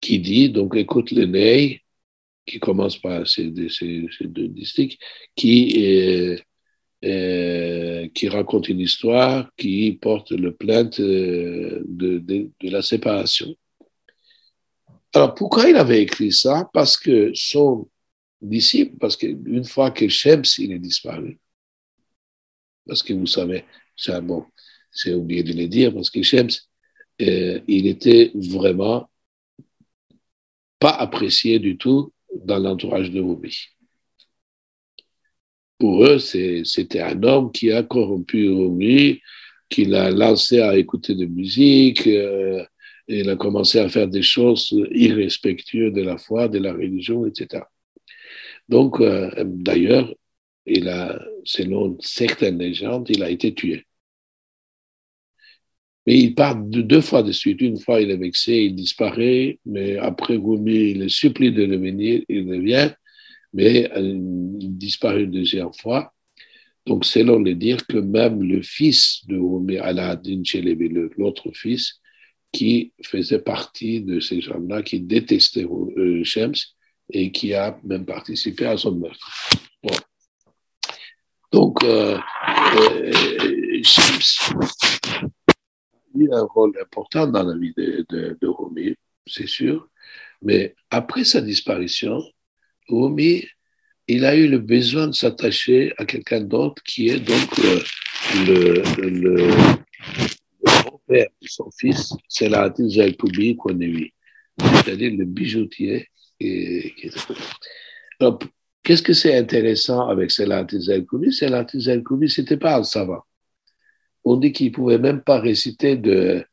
qui 0.00 0.18
dit, 0.18 0.50
donc 0.50 0.76
écoute 0.76 1.10
le 1.12 1.26
Ney, 1.26 1.82
qui 2.46 2.58
commence 2.58 2.98
par 2.98 3.26
ces, 3.26 3.50
deux 3.50 4.48
distiques, 4.48 4.98
qui, 5.34 6.38
euh, 7.04 8.08
qui 8.14 8.28
raconte 8.28 8.68
une 8.68 8.80
histoire 8.80 9.50
qui 9.56 9.98
porte 10.00 10.30
le 10.32 10.54
plainte 10.54 11.00
euh, 11.00 11.82
de, 11.86 12.18
de 12.18 12.70
la 12.70 12.82
séparation. 12.82 13.54
Alors, 15.12 15.34
pourquoi 15.34 15.68
il 15.68 15.76
avait 15.76 16.02
écrit 16.02 16.32
ça? 16.32 16.68
Parce 16.72 16.96
que 16.96 17.32
son 17.34 17.88
disciple, 18.40 18.96
parce 18.98 19.16
qu'une 19.16 19.64
fois 19.64 19.90
que 19.90 20.08
Shems, 20.08 20.44
il 20.58 20.72
est 20.72 20.78
disparu, 20.78 21.38
parce 22.86 23.02
que 23.02 23.12
vous 23.12 23.26
savez, 23.26 23.64
c'est 23.96 24.20
bon, 24.22 24.46
j'ai 24.94 25.14
oublié 25.14 25.42
de 25.42 25.52
le 25.52 25.66
dire, 25.66 25.92
parce 25.92 26.10
que 26.10 26.22
Shems, 26.22 26.50
euh, 27.20 27.60
il 27.66 27.86
était 27.86 28.30
vraiment 28.34 29.10
pas 30.78 30.90
apprécié 30.92 31.58
du 31.58 31.76
tout 31.76 32.12
dans 32.34 32.58
l'entourage 32.58 33.10
de 33.10 33.20
Ruby. 33.20 33.56
Pour 35.78 36.04
eux, 36.04 36.18
c'était 36.18 37.00
un 37.00 37.22
homme 37.22 37.52
qui 37.52 37.72
a 37.72 37.82
corrompu 37.82 38.48
Ruby, 38.48 39.20
qui 39.68 39.84
l'a 39.86 40.10
lancé 40.10 40.60
à 40.60 40.76
écouter 40.76 41.14
de 41.14 41.26
musique, 41.26 42.06
euh, 42.06 42.64
il 43.10 43.30
a 43.30 43.36
commencé 43.36 43.78
à 43.78 43.88
faire 43.88 44.08
des 44.08 44.22
choses 44.22 44.74
irrespectueuses 44.92 45.92
de 45.92 46.02
la 46.02 46.16
foi, 46.16 46.48
de 46.48 46.58
la 46.58 46.72
religion, 46.72 47.26
etc. 47.26 47.64
Donc, 48.68 49.00
euh, 49.00 49.30
d'ailleurs, 49.44 50.12
il 50.66 50.88
a, 50.88 51.20
selon 51.44 51.96
certaines 52.00 52.58
légendes, 52.58 53.08
il 53.10 53.22
a 53.22 53.30
été 53.30 53.54
tué. 53.54 53.86
Mais 56.06 56.18
il 56.18 56.34
part 56.34 56.56
de 56.56 56.80
deux 56.80 57.00
fois 57.00 57.22
de 57.22 57.32
suite. 57.32 57.60
Une 57.60 57.78
fois, 57.78 58.00
il 58.00 58.10
est 58.10 58.16
vexé, 58.16 58.54
il 58.64 58.74
disparaît, 58.74 59.58
mais 59.66 59.96
après 59.98 60.36
Rumi, 60.36 60.90
il 60.92 61.00
le 61.00 61.08
supplie 61.08 61.52
de 61.52 61.62
revenir, 61.62 62.22
il 62.28 62.48
revient, 62.48 62.90
mais 63.52 63.90
euh, 63.92 64.00
il 64.60 64.76
disparaît 64.78 65.24
une 65.24 65.30
deuxième 65.32 65.72
fois. 65.74 66.12
Donc, 66.86 67.04
selon 67.04 67.40
les 67.40 67.54
dire 67.54 67.86
que 67.86 67.98
même 67.98 68.42
le 68.42 68.62
fils 68.62 69.26
de 69.26 69.36
Rumi, 69.36 69.78
Aladdin 69.78 70.42
Chelebi, 70.44 70.88
l'autre 71.18 71.50
fils, 71.52 71.99
qui 72.52 72.92
faisait 73.02 73.40
partie 73.40 74.00
de 74.00 74.20
ces 74.20 74.40
gens-là 74.40 74.82
qui 74.82 75.00
détestaient 75.00 75.66
euh, 75.66 76.24
Shems 76.24 76.54
et 77.12 77.30
qui 77.32 77.54
a 77.54 77.78
même 77.84 78.04
participé 78.04 78.66
à 78.66 78.76
son 78.76 78.96
meurtre. 78.96 79.50
Donc, 81.52 81.82
euh, 81.84 82.18
euh, 82.76 83.82
Shems 83.82 84.54
a 85.14 86.18
eu 86.18 86.32
un 86.32 86.42
rôle 86.44 86.72
important 86.80 87.26
dans 87.26 87.42
la 87.42 87.56
vie 87.56 87.72
de, 87.76 88.06
de, 88.08 88.38
de 88.40 88.48
Rumi, 88.48 88.94
c'est 89.26 89.48
sûr, 89.48 89.88
mais 90.42 90.74
après 90.90 91.24
sa 91.24 91.40
disparition, 91.40 92.22
Rumi, 92.88 93.44
il 94.06 94.24
a 94.24 94.34
eu 94.34 94.48
le 94.48 94.58
besoin 94.58 95.06
de 95.06 95.12
s'attacher 95.12 95.92
à 95.96 96.04
quelqu'un 96.04 96.40
d'autre 96.40 96.82
qui 96.82 97.08
est 97.08 97.20
donc 97.20 97.58
le, 98.46 98.82
le 99.08 99.52
son 101.42 101.70
fils, 101.70 102.12
c'est 102.28 102.48
l'artiste 102.48 102.96
vu, 102.96 103.56
c'est-à-dire 104.58 105.12
le 105.16 105.24
bijoutier. 105.24 106.08
Qu'est-ce 108.82 109.02
que 109.02 109.12
c'est 109.12 109.36
intéressant 109.36 110.08
avec 110.08 110.30
Selahattin 110.30 110.80
Zaykoubi 110.80 111.32
Selahattin 111.32 111.80
Zaykoubi, 111.80 112.28
ce 112.28 112.40
n'était 112.40 112.56
pas 112.56 112.78
un 112.78 112.84
savant. 112.84 113.22
On 114.24 114.36
dit 114.36 114.52
qu'il 114.52 114.72
pouvait 114.72 114.98
même 114.98 115.22
pas 115.22 115.38
réciter 115.40 115.96
de, 115.96 116.44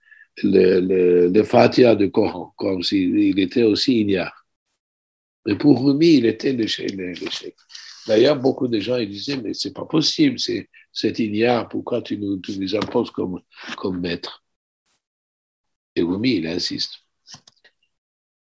le, 0.43 0.79
le, 0.79 1.27
le 1.27 1.95
de 1.95 2.05
Coran, 2.07 2.53
comme 2.57 2.83
s'il 2.83 3.39
était 3.39 3.63
aussi 3.63 4.01
ignare. 4.01 4.45
Mais 5.45 5.55
pour 5.55 5.85
Rumi, 5.85 6.15
il 6.15 6.25
était 6.25 6.53
le. 6.53 6.65
D'ailleurs, 8.07 8.37
beaucoup 8.37 8.67
de 8.67 8.79
gens 8.79 8.97
ils 8.97 9.09
disaient, 9.09 9.37
mais 9.37 9.53
c'est 9.53 9.73
pas 9.73 9.85
possible, 9.85 10.37
c'est 10.39 11.19
ignare, 11.19 11.67
pourquoi 11.67 12.01
tu 12.01 12.17
nous, 12.17 12.37
tu 12.37 12.57
nous 12.59 12.75
imposes 12.75 13.11
comme, 13.11 13.41
comme 13.77 13.99
maître? 13.99 14.43
Et 15.97 16.01
Rumi, 16.01 16.35
il 16.37 16.47
insiste. 16.47 16.99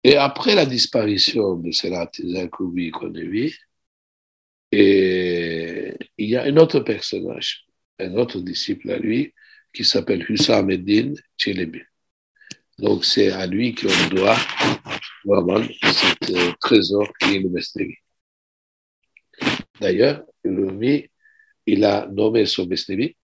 Et 0.03 0.17
après 0.17 0.55
la 0.55 0.67
disparition 0.67 1.57
de 1.57 1.71
Salat 1.73 2.11
Konevi, 2.51 3.55
Et 4.73 5.93
il 6.17 6.29
y 6.29 6.37
a 6.37 6.45
un 6.45 6.57
autre 6.57 6.81
personnage, 6.81 7.67
un 7.99 8.15
autre 8.15 8.41
disciple 8.41 8.91
à 8.91 8.99
lui, 8.99 9.35
qui 9.73 9.85
s'appelle 9.85 10.25
Hussam 10.29 10.71
Eddin 10.71 11.15
Chelebi. 11.37 11.81
Donc 12.79 13.05
c'est 13.05 13.31
à 13.31 13.47
lui 13.47 13.75
qu'on 13.75 14.09
doit 14.09 14.39
vraiment 15.25 15.63
ce 15.63 16.33
euh, 16.33 16.53
trésor 16.61 17.07
qui 17.19 17.37
est 17.37 17.41
le 17.41 17.51
Mesnevi. 17.51 17.95
D'ailleurs, 19.81 20.25
Rumi, 20.45 21.09
il 21.67 21.85
a 21.85 22.07
nommé 22.07 22.47
son 22.47 22.67
Mesnevi 22.67 23.17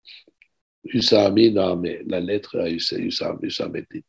Hussami 0.85 1.51
nommé 1.51 2.03
la 2.07 2.21
lettre 2.21 2.59
à 2.59 2.69
Hussam 2.69 3.39
Eddin. 3.77 4.01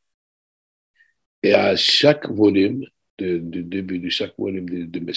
Et 1.45 1.53
à 1.53 1.75
chaque 1.75 2.27
volume, 2.27 2.85
du 3.19 3.63
début 3.63 3.99
de 3.99 4.09
chaque 4.09 4.33
volume 4.35 4.67
de, 4.67 4.99
de 4.99 5.13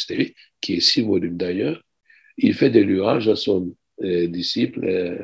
qui 0.60 0.74
est 0.74 0.80
six 0.80 1.00
volumes 1.00 1.38
d'ailleurs, 1.38 1.82
il 2.36 2.52
fait 2.52 2.68
des 2.68 2.84
louanges 2.84 3.28
à 3.28 3.34
son 3.34 3.74
euh, 4.04 4.26
disciple 4.26 4.84
euh, 4.84 5.16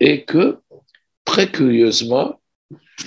et 0.00 0.24
que, 0.24 0.56
très 1.24 1.48
curieusement, 1.52 2.40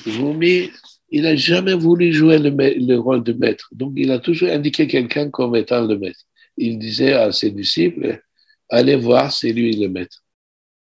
Rumi, 0.05 0.69
il 1.09 1.23
n'a 1.23 1.35
jamais 1.35 1.73
voulu 1.73 2.13
jouer 2.13 2.39
le, 2.39 2.95
rôle 2.95 3.21
de 3.21 3.33
maître. 3.33 3.67
Donc, 3.73 3.91
il 3.97 4.09
a 4.11 4.19
toujours 4.19 4.49
indiqué 4.49 4.87
quelqu'un 4.87 5.29
comme 5.29 5.57
étant 5.57 5.85
le 5.85 5.97
maître. 5.97 6.21
Il 6.55 6.79
disait 6.79 7.11
à 7.11 7.33
ses 7.33 7.51
disciples, 7.51 8.21
allez 8.69 8.95
voir, 8.95 9.33
c'est 9.33 9.51
lui 9.51 9.75
le 9.75 9.89
maître. 9.89 10.23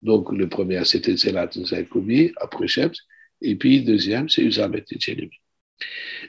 Donc, 0.02 0.32
le 0.32 0.48
premier, 0.48 0.84
c'était 0.84 1.16
Selat 1.16 1.50
Zaykoubi, 1.52 2.32
après 2.40 2.66
Shems, 2.66 2.94
et 3.40 3.56
puis 3.56 3.82
deuxième, 3.82 4.28
c'est 4.28 4.42
Usamet 4.42 4.84
Chelebi. 4.98 5.36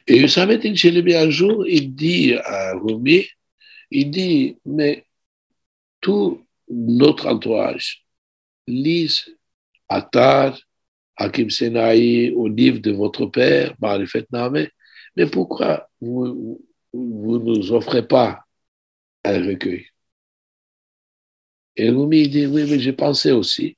Et 0.07 0.17
Usamet 0.17 0.75
Chelebi, 0.75 1.15
un 1.15 1.29
jour, 1.29 1.65
il 1.67 1.95
dit 1.95 2.33
à 2.33 2.73
Rumi, 2.73 3.25
il 3.91 4.11
dit, 4.11 4.57
mais 4.65 5.05
tout 6.01 6.45
notre 6.69 7.27
entourage 7.27 8.05
lise 8.67 9.25
Attar, 9.87 10.59
Hakim 11.15 11.49
Senaï, 11.49 12.31
au 12.31 12.47
livre 12.47 12.79
de 12.79 12.91
votre 12.91 13.25
père, 13.25 13.73
Marifet 13.79 14.25
Name, 14.31 14.67
mais 15.15 15.25
pourquoi 15.25 15.89
vous 16.01 16.59
ne 16.93 17.37
nous 17.39 17.71
offrez 17.71 18.05
pas 18.07 18.43
un 19.23 19.45
recueil? 19.45 19.87
Et 21.75 21.89
Rumi 21.89 22.27
dit, 22.27 22.45
oui, 22.47 22.65
mais 22.69 22.79
j'ai 22.79 22.93
pensé 22.93 23.31
aussi. 23.31 23.77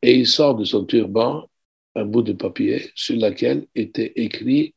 Et 0.00 0.14
il 0.14 0.26
sort 0.26 0.54
de 0.54 0.64
son 0.64 0.84
turban 0.84 1.49
un 1.94 2.04
bout 2.04 2.22
de 2.22 2.32
papier 2.32 2.90
sur 2.94 3.16
lequel 3.16 3.66
était 3.74 4.12
écrit 4.16 4.74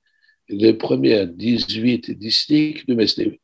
les 0.50 0.74
premières 0.74 1.28
18 1.28 2.12
distiques 2.12 2.88
de 2.88 2.96
Mesnevi. 2.96 3.40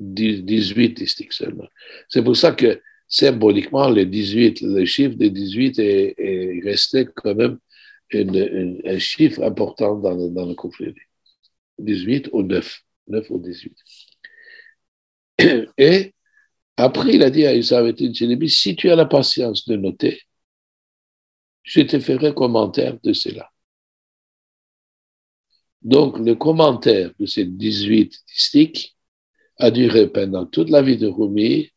18 0.00 0.90
distiques 0.90 1.32
seulement. 1.32 1.66
C'est 2.08 2.22
pour 2.22 2.36
ça 2.36 2.52
que 2.52 2.80
symboliquement, 3.08 3.90
le 3.90 4.04
18, 4.04 4.60
le 4.62 4.84
chiffre 4.84 5.16
de 5.16 5.28
18 5.28 5.78
est, 5.78 6.60
resté 6.62 7.06
quand 7.14 7.34
même 7.34 7.58
un 8.12 8.98
chiffre 8.98 9.42
important 9.42 9.96
dans 9.96 10.14
le, 10.14 10.30
dans 10.30 10.46
le 10.46 10.54
conflit. 10.54 10.94
18 11.78 12.30
ou 12.32 12.42
9, 12.42 12.80
9 13.08 13.30
ou 13.30 13.38
18. 13.38 13.76
Et 15.78 16.14
après, 16.76 17.14
il 17.14 17.22
a 17.22 17.30
dit 17.30 17.46
à 17.46 17.60
Chinebi, 17.60 18.48
si 18.48 18.76
tu 18.76 18.90
as 18.90 18.96
la 18.96 19.04
patience 19.04 19.66
de 19.66 19.76
noter, 19.76 20.20
je 21.62 21.80
te 21.82 21.98
ferai 22.00 22.34
commentaire 22.34 22.98
de 23.02 23.12
cela. 23.12 23.50
Donc, 25.82 26.18
le 26.18 26.34
commentaire 26.34 27.12
de 27.18 27.26
ces 27.26 27.44
18 27.44 28.12
distiques 28.26 28.96
a 29.58 29.70
duré 29.70 30.08
pendant 30.08 30.46
toute 30.46 30.70
la 30.70 30.82
vie 30.82 30.96
de 30.96 31.06
Rumi 31.06 31.70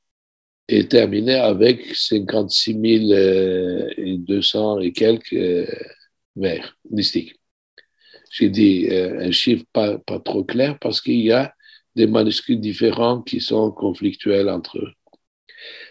et 0.68 0.88
terminé 0.88 1.36
avec 1.36 1.96
56 1.96 2.76
200 4.18 4.80
et 4.80 4.92
quelques 4.94 5.34
euh, 5.34 5.66
vers 6.36 6.78
mystiques. 6.90 7.36
J'ai 8.32 8.50
dit 8.50 8.88
euh, 8.90 9.28
un 9.28 9.32
chiffre 9.32 9.66
pas, 9.74 9.98
pas 10.00 10.20
trop 10.20 10.44
clair 10.44 10.80
parce 10.80 11.02
qu'il 11.02 11.20
y 11.20 11.32
a 11.32 11.54
des 11.96 12.08
manuscrits 12.08 12.58
différents 12.58 13.22
qui 13.22 13.42
sont 13.42 13.72
conflictuels 13.72 14.50
entre 14.50 14.80
eux. 14.80 14.94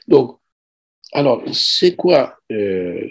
Donc, 0.09 0.40
alors, 1.13 1.43
c'est 1.53 1.97
quoi 1.97 2.39
euh, 2.53 3.09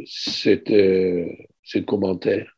euh, 0.69 1.25
ce 1.63 1.79
commentaire? 1.79 2.55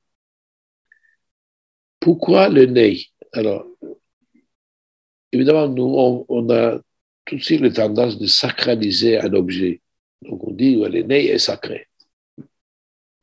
Pourquoi 2.00 2.50
le 2.50 2.66
nez? 2.66 3.06
Alors, 3.34 3.66
évidemment, 5.32 5.68
nous, 5.68 6.26
on, 6.28 6.50
a 6.50 6.80
tout 7.26 7.36
de 7.36 7.42
suite 7.42 7.62
la 7.62 7.72
tendance 7.72 8.20
de 8.20 8.28
sacraliser 8.28 9.20
un 9.20 9.34
objet. 9.34 9.82
Donc 10.22 10.48
on 10.48 10.52
dit, 10.52 10.76
le 10.76 11.02
nez 11.02 11.28
est 11.28 11.40
sacré. 11.40 11.88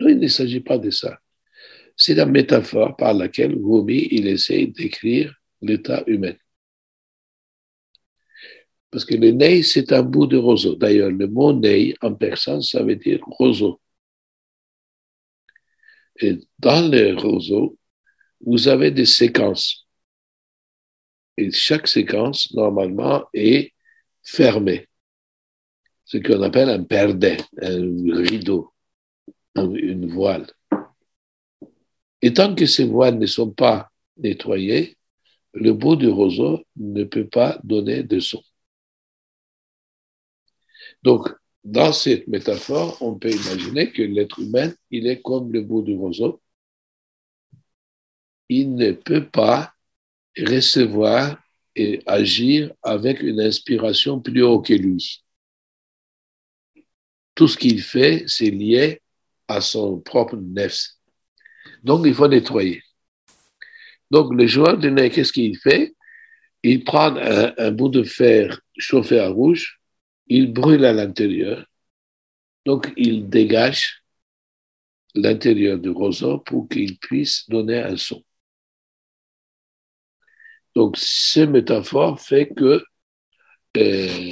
Non, 0.01 0.09
il 0.09 0.19
ne 0.19 0.29
s'agit 0.29 0.61
pas 0.61 0.79
de 0.79 0.91
ça. 0.91 1.19
C'est 1.97 2.15
la 2.15 2.27
métaphore 2.27 2.97
par 2.97 3.15
laquelle 3.15 3.55
Rumi, 3.55 4.09
il 4.11 4.29
essaie 4.29 4.67
d'écrire 4.67 5.35
l'état 5.61 6.05
humain. 6.07 6.35
Parce 8.91 9.05
que 9.05 9.15
le 9.15 9.31
nez, 9.31 9.63
c'est 9.63 9.93
un 9.93 10.03
bout 10.03 10.27
de 10.27 10.37
roseau. 10.37 10.75
D'ailleurs, 10.75 11.11
le 11.11 11.27
mot 11.27 11.53
nez 11.53 11.95
en 12.01 12.15
persan, 12.15 12.61
ça 12.63 12.83
veut 12.83 12.97
dire 12.97 13.21
roseau. 13.23 13.81
Et 16.21 16.39
dans 16.59 16.91
le 16.91 17.15
roseau, 17.15 17.77
vous 18.41 18.69
avez 18.69 18.91
des 18.91 19.05
séquences. 19.05 19.87
Et 21.37 21.53
chaque 21.53 21.87
séquence, 21.87 22.53
normalement, 22.55 23.25
est 23.33 23.73
fermé, 24.23 24.89
ce 26.05 26.19
qu'on 26.19 26.43
appelle 26.43 26.71
un 26.71 26.83
perdet, 26.83 27.37
un 27.61 27.81
rideau, 28.13 28.73
une 29.55 30.07
voile. 30.11 30.47
Et 32.21 32.33
tant 32.33 32.55
que 32.55 32.67
ces 32.67 32.85
voiles 32.85 33.19
ne 33.19 33.27
sont 33.27 33.51
pas 33.51 33.91
nettoyées, 34.17 34.97
le 35.53 35.73
bout 35.73 35.97
du 35.97 36.09
roseau 36.09 36.65
ne 36.77 37.05
peut 37.05 37.29
pas 37.29 37.61
donner 37.63 38.03
de 38.03 38.19
son. 38.19 38.43
Donc, 41.03 41.29
dans 41.65 41.93
cette 41.93 42.27
métaphore, 42.29 42.97
on 43.01 43.15
peut 43.15 43.31
imaginer 43.31 43.91
que 43.93 44.03
l'être 44.03 44.41
humain, 44.41 44.73
il 44.91 45.07
est 45.07 45.21
comme 45.21 45.53
le 45.53 45.63
bout 45.63 45.83
du 45.83 45.95
roseau. 45.95 46.41
Il 48.49 48.75
ne 48.75 48.93
peut 48.93 49.27
pas 49.27 49.75
recevoir 50.37 51.39
et 51.77 52.03
agir 52.07 52.73
avec 52.83 53.23
une 53.23 53.41
inspiration 53.41 54.21
plus 54.21 54.43
haut 54.43 54.61
que 54.61 54.75
lui. 54.75 55.23
Tout 57.35 57.49
ce 57.49 57.57
qu'il 57.57 57.83
fait, 57.83 58.25
c'est 58.27 58.51
lié 58.51 59.01
à 59.47 59.61
son 59.61 60.01
propre 60.01 60.37
nefs. 60.37 60.89
Donc, 61.83 62.05
il 62.07 62.15
faut 62.15 62.29
nettoyer. 62.29 62.83
Donc, 64.11 64.33
le 64.35 64.47
joueur 64.47 64.79
de 64.79 64.89
nez, 64.89 65.11
qu'est-ce 65.11 65.33
qu'il 65.33 65.57
fait? 65.59 65.95
Il 66.63 66.83
prend 66.85 67.15
un, 67.17 67.71
bout 67.71 67.89
de 67.89 68.03
fer 68.03 68.61
chauffé 68.77 69.21
à 69.21 69.29
rouge, 69.29 69.78
il 70.29 70.53
brûle 70.53 70.85
à 70.85 70.93
l'intérieur, 70.93 71.67
donc 72.65 72.93
il 72.97 73.29
dégage 73.29 74.03
l'intérieur 75.15 75.79
du 75.79 75.91
roseau 75.91 76.39
pour 76.39 76.69
qu'il 76.69 76.99
puisse 76.99 77.49
donner 77.49 77.79
un 77.79 77.97
son. 77.97 78.23
Donc, 80.75 80.97
cette 80.97 81.51
métaphore 81.51 82.21
fait 82.21 82.49
que, 82.55 82.85
euh, 83.77 84.31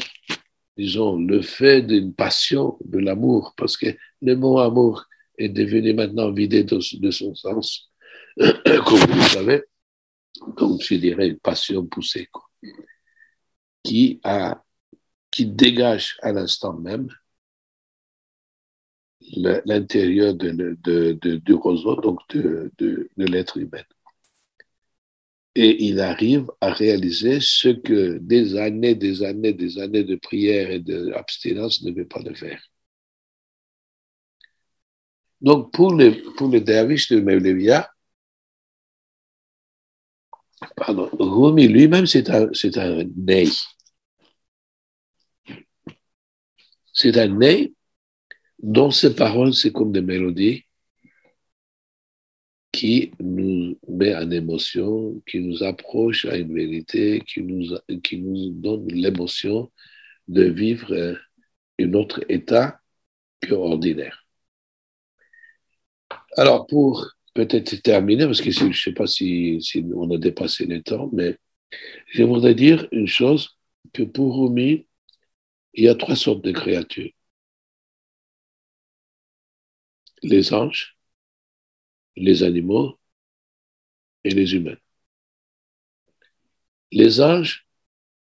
disons, 0.76 1.18
le 1.18 1.42
fait 1.42 1.82
d'une 1.82 2.14
passion, 2.14 2.78
de 2.84 2.99
l'amour, 2.99 3.55
parce 3.57 3.76
que 3.76 3.86
le 4.22 4.36
mot 4.36 4.59
amour 4.59 5.07
est 5.38 5.49
devenu 5.49 5.92
maintenant 5.94 6.30
vidé 6.30 6.62
de, 6.62 6.78
son 6.80 7.34
sens, 7.34 7.90
comme 8.36 8.99
vous 8.99 9.16
le 9.16 9.22
savez. 9.22 9.62
Donc, 10.57 10.82
je 10.82 10.94
dirais 10.94 11.28
une 11.28 11.38
passion 11.38 11.84
poussée, 11.86 12.28
qui, 13.82 14.20
a, 14.22 14.62
qui 15.37 15.47
dégage 15.47 16.16
à 16.22 16.32
l'instant 16.32 16.72
même 16.72 17.09
l'intérieur 19.66 20.34
du 20.34 21.55
roseau, 21.55 21.97
donc 21.97 22.20
de, 22.30 22.72
de 22.78 23.24
l'être 23.24 23.59
humain 23.59 23.82
et 25.57 25.84
il 25.84 26.01
arrive 26.01 26.47
à 26.61 26.70
réaliser 26.70 27.39
ce 27.41 27.70
que 27.70 28.18
des 28.18 28.57
années, 28.57 28.95
des 28.95 29.22
années, 29.22 29.55
des 29.55 29.78
années 29.78 30.05
de 30.05 30.16
prière 30.16 30.70
et 30.70 30.80
d'abstinence 30.80 31.82
ne 31.82 31.93
veulent 31.93 32.07
pas 32.07 32.20
le 32.20 32.34
faire. 32.34 32.61
Donc, 35.41 35.72
pour 35.72 35.95
le, 35.95 36.11
pour 36.37 36.51
derviche 36.61 37.09
de 37.11 37.20
Mevlevia, 37.20 37.91
pardon, 40.76 41.09
Rumi 41.18 41.68
lui-même, 41.68 42.07
c'est 42.07 42.28
un, 42.30 42.49
c'est 42.53 42.76
un. 42.76 43.05
C'est 46.97 47.18
un 47.18 47.28
ney 47.28 47.74
dont 48.59 48.90
ses 48.90 49.14
paroles, 49.14 49.53
c'est 49.55 49.70
comme 49.70 49.92
des 49.92 50.01
mélodies 50.01 50.64
qui 52.72 53.12
nous 53.20 53.78
met 53.86 54.14
en 54.14 54.30
émotion, 54.30 55.22
qui 55.26 55.40
nous 55.40 55.62
approche 55.62 56.24
à 56.24 56.36
une 56.36 56.55
vérité, 56.55 57.22
qui 57.26 57.42
nous, 57.42 57.76
qui 58.03 58.18
nous 58.18 58.51
donne 58.51 58.88
l'émotion 58.88 59.70
de 60.28 60.44
vivre 60.44 61.18
un 61.78 61.92
autre 61.92 62.24
état 62.30 62.80
que 63.42 63.53
ordinaire. 63.55 64.26
Alors, 66.38 66.66
pour 66.66 67.11
peut-être 67.34 67.76
terminer, 67.82 68.24
parce 68.24 68.40
que 68.40 68.51
je 68.51 68.64
ne 68.64 68.72
sais 68.72 68.92
pas 68.92 69.07
si, 69.07 69.61
si, 69.61 69.84
on 69.94 70.11
a 70.14 70.18
dépassé 70.18 70.64
le 70.64 70.82
temps, 70.82 71.11
mais 71.12 71.36
je 72.09 72.22
voudrais 72.22 72.55
dire 72.55 72.88
une 72.90 73.07
chose, 73.07 73.59
que 73.92 74.03
pour 74.03 74.38
Rumi, 74.38 74.86
il 75.77 75.85
y 75.85 75.89
a 75.89 75.95
trois 75.95 76.16
sortes 76.16 76.43
de 76.43 76.51
créatures. 76.53 77.12
Les 80.22 80.53
anges, 80.53 80.99
les 82.16 82.43
animaux 82.43 82.99
et 84.24 84.31
les 84.31 84.55
humains. 84.55 84.77
Les 86.91 87.20
anges, 87.20 87.66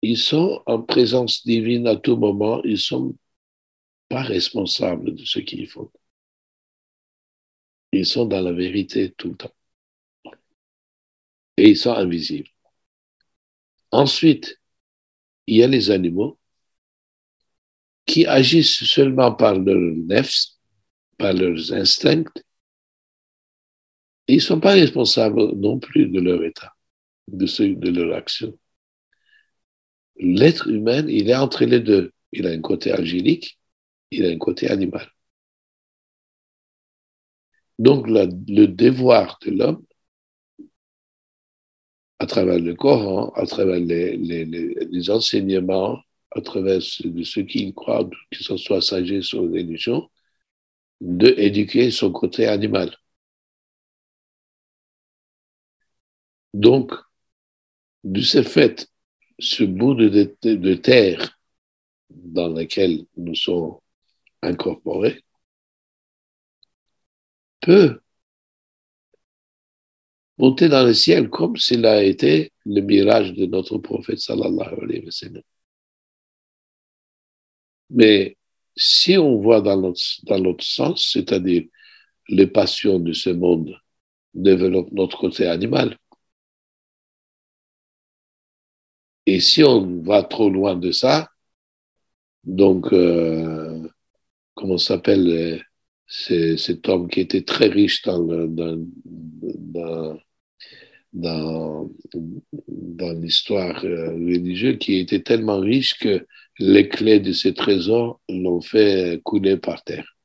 ils 0.03 0.19
sont 0.19 0.63
en 0.67 0.83
présence 0.83 1.45
divine 1.47 1.87
à 1.87 1.97
tout 1.97 2.17
moment, 2.17 2.63
ils 2.65 2.73
ne 2.73 2.77
sont 2.77 3.17
pas 4.09 4.23
responsables 4.23 5.15
de 5.15 5.25
ce 5.25 5.41
qu'ils 5.41 5.69
font. 5.69 5.91
Ils 7.91 8.07
sont 8.07 8.27
dans 8.27 8.41
la 8.43 8.53
vérité 8.53 9.13
tout 9.19 9.31
le 9.31 9.37
temps. 9.37 9.53
Et 11.59 11.71
ils 11.71 11.77
sont 11.77 11.93
invisibles. 11.93 12.49
Ensuite, 13.91 14.61
il 15.47 15.57
y 15.57 15.63
a 15.65 15.69
les 15.69 15.91
animaux 15.91 16.39
qui 18.07 18.27
agissent 18.27 18.85
seulement 18.85 19.33
par 19.33 19.55
leur 19.59 19.77
nefs, 19.77 20.47
par 21.19 21.33
leurs 21.33 21.73
instincts. 21.73 22.25
ils 24.29 24.37
ne 24.37 24.41
sont 24.41 24.61
pas 24.61 24.73
responsables 24.73 25.53
non 25.57 25.79
plus 25.79 26.07
de 26.09 26.21
leur 26.21 26.43
état, 26.45 26.73
de, 27.29 27.47
de 27.75 27.91
leur 27.91 28.17
action. 28.17 28.59
L'être 30.19 30.69
humain, 30.69 31.07
il 31.09 31.29
est 31.31 31.37
entre 31.37 31.65
les 31.65 31.81
deux. 31.81 32.13
Il 32.33 32.47
a 32.47 32.51
un 32.51 32.61
côté 32.61 32.93
angélique, 32.93 33.59
il 34.11 34.25
a 34.27 34.29
un 34.31 34.39
côté 34.39 34.69
animal. 34.71 35.09
Donc 37.79 38.07
le 38.09 38.67
devoir 38.67 39.39
de 39.45 39.51
l'homme, 39.51 39.85
à 42.19 42.27
travers 42.27 42.59
le 42.59 42.75
Coran, 42.75 43.31
à 43.35 43.47
travers 43.47 43.79
les, 43.81 44.17
les, 44.17 45.11
enseignements, 45.11 46.01
à 46.33 46.41
travers 46.41 46.83
ceux 46.83 47.43
qui 47.45 47.73
croient, 47.75 48.09
que 48.31 48.43
ce 48.45 48.57
soit 48.57 48.83
sagesse 48.83 49.33
ou 49.33 49.43
religion, 49.43 50.09
d'éduquer 51.01 51.91
son 51.91 52.13
côté 52.13 52.47
animal. 52.47 52.97
Donc, 56.55 56.93
de 58.05 58.21
ce 58.23 58.43
fait, 58.43 58.89
ce 59.39 59.65
bout 59.65 59.95
de, 59.95 60.09
de 60.43 60.75
terre 60.75 61.39
dans 62.11 62.49
lequel 62.49 63.07
nous 63.17 63.35
sommes 63.35 63.79
incorporés 64.43 65.25
peut 67.61 68.01
monter 70.39 70.69
dans 70.69 70.85
le 70.85 70.95
ciel 70.95 71.29
comme 71.31 71.57
s'il 71.57 71.85
a 71.87 72.03
été 72.03 72.53
le 72.65 72.81
mirage 72.81 73.33
de 73.33 73.47
notre 73.47 73.79
prophète 73.79 74.19
sallallahu 74.21 74.75
alayhi 74.83 75.05
wa 75.05 75.11
sallam. 75.11 75.43
Mais 77.91 78.37
si 78.77 79.17
on 79.17 79.39
voit 79.41 79.61
dans 79.61 79.77
l'autre, 79.77 80.65
sens, 80.65 81.11
c'est-à-dire 81.13 81.65
les 82.29 82.47
passions 82.47 82.99
de 82.99 83.13
ce 83.13 83.31
monde 83.31 83.77
développent 84.35 84.93
notre 84.93 85.19
côté 85.19 85.47
animal. 85.47 85.97
Et 89.27 89.41
si 89.41 89.65
on 89.65 90.03
va 90.03 90.23
trop 90.23 90.51
loin 90.51 90.77
de 90.77 90.93
ça, 90.93 91.29
donc, 92.47 92.93
euh, 92.93 93.89
comment 94.55 94.79
s'appelle 94.79 95.29
euh, 95.29 96.57
cet 96.57 96.89
homme 96.89 97.09
qui 97.09 97.21
était 97.21 97.43
très 97.43 97.67
riche 97.67 98.03
dans 98.05 98.21
l'histoire 103.21 103.85
euh, 103.85 104.11
religieuse, 104.13 104.79
qui 104.79 104.99
était 105.01 105.23
tellement 105.23 105.59
riche 105.59 105.99
que 105.99 106.25
les 106.59 106.89
clés 106.89 107.21
de 107.21 107.33
ses 107.33 107.55
trésors 107.55 108.21
l'ont 108.29 108.61
fait 108.61 109.21
couler 109.25 109.57
par 109.57 109.83
terre. 109.85 110.17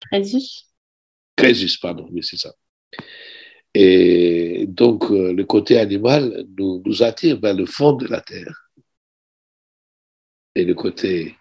Crésus 0.00 0.66
Crésus, 1.36 1.78
pardon, 1.80 2.08
oui, 2.12 2.22
c'est 2.22 2.36
ça. 2.36 2.52
Et 3.74 4.66
donc, 4.68 5.10
euh, 5.10 5.32
le 5.32 5.44
côté 5.44 5.78
animal 5.78 6.46
nous, 6.56 6.80
nous 6.86 7.02
attire 7.02 7.40
vers 7.40 7.54
le 7.54 7.66
fond 7.66 7.92
de 7.92 8.06
la 8.06 8.20
terre. 8.20 8.70
Et 10.54 10.64
le 10.64 10.74
côté 10.74 11.34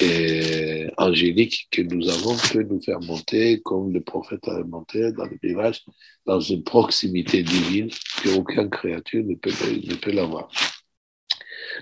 et 0.00 0.88
angélique 0.96 1.68
que 1.70 1.82
nous 1.82 2.08
avons 2.08 2.36
peut 2.52 2.62
nous 2.62 2.80
faire 2.80 3.00
monter, 3.00 3.60
comme 3.62 3.92
le 3.92 4.00
prophète 4.00 4.46
a 4.48 4.62
monté 4.62 5.12
dans 5.12 5.26
le 5.26 5.38
village, 5.42 5.84
dans 6.24 6.40
une 6.40 6.62
proximité 6.62 7.42
divine 7.42 7.90
qu'aucune 8.22 8.70
créature 8.70 9.24
ne 9.24 9.34
peut, 9.34 9.50
ne 9.50 9.94
peut 9.96 10.12
l'avoir. 10.12 10.48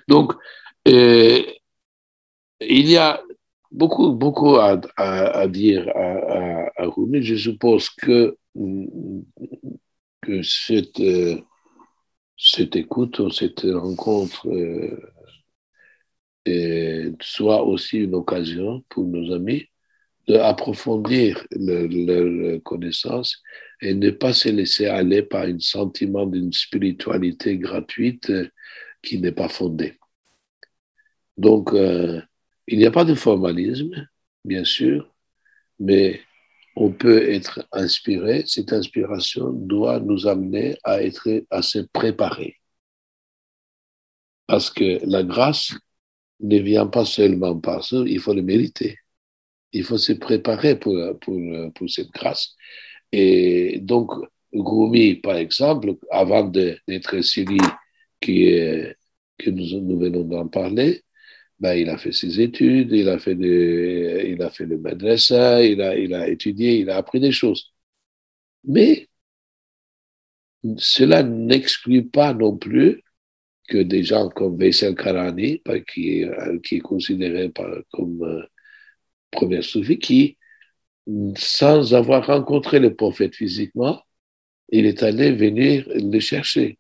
Donc, 0.09 0.33
euh, 0.89 1.43
il 2.61 2.89
y 2.91 2.97
a 2.97 3.23
beaucoup, 3.71 4.13
beaucoup 4.13 4.57
à, 4.57 4.77
dire 5.49 5.89
à, 5.95 6.71
à. 6.77 6.91
Je 7.21 7.37
suppose 7.37 7.91
que, 7.91 8.37
cette, 10.43 11.01
euh, 11.01 11.41
cette 12.37 12.77
écoute, 12.77 13.33
cette 13.33 13.63
rencontre, 13.63 14.47
euh, 16.49 17.13
soit 17.21 17.63
aussi 17.65 17.99
une 17.99 18.15
occasion 18.15 18.83
pour 18.89 19.05
nos 19.05 19.33
amis 19.35 19.67
d'approfondir 20.27 21.47
leur 21.51 22.63
connaissance 22.63 23.43
et 23.81 23.95
ne 23.95 24.11
pas 24.11 24.33
se 24.33 24.49
laisser 24.51 24.87
aller 24.87 25.23
par 25.23 25.45
un 25.45 25.59
sentiment 25.59 26.27
d'une 26.27 26.53
spiritualité 26.53 27.57
gratuite 27.59 28.31
qui 29.03 29.19
n'est 29.21 29.33
pas 29.33 29.49
fondée. 29.49 29.95
Donc, 31.37 31.73
euh, 31.73 32.21
il 32.69 32.79
n'y 32.79 32.87
a 32.87 32.91
pas 32.91 33.05
de 33.05 33.15
formalisme, 33.15 34.09
bien 34.45 34.65
sûr, 34.65 35.13
mais 35.81 36.21
on 36.77 36.93
peut 36.93 37.31
être 37.31 37.67
inspiré. 37.73 38.45
Cette 38.47 38.73
inspiration 38.73 39.51
doit 39.51 40.01
nous 40.01 40.27
amener 40.27 40.77
à 40.85 41.03
être 41.03 41.29
assez 41.51 41.87
préparés. 41.89 42.57
Parce 44.47 44.71
que 44.71 45.01
la 45.05 45.23
grâce 45.23 45.75
ne 46.41 46.59
vient 46.59 46.87
pas 46.87 47.05
seulement 47.05 47.59
par 47.59 47.85
ça, 47.85 47.97
il 48.07 48.21
faut 48.21 48.35
le 48.35 48.43
mériter. 48.43 48.99
Il 49.73 49.85
faut 49.85 49.99
se 49.99 50.13
préparer 50.13 50.79
pour, 50.79 50.97
pour, 51.21 51.39
pour 51.75 51.91
cette 51.91 52.11
grâce. 52.11 52.55
Et 53.13 53.79
donc, 53.81 54.13
Goumi, 54.55 55.17
par 55.17 55.37
exemple, 55.37 55.95
avant 56.11 56.45
d'être 56.45 57.23
celui 57.23 57.61
qui 58.21 58.51
que 59.39 59.51
nous, 59.51 59.81
nous 59.81 59.99
venons 59.99 60.25
d'en 60.25 60.49
parler, 60.49 61.05
ben, 61.61 61.75
il 61.75 61.89
a 61.91 61.99
fait 61.99 62.13
ses 62.13 62.41
études, 62.41 62.93
il 62.93 63.09
a 63.09 63.19
fait, 63.19 63.35
de, 63.35 64.25
il 64.27 64.43
a 64.43 64.51
fait 64.51 64.67
le 64.67 64.79
madrasa, 64.79 65.63
il 65.65 65.81
a, 65.83 65.97
il 65.99 66.15
a 66.15 66.29
étudié, 66.29 66.79
il 66.81 66.91
a 66.91 66.97
appris 66.97 67.21
des 67.21 67.33
choses. 67.33 67.73
Mais 68.65 69.09
cela 70.79 71.23
n'exclut 71.23 72.07
pas 72.09 72.35
non 72.35 72.57
plus 72.57 73.03
que 73.69 73.79
des 73.79 74.03
gens 74.05 74.29
comme 74.31 74.59
Veysel 74.59 74.95
Karani, 74.95 75.63
qui, 75.93 76.21
est, 76.23 76.63
qui 76.63 76.77
est 76.77 76.81
considéré 76.81 77.53
comme 77.93 78.23
euh, 78.23 78.43
premier 79.31 79.63
soufi, 79.63 79.99
qui, 79.99 80.39
sans 81.37 81.95
avoir 81.95 82.27
rencontré 82.27 82.79
le 82.81 82.95
prophète 82.95 83.35
physiquement, 83.35 84.03
il 84.71 84.87
est 84.87 85.03
allé 85.03 85.33
venir 85.33 85.87
le 85.89 86.21
chercher. 86.21 86.79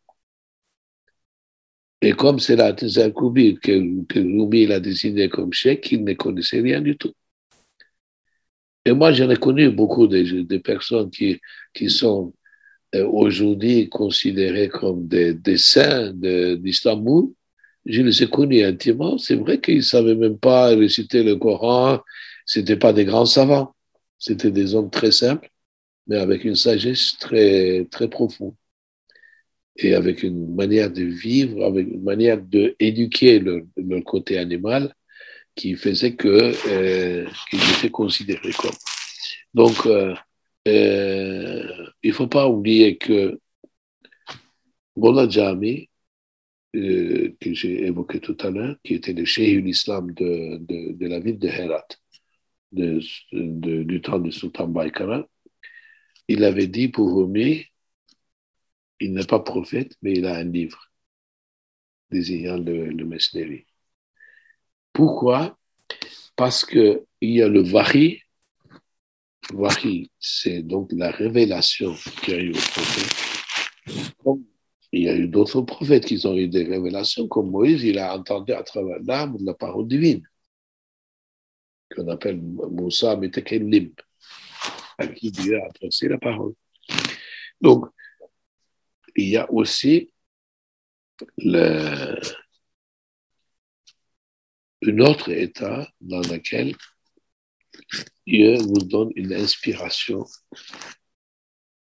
Et 2.01 2.13
comme 2.13 2.39
c'est 2.39 2.57
la 2.57 2.73
Tezakoubi 2.73 3.59
que, 3.61 4.05
que 4.07 4.19
Rumi 4.21 4.73
a 4.73 4.81
désigné 4.81 5.29
comme 5.29 5.53
chèque, 5.53 5.91
il 5.93 6.05
ne 6.05 6.15
connaissait 6.15 6.61
rien 6.61 6.81
du 6.81 6.97
tout. 6.97 7.13
Et 8.85 8.93
moi, 8.93 9.13
j'en 9.13 9.29
ai 9.31 9.37
connu 9.37 9.71
beaucoup 9.71 10.07
de, 10.07 10.43
de 10.43 10.59
personnes 10.59 11.11
qui, 11.11 11.41
qui 11.75 11.91
sont 11.91 12.33
euh, 12.95 13.07
aujourd'hui 13.07 13.89
considérés 13.89 14.69
comme 14.69 15.07
des, 15.09 15.35
des 15.35 15.59
saints 15.59 16.13
d'Istanbul, 16.15 17.33
je 17.89 18.03
les 18.03 18.23
ai 18.23 18.29
connus 18.29 18.65
intimement. 18.65 19.19
C'est 19.19 19.37
vrai 19.37 19.61
qu'ils 19.61 19.79
ne 19.79 19.83
savaient 19.83 20.15
même 20.15 20.39
pas 20.39 20.69
réciter 20.69 21.23
le 21.23 21.37
Coran. 21.37 22.01
Ce 22.47 22.61
pas 22.75 22.93
des 22.93 23.05
grands 23.05 23.27
savants. 23.27 23.75
C'était 24.19 24.51
des 24.51 24.75
hommes 24.75 24.91
très 24.91 25.13
simples, 25.13 25.51
mais 26.07 26.17
avec 26.17 26.45
une 26.45 26.55
sagesse 26.57 27.17
très, 27.19 27.87
très 27.91 28.09
profonde. 28.09 28.55
Et 29.79 29.95
avec 29.95 30.23
une 30.23 30.55
manière 30.55 30.91
de 30.91 31.05
vivre, 31.05 31.65
avec 31.65 31.89
une 31.89 32.03
manière 32.03 32.41
d'éduquer 32.41 33.39
le, 33.39 33.67
le, 33.77 34.01
côté 34.01 34.39
animal 34.39 34.93
qui 35.55 35.77
faisait 35.77 36.15
que 36.17 36.53
euh, 36.69 37.27
qu'ils 37.51 37.61
étaient 37.79 37.91
considérés 37.91 38.53
comme. 38.53 38.75
Donc, 39.55 39.87
euh, 39.87 40.15
euh, 40.67 41.87
il 42.03 42.11
ne 42.11 42.15
faut 42.15 42.29
pas 42.29 42.49
oublier 42.49 42.97
que 42.99 43.41
Mola 44.97 45.29
Jami, 45.29 45.89
euh, 46.77 47.35
que 47.41 47.55
j'ai 47.55 47.87
évoqué 47.87 48.21
tout 48.21 48.37
à 48.41 48.51
l'heure, 48.51 48.77
qui 48.85 48.95
était 48.95 49.13
le 49.15 49.25
cheikh 49.25 49.65
l'islam 49.65 50.13
de, 50.13 50.59
de, 50.59 50.93
de, 50.93 51.07
la 51.07 51.21
ville 51.21 51.39
de 51.39 51.49
Herat, 51.49 51.89
de, 52.73 53.01
du 53.85 54.01
temps 54.03 54.19
du 54.19 54.33
sultan 54.33 54.69
Baïkara, 54.69 55.27
il 56.29 56.45
avait 56.45 56.67
dit 56.67 56.89
pour 56.89 57.17
Rumi, 57.17 57.65
il 59.01 59.13
n'est 59.15 59.27
pas 59.27 59.41
prophète, 59.41 59.97
mais 60.03 60.13
il 60.13 60.27
a 60.27 60.37
un 60.37 60.45
livre 60.45 60.89
désignant 62.11 62.57
le, 62.57 62.91
le. 62.91 63.65
Pourquoi? 64.93 65.59
Parce 66.37 66.65
qu'il 66.65 67.05
y 67.21 67.43
a 67.43 67.49
le 67.49 67.63
Vahi. 67.63 68.23
Vahi, 69.53 70.11
c'est 70.19 70.63
donc 70.63 70.91
la 70.93 71.11
révélation 71.11 71.95
qui 72.23 72.33
a 72.33 72.39
eu 72.39 72.51
au 72.51 72.59
prophète. 72.59 73.29
il 74.93 75.03
y 75.03 75.09
a 75.09 75.17
eu 75.17 75.29
d'autres 75.29 75.63
prophètes 75.63 76.05
qui 76.05 76.27
ont 76.27 76.37
eu 76.37 76.49
des 76.49 76.65
révélations, 76.65 77.29
comme 77.29 77.51
Moïse, 77.51 77.83
il 77.83 77.99
a 77.99 78.17
entendu 78.17 78.53
à 78.53 78.63
travers 78.63 78.99
l'âme 79.05 79.37
la 79.41 79.55
parole 79.55 79.87
divine, 79.87 80.23
qu'on 81.95 82.09
appelle 82.09 82.41
Moussa 82.41 83.17
Metekelim, 83.17 83.93
à 84.99 85.07
qui 85.07 85.31
Dieu 85.31 85.61
a 85.61 85.67
adressé 85.67 86.09
la 86.09 86.19
parole. 86.19 86.55
Donc, 87.61 87.87
il 89.19 89.29
y 89.31 89.37
a 89.37 89.51
aussi 89.53 90.13
le, 91.39 92.21
un 94.87 94.99
autre 95.01 95.31
état 95.31 95.89
dans 96.01 96.21
lequel 96.21 96.77
Dieu 98.29 98.59
vous 98.59 98.79
donne 98.79 99.11
une 99.17 99.33
inspiration 99.35 100.25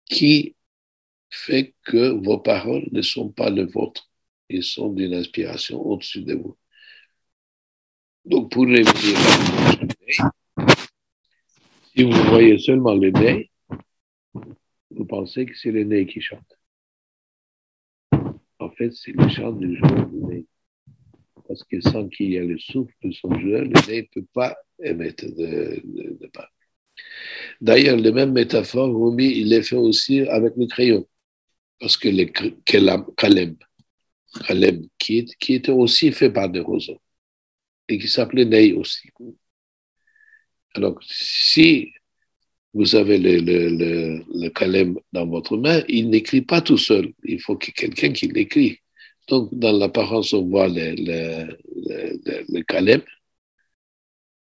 qui 0.07 0.57
fait 1.31 1.76
que 1.85 2.11
vos 2.24 2.39
paroles 2.39 2.89
ne 2.91 3.01
sont 3.01 3.28
pas 3.31 3.49
les 3.49 3.64
vôtres, 3.64 4.11
ils 4.49 4.64
sont 4.64 4.89
d'une 4.93 5.14
inspiration 5.14 5.81
au-dessus 5.81 6.22
de 6.22 6.35
vous. 6.35 6.59
Donc, 8.24 8.51
pour 8.51 8.66
les 8.66 8.83
si 11.95 12.03
vous 12.03 12.24
voyez 12.24 12.59
seulement 12.59 12.95
le 12.95 13.12
nez, 13.12 13.51
vous 14.91 15.05
pensez 15.07 15.47
que 15.47 15.57
c'est 15.57 15.70
le 15.70 15.85
nez 15.85 16.07
qui 16.07 16.20
chante. 16.20 16.59
Fait, 18.81 18.91
c'est 18.95 19.12
le 19.12 19.28
chant 19.28 19.53
du 19.53 19.76
joueur 19.76 20.09
du 20.09 20.16
nez 20.24 20.47
parce 21.47 21.62
que 21.64 21.83
sans 21.83 22.09
qu'il 22.09 22.31
y 22.31 22.37
ait 22.37 22.47
le 22.47 22.59
souffle 22.59 22.95
de 23.03 23.11
son 23.12 23.39
joueur, 23.39 23.62
le 23.62 23.87
nez 23.87 24.03
ne 24.03 24.20
peut 24.20 24.26
pas 24.33 24.57
émettre 24.83 25.26
de, 25.26 25.83
de, 25.85 26.31
D'ailleurs, 27.61 27.99
les 27.99 28.11
mêmes 28.11 28.33
métaphores, 28.33 28.89
Rumi, 28.89 29.26
il 29.26 29.51
les 29.51 29.62
fait 29.62 29.76
aussi 29.76 30.22
avec 30.22 30.55
le 30.57 30.66
crayon, 30.66 31.07
parce 31.78 31.99
que 31.99 32.09
le 32.09 32.24
Kalem, 32.64 33.05
Kalem 34.47 34.87
qui, 34.97 35.26
qui, 35.39 35.55
était 35.55 35.72
aussi 35.72 36.11
fait 36.11 36.31
par 36.31 36.49
des 36.49 36.61
roseaux, 36.61 37.03
et 37.87 37.99
qui 37.99 38.09
s'appelait 38.09 38.47
Ney 38.47 38.72
aussi. 38.72 39.11
Alors, 40.74 40.99
si 41.03 41.93
vous 42.73 42.95
avez 42.95 43.18
le, 43.18 43.41
le, 43.41 44.95
dans 45.12 45.27
votre 45.27 45.57
main, 45.57 45.83
il 45.89 46.09
n'écrit 46.11 46.43
pas 46.43 46.61
tout 46.61 46.79
seul, 46.79 47.12
il 47.25 47.41
faut 47.41 47.57
que 47.57 47.71
quelqu'un 47.73 48.12
qui 48.12 48.29
l'écrit. 48.29 48.79
Donc, 49.29 49.53
dans 49.55 49.73
l'apparence, 49.73 50.33
on 50.33 50.47
voit 50.49 50.68
le, 50.68 50.95
le, 50.97 51.59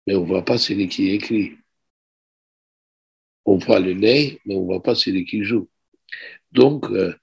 mais 0.06 0.14
on 0.14 0.22
ne 0.22 0.26
voit 0.26 0.44
pas 0.44 0.58
celui 0.58 0.88
qui 0.88 1.10
écrit. 1.10 1.52
On 3.44 3.58
voit 3.58 3.80
le 3.80 3.94
nez, 3.94 4.40
mais 4.44 4.54
on 4.54 4.60
ne 4.62 4.66
voit 4.66 4.82
pas 4.82 4.94
celui 4.94 5.24
qui 5.24 5.42
joue. 5.42 5.68
Donc, 6.52 6.90
euh, 6.90 7.14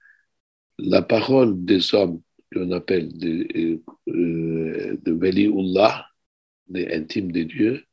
la 0.78 1.02
parole 1.02 1.64
des 1.64 1.94
hommes 1.94 2.20
qu'on 2.52 2.70
appelle 2.72 3.16
de, 3.16 3.80
euh, 4.08 4.96
de 5.02 5.12
Veliullah, 5.12 6.06
des 6.68 6.86
intimes 6.92 7.32
de 7.32 7.42
Dieu, 7.42 7.84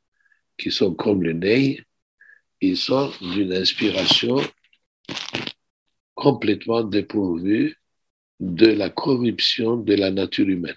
qui 0.58 0.70
sont 0.70 0.94
comme 0.94 1.22
le 1.22 1.32
nez, 1.32 1.80
ils 2.68 2.76
sont 2.76 3.12
d'une 3.20 3.52
inspiration 3.52 4.36
complètement 6.14 6.82
dépourvue 6.82 7.76
de 8.40 8.66
la 8.66 8.90
corruption 8.90 9.76
de 9.76 9.94
la 9.94 10.10
nature 10.10 10.48
humaine. 10.48 10.76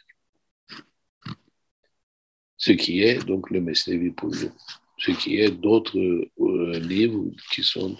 Ce 2.58 2.72
qui 2.72 3.02
est 3.02 3.24
donc 3.26 3.50
le 3.52 3.62
Mesnevi 3.62 4.12
pour 4.12 4.30
nous. 4.30 4.52
Ce 4.98 5.12
qui 5.12 5.40
est 5.40 5.52
d'autres 5.52 6.00
euh, 6.00 6.80
livres 6.80 7.26
qui 7.54 7.64
sont 7.64 7.96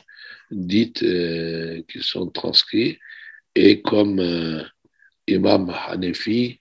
dits, 0.50 0.94
euh, 1.04 1.84
qui 1.88 2.02
sont 2.02 2.28
transcrits, 2.30 2.98
et 3.54 3.82
comme 3.82 4.20
euh, 4.20 4.64
Imam 5.28 5.70
Hanefi 5.70 6.60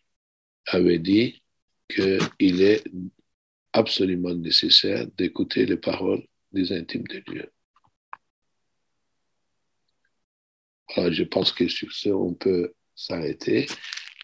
avait 0.66 0.99
dit 0.99 1.43
qu'il 1.89 2.62
est 2.62 2.85
absolument 3.72 4.35
nécessaire 4.35 5.07
d'écouter 5.16 5.64
les 5.64 5.77
paroles 5.77 6.22
des 6.57 6.72
intimes 6.72 7.04
de 7.04 7.22
Dieu. 7.30 7.52
Alors, 10.96 11.12
je 11.12 11.24
pense 11.24 11.52
que 11.52 11.68
sur 11.68 11.92
ce, 11.92 12.09
on 12.09 12.34
peut 12.34 12.72
s'arrêter. 12.94 13.66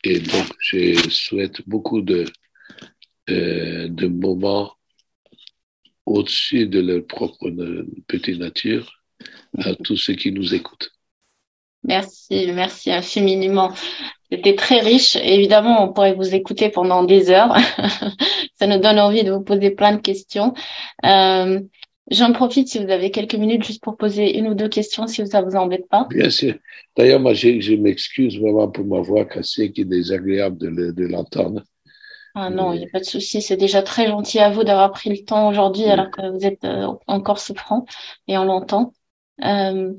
Et 0.04 0.18
donc, 0.18 0.46
je 0.58 0.94
souhaite 1.10 1.66
beaucoup 1.68 2.00
de, 2.00 2.24
euh, 3.30 3.88
de 3.88 4.06
moments 4.06 4.74
au-dessus 6.06 6.66
de 6.66 6.80
leur 6.80 7.06
propre 7.06 7.50
petite 8.08 8.38
nature 8.38 9.02
à 9.58 9.74
tous 9.74 9.96
ceux 9.96 10.14
qui 10.14 10.32
nous 10.32 10.54
écoutent. 10.54 10.90
Merci, 11.84 12.50
merci 12.52 12.92
infiniment. 12.92 13.72
C'était 14.30 14.54
très 14.54 14.80
riche. 14.80 15.16
Évidemment, 15.16 15.84
on 15.84 15.92
pourrait 15.92 16.14
vous 16.14 16.34
écouter 16.34 16.70
pendant 16.70 17.02
des 17.04 17.30
heures. 17.30 17.54
Ça 18.54 18.66
nous 18.66 18.78
donne 18.78 18.98
envie 18.98 19.24
de 19.24 19.32
vous 19.32 19.42
poser 19.42 19.70
plein 19.70 19.96
de 19.96 20.00
questions. 20.00 20.54
Euh, 21.04 21.60
J'en 22.12 22.32
profite 22.32 22.68
si 22.68 22.78
vous 22.78 22.90
avez 22.90 23.10
quelques 23.10 23.34
minutes 23.34 23.64
juste 23.64 23.82
pour 23.82 23.96
poser 23.96 24.36
une 24.36 24.46
ou 24.46 24.54
deux 24.54 24.68
questions 24.68 25.06
si 25.06 25.26
ça 25.26 25.40
vous 25.40 25.56
embête 25.56 25.88
pas. 25.88 26.06
Bien 26.10 26.28
sûr. 26.28 26.54
D'ailleurs, 26.94 27.20
moi, 27.20 27.32
je, 27.32 27.74
m'excuse 27.74 28.38
vraiment 28.38 28.68
pour 28.68 28.84
ma 28.84 29.00
voix 29.00 29.24
cassée 29.24 29.72
qui 29.72 29.80
est 29.80 29.86
désagréable 29.86 30.58
de, 30.58 31.06
l'entendre. 31.06 31.62
Ah 32.34 32.50
non, 32.50 32.74
il 32.74 32.80
n'y 32.80 32.84
a 32.84 32.90
pas 32.92 33.00
de 33.00 33.06
souci. 33.06 33.40
C'est 33.40 33.56
déjà 33.56 33.82
très 33.82 34.08
gentil 34.08 34.40
à 34.40 34.50
vous 34.50 34.62
d'avoir 34.62 34.92
pris 34.92 35.08
le 35.08 35.24
temps 35.24 35.48
aujourd'hui 35.48 35.84
alors 35.84 36.10
que 36.10 36.30
vous 36.30 36.44
êtes 36.44 36.64
euh, 36.64 36.86
encore 37.06 37.38
souffrant 37.38 37.86
et 38.28 38.36
on 38.36 38.44
l'entend. 38.44 38.92
Euh, 39.42 39.92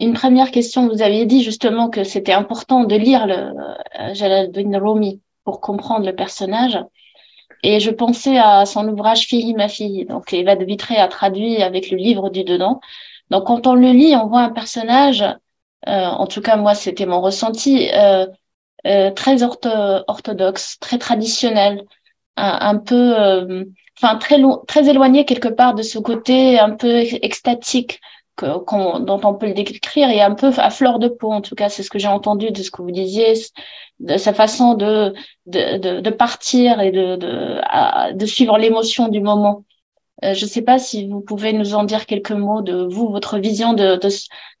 une 0.00 0.12
première 0.12 0.50
question, 0.50 0.86
vous 0.86 1.00
aviez 1.00 1.24
dit 1.24 1.42
justement 1.42 1.88
que 1.88 2.04
c'était 2.04 2.32
important 2.32 2.84
de 2.84 2.94
lire 2.94 3.26
le 3.26 3.34
euh, 3.34 4.14
Jalaluddin 4.14 4.78
Rumi 4.78 5.22
pour 5.44 5.62
comprendre 5.62 6.04
le 6.04 6.14
personnage. 6.14 6.78
Et 7.62 7.80
je 7.80 7.90
pensais 7.90 8.38
à 8.38 8.66
son 8.66 8.86
ouvrage 8.88 9.26
Fille, 9.26 9.54
ma 9.54 9.68
fille. 9.68 10.04
Donc, 10.06 10.32
Eva 10.32 10.56
de 10.56 10.64
Vitré 10.64 10.96
a 10.96 11.08
traduit 11.08 11.62
avec 11.62 11.90
le 11.90 11.96
livre 11.96 12.30
du 12.30 12.44
dedans. 12.44 12.80
Donc, 13.30 13.46
quand 13.46 13.66
on 13.66 13.74
le 13.74 13.90
lit, 13.90 14.14
on 14.16 14.26
voit 14.26 14.42
un 14.42 14.50
personnage, 14.50 15.22
euh, 15.22 16.04
en 16.06 16.26
tout 16.26 16.40
cas, 16.40 16.56
moi, 16.56 16.74
c'était 16.74 17.06
mon 17.06 17.20
ressenti, 17.20 17.90
euh, 17.92 18.26
euh, 18.86 19.10
très 19.10 19.42
orthodoxe, 19.42 20.78
très 20.80 20.98
traditionnel, 20.98 21.84
un, 22.36 22.76
peu, 22.78 23.18
euh, 23.18 23.64
enfin, 24.00 24.16
très, 24.16 24.40
très 24.66 24.88
éloigné 24.88 25.24
quelque 25.24 25.48
part 25.48 25.74
de 25.74 25.82
ce 25.82 25.98
côté 25.98 26.58
un 26.58 26.70
peu 26.70 27.02
extatique 27.22 28.00
dont 28.42 29.20
on 29.24 29.34
peut 29.34 29.46
le 29.46 29.54
décrire 29.54 30.10
et 30.10 30.20
un 30.20 30.34
peu 30.34 30.50
à 30.56 30.70
fleur 30.70 30.98
de 30.98 31.08
peau. 31.08 31.32
En 31.32 31.40
tout 31.40 31.54
cas, 31.54 31.68
c'est 31.68 31.82
ce 31.82 31.90
que 31.90 31.98
j'ai 31.98 32.08
entendu 32.08 32.50
de 32.50 32.62
ce 32.62 32.70
que 32.70 32.82
vous 32.82 32.90
disiez, 32.90 33.34
de 34.00 34.16
sa 34.16 34.32
façon 34.32 34.74
de, 34.74 35.12
de, 35.46 36.00
de, 36.00 36.10
partir 36.10 36.80
et 36.80 36.90
de, 36.90 37.16
de, 38.12 38.26
suivre 38.26 38.58
l'émotion 38.58 39.08
du 39.08 39.20
moment. 39.20 39.64
Euh, 40.24 40.34
je 40.34 40.44
ne 40.44 40.50
sais 40.50 40.62
pas 40.62 40.78
si 40.78 41.08
vous 41.08 41.20
pouvez 41.20 41.52
nous 41.52 41.74
en 41.74 41.84
dire 41.84 42.06
quelques 42.06 42.32
mots 42.32 42.62
de 42.62 42.84
vous, 42.84 43.08
votre 43.10 43.38
vision 43.38 43.72
de, 43.72 43.96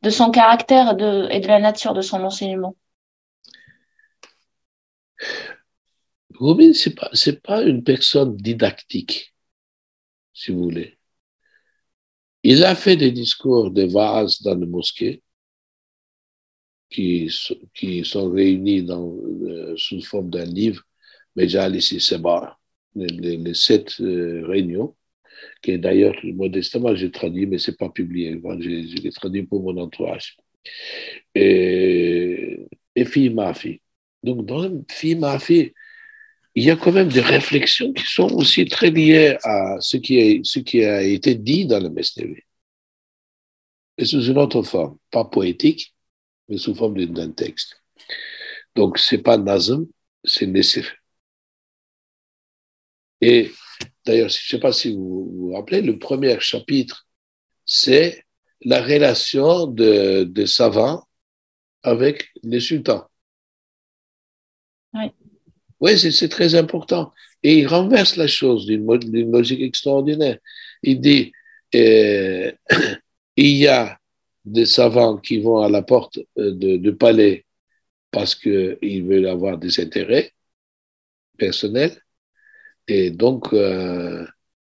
de, 0.02 0.10
son 0.10 0.30
caractère 0.30 0.92
et 1.30 1.40
de 1.40 1.48
la 1.48 1.58
nature 1.60 1.94
de 1.94 2.00
son 2.00 2.22
enseignement. 2.24 2.76
Rubin, 6.34 6.72
ce 6.72 6.88
n'est 6.88 6.94
pas, 6.94 7.10
pas 7.42 7.62
une 7.62 7.82
personne 7.82 8.36
didactique, 8.36 9.34
si 10.32 10.52
vous 10.52 10.62
voulez. 10.62 10.97
Il 12.42 12.64
a 12.64 12.74
fait 12.74 12.96
des 12.96 13.12
discours 13.12 13.70
de 13.70 13.84
vase 13.84 14.42
dans 14.42 14.54
les 14.54 14.66
mosquées 14.66 15.22
qui, 16.90 17.30
sont 18.04 18.30
réunis 18.30 18.86
euh, 18.90 19.74
sous 19.76 20.00
forme 20.02 20.30
d'un 20.30 20.44
livre, 20.44 20.82
Mejalisi 21.36 22.00
Sebar, 22.00 22.60
les, 22.94 23.36
les, 23.36 23.54
sept 23.54 24.00
euh, 24.00 24.46
réunions, 24.46 24.96
qui 25.62 25.78
d'ailleurs, 25.78 26.14
modestement, 26.24 26.94
j'ai 26.94 27.10
traduit, 27.10 27.46
mais 27.46 27.58
ce 27.58 27.70
n'est 27.70 27.76
pas 27.76 27.90
publié. 27.90 28.40
je, 28.42 29.02
l'ai 29.02 29.10
traduit 29.12 29.44
pour 29.44 29.62
mon 29.62 29.76
entourage. 29.80 30.36
Et, 31.34 32.66
et 32.94 33.04
Fille 33.04 33.30
Mafi. 33.30 33.80
Donc, 34.22 34.46
dans 34.46 34.84
Fille 34.90 35.14
Mafi, 35.16 35.72
il 36.58 36.64
y 36.64 36.70
a 36.72 36.76
quand 36.76 36.90
même 36.90 37.08
des 37.08 37.20
réflexions 37.20 37.92
qui 37.92 38.04
sont 38.04 38.32
aussi 38.34 38.66
très 38.66 38.90
liées 38.90 39.38
à 39.44 39.76
ce 39.80 39.96
qui, 39.96 40.84
a 40.84 41.02
été 41.02 41.36
dit 41.36 41.66
dans 41.66 41.78
le 41.78 41.88
Mesnevi. 41.88 42.42
mais 43.96 44.04
sous 44.04 44.22
une 44.24 44.38
autre 44.38 44.62
forme, 44.64 44.98
pas 45.12 45.24
poétique, 45.24 45.94
mais 46.48 46.58
sous 46.58 46.74
forme 46.74 46.96
d'un 47.06 47.30
texte. 47.30 47.80
Donc, 48.74 48.98
c'est 48.98 49.18
pas 49.18 49.38
Nazm, 49.38 49.86
c'est 50.24 50.48
Nesir. 50.48 50.92
Et 53.20 53.52
d'ailleurs, 54.04 54.28
je 54.28 54.38
ne 54.38 54.48
sais 54.48 54.58
pas 54.58 54.72
si 54.72 54.92
vous 54.94 55.30
vous 55.32 55.52
rappelez, 55.54 55.80
le 55.80 55.96
premier 55.96 56.40
chapitre, 56.40 57.06
c'est 57.64 58.24
la 58.62 58.82
relation 58.82 59.68
de, 59.68 60.24
de 60.24 60.44
savants 60.44 61.06
avec 61.84 62.30
les 62.42 62.58
sultans. 62.58 63.08
Oui. 64.94 65.12
Oui, 65.80 65.98
c'est 65.98 66.28
très 66.28 66.54
important. 66.54 67.12
Et 67.42 67.58
il 67.58 67.66
renverse 67.66 68.16
la 68.16 68.26
chose 68.26 68.66
d'une 68.66 69.30
logique 69.30 69.60
extraordinaire. 69.62 70.38
Il 70.82 71.00
dit, 71.00 71.32
euh, 71.74 72.52
il 73.36 73.56
y 73.56 73.68
a 73.68 73.98
des 74.44 74.66
savants 74.66 75.18
qui 75.18 75.40
vont 75.40 75.58
à 75.60 75.68
la 75.68 75.82
porte 75.82 76.18
euh, 76.38 76.52
du 76.54 76.94
palais 76.96 77.44
parce 78.10 78.34
qu'ils 78.34 79.04
veulent 79.04 79.28
avoir 79.28 79.58
des 79.58 79.80
intérêts 79.80 80.32
personnels. 81.38 82.02
Et 82.88 83.10
donc, 83.10 83.52
euh, 83.52 84.26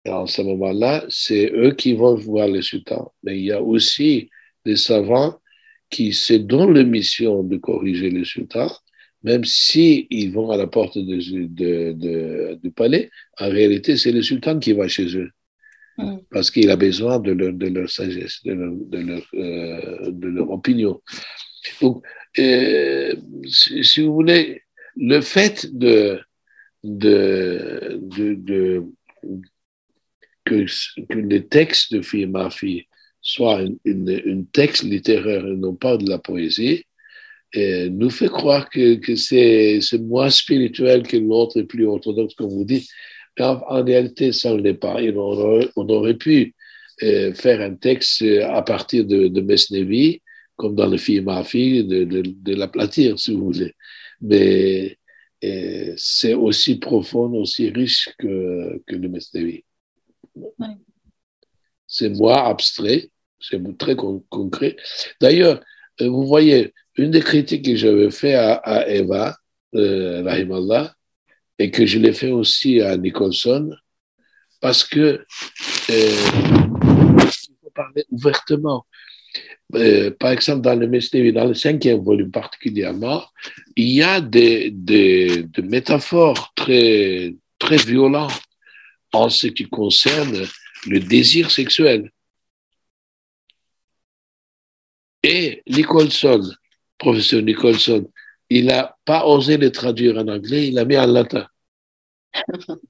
en 0.07 0.26
ce 0.27 0.41
moment-là, 0.41 1.05
c'est 1.09 1.51
eux 1.53 1.73
qui 1.76 1.93
vont 1.93 2.15
voir 2.15 2.47
le 2.47 2.61
sultan. 2.61 3.13
Mais 3.23 3.38
il 3.38 3.45
y 3.45 3.51
a 3.51 3.61
aussi 3.61 4.30
des 4.65 4.76
savants 4.76 5.39
qui 5.89 6.13
se 6.13 6.34
donnent 6.34 6.73
la 6.73 6.84
mission 6.84 7.43
de 7.43 7.57
corriger 7.57 8.09
le 8.09 8.23
sultan, 8.26 8.69
même 9.24 9.44
s'ils 9.46 10.08
ils 10.10 10.32
vont 10.32 10.52
à 10.52 10.58
la 10.58 10.68
porte 10.68 10.98
de, 10.98 12.54
du 12.56 12.72
palais, 12.72 13.10
en 13.40 13.50
réalité, 13.50 13.98
c'est 13.98 14.12
le 14.12 14.22
sultan 14.22 14.60
qui 14.60 14.74
va 14.74 14.88
chez 14.88 15.16
eux. 15.18 15.32
Mm. 15.98 16.18
Parce 16.32 16.50
qu'il 16.52 16.70
a 16.70 16.78
besoin 16.78 17.20
de 17.20 17.32
leur, 17.32 17.54
de 17.54 17.68
leur 17.68 17.90
sagesse, 17.90 18.41
de 18.44 18.54
leur, 18.54 18.74
de 18.74 18.98
leur, 18.98 19.28
euh, 19.34 20.12
de 20.12 20.28
leur 20.28 20.50
opinion. 20.50 21.02
Donc, 21.82 22.04
euh, 22.38 23.16
si, 23.48 23.84
si, 23.84 24.02
vous 24.02 24.14
voulez, 24.14 24.64
le 24.96 25.20
fait 25.20 25.76
de, 25.78 26.20
de, 26.84 28.00
de, 28.02 28.34
de 28.36 28.84
que, 30.46 30.66
que, 31.10 31.18
les 31.20 31.46
textes 31.46 31.94
de 31.94 32.02
Fille 32.02 32.88
soient 33.22 33.62
un 33.62 34.44
texte 34.54 34.84
littéraire 34.84 35.46
et 35.46 35.56
non 35.56 35.76
pas 35.76 35.98
de 35.98 36.10
la 36.10 36.18
poésie, 36.18 36.86
et 37.53 37.89
nous 37.89 38.09
fait 38.09 38.30
croire 38.30 38.69
que, 38.69 38.95
que 38.95 39.15
c'est 39.15 39.80
moins 39.99 40.30
spirituel 40.30 41.03
que 41.03 41.17
l'autre 41.17 41.59
et 41.59 41.63
plus 41.63 41.85
orthodoxe, 41.85 42.35
comme 42.35 42.49
vous 42.49 42.65
dites. 42.65 42.88
Mais 43.38 43.45
en, 43.45 43.84
réalité, 43.84 44.31
ça 44.31 44.53
ne 44.53 44.61
l'est 44.61 44.73
pas. 44.73 44.95
On 44.95 45.15
aurait, 45.17 45.69
on 45.76 45.88
aurait 45.89 46.17
pu 46.17 46.53
euh, 47.03 47.34
faire 47.34 47.61
un 47.61 47.76
texte 47.76 48.21
à 48.21 48.61
partir 48.61 49.05
de, 49.05 49.27
de 49.27 49.41
Mesnevi, 49.41 50.21
comme 50.57 50.76
dans 50.76 50.88
le 50.88 50.97
film 50.97 51.26
Ma 51.26 51.43
fille, 51.43 51.85
de, 51.85 52.03
de, 52.03 52.21
de 52.26 52.55
l'aplatir, 52.55 53.17
si 53.19 53.34
vous 53.34 53.45
voulez. 53.51 53.73
Mais 54.21 54.97
c'est 55.95 56.34
aussi 56.34 56.77
profond, 56.80 57.31
aussi 57.34 57.69
riche 57.69 58.09
que, 58.19 58.81
que 58.85 58.95
le 58.95 59.07
Mesnevi. 59.07 59.63
C'est 61.88 62.09
moins 62.09 62.43
abstrait, 62.43 63.09
c'est 63.39 63.77
très 63.77 63.95
concret. 63.95 64.76
D'ailleurs, 65.19 65.61
euh, 66.01 66.09
vous 66.09 66.26
voyez, 66.26 66.73
une 66.99 67.11
des 67.11 67.21
critiques 67.21 67.65
que 67.65 67.76
j'avais 67.76 68.11
fait 68.11 68.35
à, 68.35 68.89
Eva, 68.89 69.38
euh, 69.76 70.21
Rahimallah, 70.23 70.93
et 71.57 71.71
que 71.71 71.85
je 71.85 71.97
l'ai 71.97 72.13
fait 72.13 72.31
aussi 72.31 72.81
à 72.81 72.97
Nicholson, 72.97 73.71
parce 74.59 74.84
que 74.84 74.99
euh, 74.99 75.26
il 75.91 77.55
faut 77.61 77.71
parler 77.73 78.05
ouvertement. 78.11 78.85
Euh, 79.76 80.11
par 80.11 80.31
exemple, 80.31 80.61
dans 80.61 80.77
le 80.77 80.88
Mesnevi, 80.88 81.31
dans 81.31 81.45
le 81.45 81.53
cinquième 81.53 82.01
volume 82.03 82.31
particulièrement, 82.31 83.23
il 83.77 83.89
y 83.89 84.03
a 84.03 84.19
des, 84.19 84.69
des, 84.71 85.43
des 85.43 85.61
métaphores 85.61 86.51
très, 86.55 87.34
très 87.59 87.77
violentes 87.77 88.41
en 89.13 89.30
ce 89.30 89.47
qui 89.47 89.65
concerne 89.65 90.45
le 90.88 90.99
désir 90.99 91.49
sexuel. 91.49 92.11
Et 95.23 95.61
Nicholson, 95.67 96.41
professeur 96.99 97.41
Nicholson, 97.41 98.05
il 98.49 98.65
n'a 98.67 98.95
pas 99.05 99.26
osé 99.26 99.57
le 99.57 99.71
traduire 99.71 100.17
en 100.17 100.27
anglais, 100.27 100.67
il 100.67 100.76
l'a 100.76 100.85
mis 100.85 100.97
en 100.97 101.07
latin. 101.07 101.47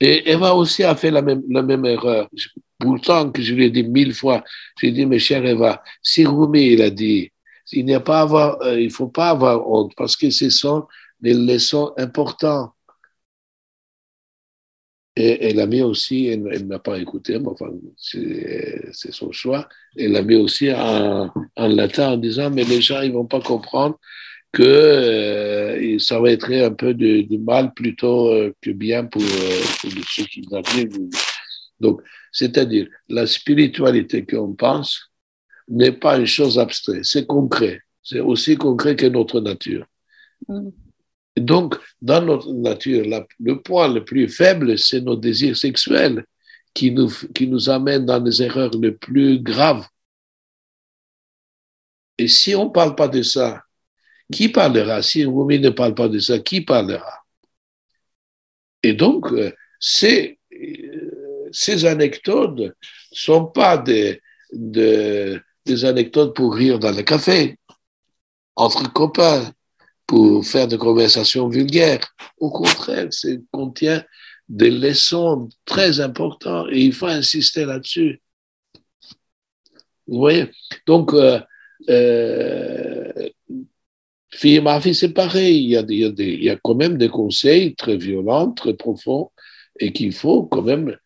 Et 0.00 0.30
Eva 0.32 0.54
aussi 0.54 0.82
a 0.82 0.96
fait 0.96 1.10
la 1.12 1.22
même, 1.22 1.42
la 1.48 1.62
même 1.62 1.84
erreur. 1.84 2.28
Pourtant 2.78 3.30
que 3.30 3.40
je 3.40 3.54
lui 3.54 3.66
ai 3.66 3.70
dit 3.70 3.84
mille 3.84 4.12
fois, 4.12 4.42
j'ai 4.80 4.90
dit, 4.90 5.06
mes 5.06 5.20
chers 5.20 5.44
Eva, 5.44 5.80
si 6.02 6.26
Rumi, 6.26 6.72
il 6.72 6.82
a 6.82 6.90
dit, 6.90 7.30
il 7.70 7.84
n'y 7.84 7.94
a 7.94 8.00
pas 8.00 8.20
avoir, 8.20 8.60
euh, 8.62 8.80
il 8.80 8.90
faut 8.90 9.06
pas 9.06 9.30
avoir 9.30 9.68
honte 9.70 9.92
parce 9.96 10.16
que 10.16 10.30
ce 10.30 10.50
sont 10.50 10.86
des 11.20 11.34
leçons 11.34 11.92
importantes. 11.96 12.72
Et 15.14 15.48
elle 15.48 15.60
a 15.60 15.66
mis 15.66 15.82
aussi, 15.82 16.26
elle, 16.26 16.66
n'a 16.66 16.78
pas 16.78 16.98
écouté, 16.98 17.38
mais 17.38 17.48
enfin, 17.48 17.70
c'est 17.98 19.12
son 19.12 19.30
choix. 19.30 19.68
Elle 19.96 20.12
l'a 20.12 20.22
mis 20.22 20.36
aussi 20.36 20.72
en, 20.72 21.30
en, 21.56 21.68
latin 21.68 22.12
en 22.12 22.16
disant, 22.16 22.50
mais 22.50 22.64
les 22.64 22.80
gens, 22.80 23.02
ils 23.02 23.12
vont 23.12 23.26
pas 23.26 23.40
comprendre 23.40 23.98
que 24.52 24.62
euh, 24.62 25.98
ça 25.98 26.18
va 26.18 26.30
être 26.30 26.50
un 26.52 26.72
peu 26.72 26.94
de, 26.94 27.22
de 27.22 27.36
mal 27.38 27.72
plutôt 27.74 28.28
euh, 28.28 28.54
que 28.60 28.70
bien 28.70 29.04
pour, 29.04 29.22
euh, 29.22 29.60
pour 29.80 29.90
ceux 30.08 30.24
qui 30.24 30.46
arrivent. 30.52 30.98
Donc, 31.80 32.02
c'est-à-dire, 32.30 32.86
la 33.08 33.26
spiritualité 33.26 34.24
qu'on 34.24 34.54
pense 34.54 35.10
n'est 35.68 35.92
pas 35.92 36.18
une 36.18 36.26
chose 36.26 36.58
abstraite, 36.58 37.04
c'est 37.04 37.26
concret. 37.26 37.80
C'est 38.02 38.20
aussi 38.20 38.56
concret 38.56 38.96
que 38.96 39.06
notre 39.06 39.40
nature. 39.40 39.86
Mm. 40.48 40.70
Donc, 41.36 41.76
dans 42.00 42.20
notre 42.20 42.52
nature, 42.52 43.04
le 43.40 43.62
point 43.62 43.88
le 43.88 44.04
plus 44.04 44.28
faible, 44.28 44.78
c'est 44.78 45.00
nos 45.00 45.16
désirs 45.16 45.56
sexuels 45.56 46.24
qui 46.74 46.90
nous, 46.90 47.70
amènent 47.70 48.06
dans 48.06 48.22
les 48.22 48.42
erreurs 48.42 48.70
les 48.74 48.92
plus 48.92 49.40
graves. 49.40 49.86
Et 52.18 52.28
si 52.28 52.54
on 52.54 52.66
ne 52.66 52.70
parle 52.70 52.94
pas 52.94 53.08
de 53.08 53.22
ça, 53.22 53.64
qui 54.30 54.48
parlera? 54.48 55.02
Si 55.02 55.24
Rumi 55.24 55.58
ne 55.58 55.70
parle 55.70 55.94
pas 55.94 56.08
de 56.08 56.18
ça, 56.18 56.38
qui 56.38 56.60
parlera? 56.60 57.24
Et 58.82 58.92
donc, 58.94 59.30
euh, 59.32 59.52
ces, 59.78 60.38
euh, 60.52 61.48
ces 61.50 61.84
anecdotes 61.84 62.58
ne 62.58 62.68
sont 63.10 63.46
pas 63.46 63.78
des 63.78 64.20
anecdotes 65.84 66.34
pour 66.34 66.54
rire 66.54 66.78
dans 66.78 66.92
le 66.92 67.02
café, 67.02 67.58
entre 68.56 68.92
copains 68.92 69.52
pour 70.06 70.44
faire 70.44 70.68
des 70.68 70.78
conversations 70.78 71.48
vulgaires. 71.48 72.06
Au 72.38 72.50
contraire, 72.50 73.08
ça 73.10 73.28
contient 73.50 74.04
des 74.48 74.70
leçons 74.70 75.48
très 75.64 76.00
importantes 76.00 76.68
et 76.70 76.80
il 76.80 76.92
faut 76.92 77.06
insister 77.06 77.64
là-dessus. 77.64 78.20
Vous 80.06 80.18
voyez? 80.18 80.50
Donc, 80.86 81.12
fille 84.30 84.60
ma 84.60 84.80
fille, 84.80 84.94
c'est 84.94 85.12
pareil. 85.12 85.64
Il 85.64 85.70
y, 85.70 86.50
a, 86.50 86.56
quand 86.62 86.74
même 86.74 86.98
des 86.98 87.08
conseils 87.08 87.74
très 87.74 87.96
violents, 87.96 88.50
très 88.52 88.74
profonds 88.74 89.30
et 89.80 89.92
qu'il 89.92 90.12
faut 90.12 90.44
quand 90.44 90.62
même 90.62 90.96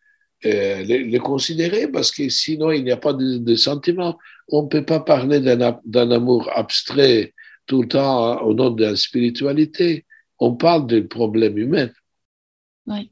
euh, 0.45 0.83
les, 0.83 1.19
considérer 1.19 1.87
parce 1.87 2.11
que 2.11 2.29
sinon 2.29 2.71
il 2.71 2.83
n'y 2.83 2.91
a 2.91 2.97
pas 2.97 3.13
de, 3.13 3.37
de 3.37 3.55
sentiment. 3.55 4.17
On 4.49 4.63
ne 4.63 4.67
peut 4.67 4.85
pas 4.85 4.99
parler 4.99 5.39
d'un 5.39 6.11
amour 6.11 6.49
abstrait 6.53 7.33
tout 7.67 7.81
le 7.83 7.87
temps 7.87 8.25
hein, 8.25 8.37
au 8.41 8.53
nom 8.53 8.71
de 8.71 8.83
la 8.83 8.95
spiritualité. 8.95 10.05
On 10.39 10.55
parle 10.55 10.87
des 10.87 11.01
problèmes 11.03 11.57
humains. 11.57 11.89
Oui. 12.85 13.11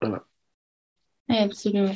Voilà. 0.00 0.24
absolument. 1.28 1.94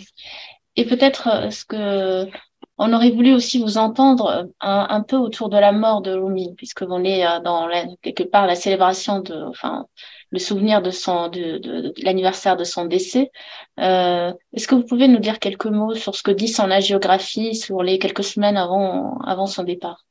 Et 0.77 0.85
peut-être 0.86 1.28
euh, 1.28 1.51
ce 1.51 1.65
que 1.65 2.31
on 2.78 2.93
aurait 2.93 3.11
voulu 3.11 3.32
aussi 3.32 3.61
vous 3.61 3.78
entendre 3.78 4.27
euh, 4.27 4.47
un, 4.61 5.03
peu 5.03 5.16
autour 5.16 5.49
de 5.49 5.57
la 5.57 5.73
mort 5.73 6.03
de 6.03 6.12
Rumi, 6.12 6.55
puisque 6.57 6.82
on 6.82 7.05
est 7.05 7.27
euh, 7.27 7.41
dans 7.41 7.69
quelque 8.03 8.24
part 8.24 8.47
la 8.47 8.57
célébration 8.57 9.20
de, 9.20 9.35
enfin, 9.45 9.86
le 10.31 10.39
souvenir 10.41 10.82
de 10.82 10.91
son, 10.91 11.28
de, 11.28 11.59
de, 11.59 11.93
l'anniversaire 12.03 12.57
de 12.57 12.65
son 12.65 12.86
décès. 12.86 13.31
Euh, 13.78 14.32
Est-ce 14.53 14.66
que 14.66 14.74
vous 14.74 14.85
pouvez 14.85 15.07
nous 15.09 15.20
dire 15.20 15.39
quelques 15.39 15.66
mots 15.66 15.95
sur 15.95 16.16
ce 16.16 16.23
que 16.23 16.32
dit 16.32 16.49
son 16.49 16.70
agiographie 16.70 17.55
sur 17.55 17.82
les 17.82 17.99
quelques 17.99 18.24
semaines 18.24 18.57
avant, 18.57 19.19
avant 19.19 19.47
son 19.47 19.62
départ? 19.62 20.05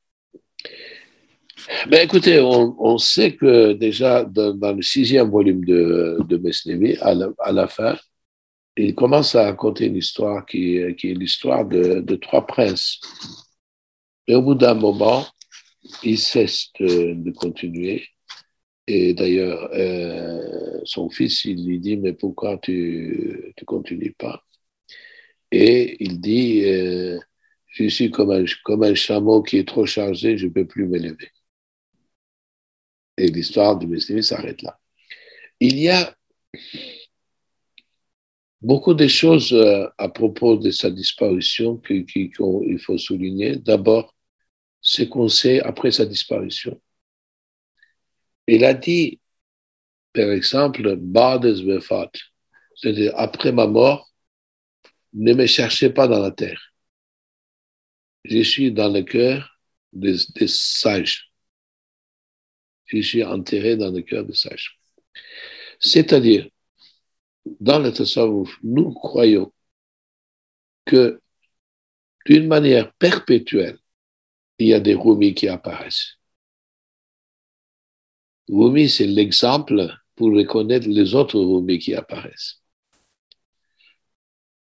Ben 1.90 2.02
écoutez, 2.04 2.40
on, 2.42 2.98
sait 2.98 3.36
que 3.36 3.74
déjà 3.74 4.24
dans, 4.24 4.76
le 4.76 4.82
sixième 4.82 5.30
volume 5.30 5.64
de, 5.66 6.18
de 6.28 7.44
à 7.46 7.52
la, 7.52 7.68
fin, 7.68 7.98
il 8.78 8.96
commence 8.96 9.36
à 9.36 9.46
raconter 9.46 9.86
une 9.86 9.98
histoire 9.98 10.46
qui, 10.46 10.78
est 10.78 11.04
l'histoire 11.04 11.66
de, 11.66 12.16
trois 12.16 12.46
princes. 12.46 13.00
Et 14.28 14.36
au 14.36 14.42
bout 14.42 14.56
d'un 14.56 14.74
moment, 14.74 15.26
il 16.04 16.18
cesse 16.20 16.70
de, 16.80 17.32
continuer. 17.32 18.06
Et 18.88 19.14
d'ailleurs, 19.14 19.70
euh, 19.74 20.82
son 20.84 21.10
fils, 21.10 21.46
il 21.46 21.66
lui 21.66 21.80
dit, 21.80 21.98
mais 21.98 22.14
pourquoi 22.14 22.58
tu 22.58 23.54
ne 23.58 23.66
continues 23.66 24.14
pas? 24.18 24.44
Et 25.52 26.04
il 26.04 26.20
dit, 26.20 26.64
euh, 26.66 27.20
Je 27.68 27.88
suis 27.88 28.12
comme 28.12 28.32
un, 28.32 28.46
comme 28.64 28.84
un 28.84 28.96
chameau 28.96 29.44
qui 29.44 29.58
est 29.58 29.68
trop 29.68 29.86
chargé, 29.86 30.38
je 30.38 30.48
ne 30.48 30.52
peux 30.52 30.66
plus 30.66 30.88
m'élever. 30.88 31.30
Et 33.18 33.28
l'histoire 33.28 33.78
du 33.78 33.88
Messie 33.88 34.24
s'arrête 34.24 34.62
là. 34.62 34.80
Il 35.60 35.80
y 35.80 35.90
a 35.90 36.16
beaucoup 38.62 38.94
de 38.94 39.08
choses 39.08 39.54
euh, 39.54 39.88
à 39.98 40.10
propos 40.10 40.58
de 40.58 40.72
sa 40.72 40.90
disparition 40.90 41.78
qu'il 41.78 42.34
faut 42.34 42.98
souligner. 42.98 43.58
D'abord, 43.58 44.16
ce 44.82 45.04
qu'on 45.04 45.30
sait 45.30 45.62
après 45.62 45.92
sa 45.92 46.06
disparition. 46.06 46.80
Il 48.48 48.66
a 48.66 48.74
dit, 48.74 49.20
par 50.14 50.30
exemple, 50.32 50.96
Bades 50.98 51.64
Befat, 51.64 52.12
c'est-à-dire 52.76 53.14
après 53.16 53.52
ma 53.52 53.68
mort, 53.68 54.12
ne 55.14 55.34
me 55.34 55.46
cherchez 55.46 55.90
pas 55.90 56.08
dans 56.08 56.20
la 56.20 56.32
terre. 56.32 56.74
Je 58.26 58.42
suis 58.42 58.72
dans 58.72 58.92
le 58.92 59.04
cœur 59.04 59.60
des, 59.92 60.18
sages. 60.48 61.32
Je 62.86 63.02
suis 63.02 63.24
enterré 63.24 63.78
dans 63.78 63.92
le 63.92 64.02
cœur 64.02 64.26
des 64.26 64.36
sages. 64.36 64.80
C'est-à-dire, 65.80 66.48
dans 67.60 67.80
le 67.80 67.92
Tasawwuf, 67.92 68.58
nous 68.64 68.94
croyons 68.94 69.52
que 70.86 71.22
d'une 72.26 72.48
manière 72.48 72.94
perpétuelle, 72.94 73.78
il 74.60 74.68
y 74.68 74.74
a 74.74 74.80
des 74.80 74.96
Rumi 74.96 75.34
qui 75.34 75.48
apparaissent. 75.48 76.18
Rumi, 78.50 78.90
c'est 78.90 79.08
l'exemple 79.08 79.90
pour 80.16 80.34
reconnaître 80.34 80.88
les 80.88 81.16
autres 81.16 81.40
Rumi 81.40 81.80
qui 81.80 81.94
apparaissent. 81.96 82.62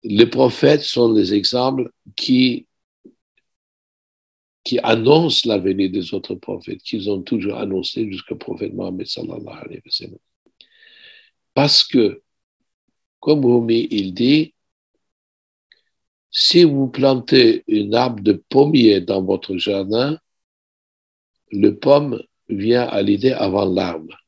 Les 0.02 0.26
prophètes 0.26 0.82
sont 0.82 1.12
les 1.12 1.32
exemples 1.34 1.90
qui, 2.16 2.66
qui 4.64 4.78
annoncent 4.78 5.46
la 5.46 5.58
venue 5.58 5.90
des 5.90 6.14
autres 6.14 6.34
prophètes, 6.34 6.82
qu'ils 6.82 7.10
ont 7.10 7.22
toujours 7.22 7.56
annoncé 7.56 8.10
jusqu'au 8.10 8.36
prophète 8.36 8.72
Mohammed 8.72 9.06
sallallahu 9.06 9.58
alayhi 9.62 9.82
wa 9.84 9.90
sallam. 9.90 10.18
Parce 11.52 11.84
que, 11.84 12.22
comme 13.20 13.44
Rumi, 13.44 13.86
il 13.90 14.14
dit, 14.14 14.54
si 16.30 16.64
vous 16.64 16.88
plantez 16.88 17.62
une 17.68 17.94
arbre 17.94 18.22
de 18.22 18.32
pommier 18.32 19.00
dans 19.00 19.22
votre 19.22 19.56
jardin, 19.56 20.18
le 21.52 21.70
pomme 21.70 22.22
vient 22.48 22.84
à 22.84 23.02
l'idée 23.02 23.32
avant 23.32 23.66
l'arbre. 23.66 24.18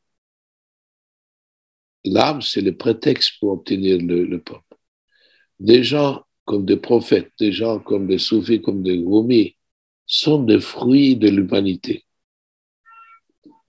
L'arbre, 2.05 2.43
c'est 2.43 2.61
le 2.61 2.77
prétexte 2.77 3.41
pour 3.41 3.51
obtenir 3.51 3.99
le, 4.01 4.39
pomme. 4.39 4.61
Des 5.59 5.83
gens 5.83 6.23
comme 6.45 6.65
des 6.65 6.77
prophètes, 6.77 7.33
des 7.41 7.51
gens 7.51 7.81
comme 7.81 8.07
des 8.07 8.19
soufis, 8.19 8.63
comme 8.63 8.85
des 8.85 9.03
Rumi, 9.05 9.57
sont 10.07 10.43
des 10.43 10.61
fruits 10.61 11.17
de 11.17 11.29
l'humanité 11.29 12.05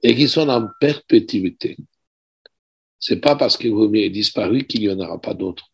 et 0.04 0.16
qui 0.16 0.30
sont 0.30 0.48
en 0.50 0.68
perpétuité. 0.80 1.78
C'est 3.00 3.20
pas 3.20 3.36
parce 3.36 3.58
que 3.58 3.68
Rumi 3.68 4.02
est 4.02 4.10
disparu 4.10 4.66
qu'il 4.66 4.82
n'y 4.82 4.90
en 4.90 5.00
aura 5.00 5.20
pas 5.20 5.34
d'autres. 5.34 5.70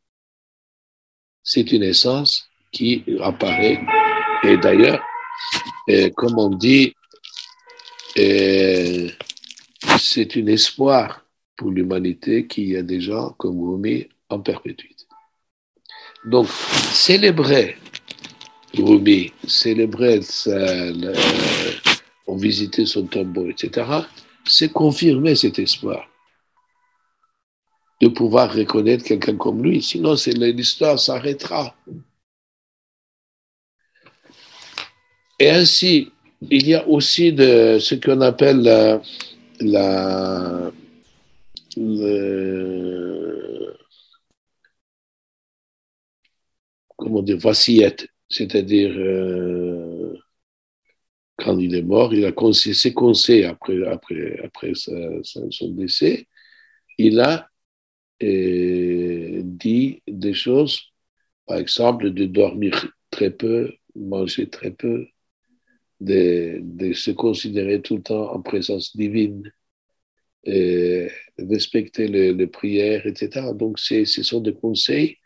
C'est 1.44 1.72
une 1.72 1.84
essence 1.84 2.48
qui 2.72 3.03
apparaît. 3.22 3.81
Et 4.44 4.57
d'ailleurs, 4.57 5.03
comme 6.15 6.40
on 6.40 6.49
dit, 6.49 6.95
c'est 8.15 9.18
un 10.38 10.48
espoir 10.48 11.26
pour 11.56 11.72
l'humanité 11.72 12.48
qu'il 12.48 12.69
y 12.69 12.77
a 12.77 12.84
des 12.84 13.02
gens 13.02 13.31
comme 13.31 13.60
Rumi 13.60 14.07
en 14.30 14.40
perpétuité. 14.40 15.06
Donc, 16.26 16.48
célébrer 16.48 17.76
Rumi, 18.77 19.31
célébrer, 19.47 20.19
on 22.27 22.35
visitait 22.37 22.85
son 22.85 23.05
tombeau, 23.05 23.49
etc., 23.49 23.87
c'est 24.45 24.71
confirmer 24.71 25.35
cet 25.35 25.59
espoir 25.59 26.09
de 28.01 28.07
pouvoir 28.09 28.53
reconnaître 28.53 29.05
quelqu'un 29.05 29.37
comme 29.37 29.63
lui. 29.63 29.81
Sinon, 29.81 30.15
l'histoire 30.25 30.99
s'arrêtera. 30.99 31.75
Et 35.39 35.49
ainsi, 35.49 36.11
il 36.49 36.67
y 36.67 36.73
a 36.73 36.87
aussi 36.87 37.31
de 37.31 37.77
ce 37.79 37.95
qu'on 37.95 38.21
appelle 38.21 38.61
la, 38.61 39.01
la 39.61 40.71
comment 46.97 47.21
dire, 47.21 47.37
voici-être, 47.37 48.05
c'est-à-dire 48.34 48.93
euh, 48.97 50.14
quand 51.38 51.57
il 51.60 51.76
est 51.76 51.81
mort, 51.84 52.14
il 52.14 52.26
a 52.26 52.31
conseils 52.31 53.43
après, 53.45 53.85
après, 53.88 54.39
après 54.43 54.73
son 54.76 55.69
décès, 55.72 56.27
il 56.97 57.19
a 57.19 57.49
euh, 58.23 59.41
dit 59.43 60.01
des 60.07 60.34
choses, 60.34 60.93
par 61.45 61.57
exemple, 61.57 62.11
de 62.11 62.26
dormir 62.26 62.88
très 63.10 63.31
peu, 63.31 63.73
manger 63.95 64.49
très 64.49 64.72
peu, 64.72 65.07
de, 65.99 66.61
se 66.93 67.11
considérer 67.11 67.81
tout 67.81 67.97
le 67.97 68.03
temps 68.03 68.31
en 68.34 68.41
présence 68.41 68.95
divine, 68.95 69.51
et 70.45 71.07
respecter 71.38 72.07
les, 72.07 72.47
prières, 72.47 73.07
etc. 73.07 73.53
Donc, 73.53 73.80
ce 73.80 74.05
sont 74.05 74.41
des 74.41 74.53
conseils 74.53 75.18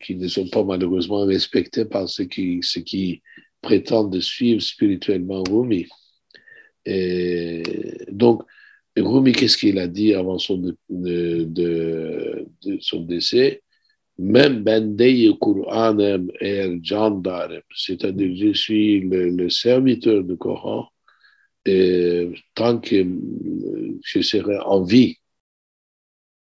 qui 0.00 0.16
ne 0.16 0.28
sont 0.28 0.48
pas 0.48 0.64
malheureusement 0.64 1.24
respectés 1.24 1.84
par 1.84 2.08
ceux 2.08 2.24
qui, 2.24 3.22
prétendent 3.60 4.20
suivre 4.20 4.60
spirituellement 4.60 5.42
Rumi. 5.42 5.86
Donc, 8.12 8.42
Rumi, 8.96 9.32
qu'est-ce 9.32 9.56
qu'il 9.56 9.78
a 9.78 9.88
dit 9.88 10.12
avant 10.14 10.38
son, 10.38 10.76
décès? 13.00 13.62
Même 14.18 14.62
Bendei 14.62 15.32
Qur'anem 15.40 16.30
et 16.40 16.78
Jandarem, 16.82 17.62
c'est-à-dire 17.74 18.36
je 18.36 18.52
suis 18.52 19.00
le, 19.00 19.48
serviteur 19.48 20.22
du 20.22 20.36
Coran, 20.36 20.88
tant 22.54 22.78
que 22.78 23.04
je 24.04 24.20
serai 24.20 24.58
en 24.58 24.82
vie, 24.82 25.16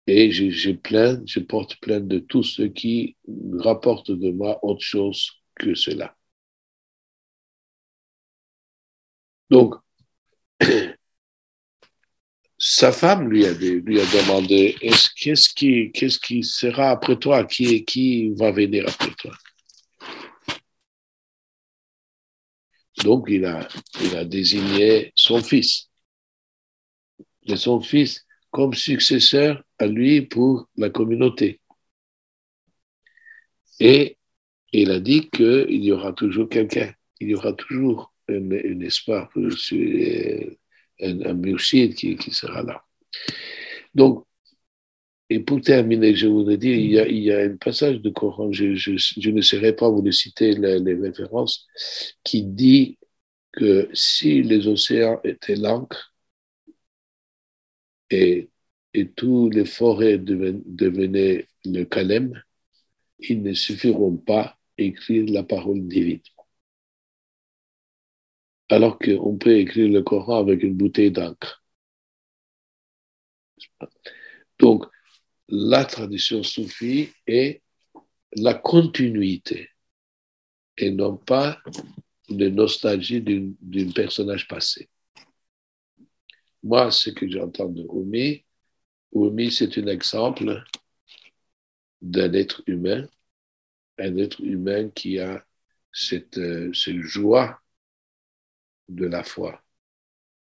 et 0.07 0.31
je, 0.31 0.73
plains, 0.73 1.21
je 1.27 1.41
porte 1.41 1.77
plainte 1.81 2.07
de 2.09 2.19
tous 2.19 2.43
ceux 2.45 2.69
qui 2.69 3.17
rapportent 3.59 4.13
de 4.13 4.31
moi 4.31 4.65
autre 4.65 4.83
chose 4.83 5.31
que 5.57 5.75
cela. 5.75 6.17
Donc, 9.51 9.75
sa 12.59 12.93
femme 12.93 13.29
lui 13.29 13.47
a, 13.47 13.53
lui 13.53 14.01
a 14.01 14.05
demandé 14.07 14.77
qu'est-ce 15.17 15.49
qui, 15.51 15.91
qu'est-ce 15.93 16.19
qui 16.19 16.43
sera 16.43 16.91
après 16.91 17.17
toi? 17.17 17.45
Qui, 17.45 17.85
qui 17.85 18.31
va 18.31 18.51
venir 18.53 18.85
après 18.89 19.13
toi? 19.19 19.33
Donc, 23.05 23.27
il 23.29 23.45
a, 23.45 23.69
il 24.01 24.17
a 24.17 24.25
désigné 24.25 25.13
son 25.15 25.43
fils. 25.43 25.91
Et 27.47 27.57
son 27.57 27.81
fils 27.81 28.26
comme 28.57 28.73
successeur 28.73 29.63
à 29.79 29.87
lui 29.87 30.23
pour 30.23 30.67
la 30.79 30.89
communauté. 30.89 31.61
Et 33.81 34.17
il 34.73 34.91
a 34.93 34.99
dit 34.99 35.29
qu'il 35.29 35.85
y 35.85 35.93
aura 35.93 36.15
toujours 36.15 36.49
quelqu'un, 36.49 36.91
il 37.21 37.29
y 37.29 37.35
aura 37.35 37.53
toujours 37.53 38.15
un, 38.31 38.81
espoir 38.81 39.29
pour 39.29 39.43
un, 39.43 39.49
un 41.03 41.57
qui, 41.59 42.17
qui, 42.17 42.31
sera 42.31 42.63
là. 42.63 42.83
Donc, 43.95 44.25
et 45.29 45.41
pour 45.41 45.61
terminer, 45.61 46.15
je 46.15 46.27
voudrais 46.27 46.57
dire, 46.57 46.77
il 46.77 46.93
y 46.93 46.99
a, 46.99 47.07
il 47.07 47.25
y 47.25 47.33
a 47.33 47.41
un 47.41 47.59
passage 47.59 48.01
de 48.01 48.09
Coran, 48.09 48.53
je, 48.53 48.75
je, 48.75 49.31
ne 49.31 49.43
saurais 49.43 49.77
pas 49.77 49.91
vous 49.91 50.01
le 50.01 50.13
citer 50.13 50.55
les, 50.55 50.79
les, 50.79 50.95
références, 50.95 51.67
qui 52.25 52.43
dit 52.43 52.97
que 53.53 53.91
si 53.93 54.43
les 54.43 54.67
océans 54.67 55.21
étaient 55.25 55.57
l'encre 55.57 56.16
et, 58.11 58.49
et 58.95 59.11
tous 59.11 59.51
les 59.51 59.65
forêts 59.65 60.19
devenaient 60.19 61.47
le 61.65 61.85
calem, 61.85 62.41
ils 63.19 63.43
ne 63.43 63.53
suffiront 63.53 64.17
pas 64.17 64.59
à 64.79 64.83
écrire 64.83 65.25
la 65.29 65.43
parole 65.43 65.87
divine 65.87 66.21
alors 68.69 68.99
qu'on 68.99 69.37
peut 69.37 69.59
écrire 69.59 69.89
le 69.89 70.03
Coran 70.03 70.39
avec 70.39 70.63
une 70.63 70.75
bouteille 70.75 71.11
d'encre. 71.11 71.63
Donc, 74.59 74.85
la 75.49 75.85
tradition 75.85 76.43
soufie 76.43 77.11
est 77.27 77.63
la 78.33 78.55
continuité 78.55 79.71
et 80.77 80.91
non 80.91 81.17
pas 81.17 81.63
une 82.29 82.49
nostalgie 82.49 83.23
d'un 83.23 83.91
personnage 83.93 84.49
passé. 84.49 84.89
Moi, 86.67 86.91
ce 86.91 87.11
que 87.11 87.31
j'entends 87.31 87.69
de 87.69 87.87
Rumi, 87.89 88.45
Rumi, 89.13 89.53
c'est 89.53 89.79
un 89.79 89.87
exemple 89.89 90.65
d'un 92.01 92.33
être 92.33 92.63
humain, 92.67 93.07
un 93.99 94.17
être 94.19 94.41
humain 94.43 94.91
qui 94.91 95.21
a 95.21 95.45
cette, 95.93 96.39
euh, 96.39 96.73
cette 96.75 97.03
joie 97.03 97.61
de 98.89 99.07
la 99.07 99.23
foi. 99.23 99.63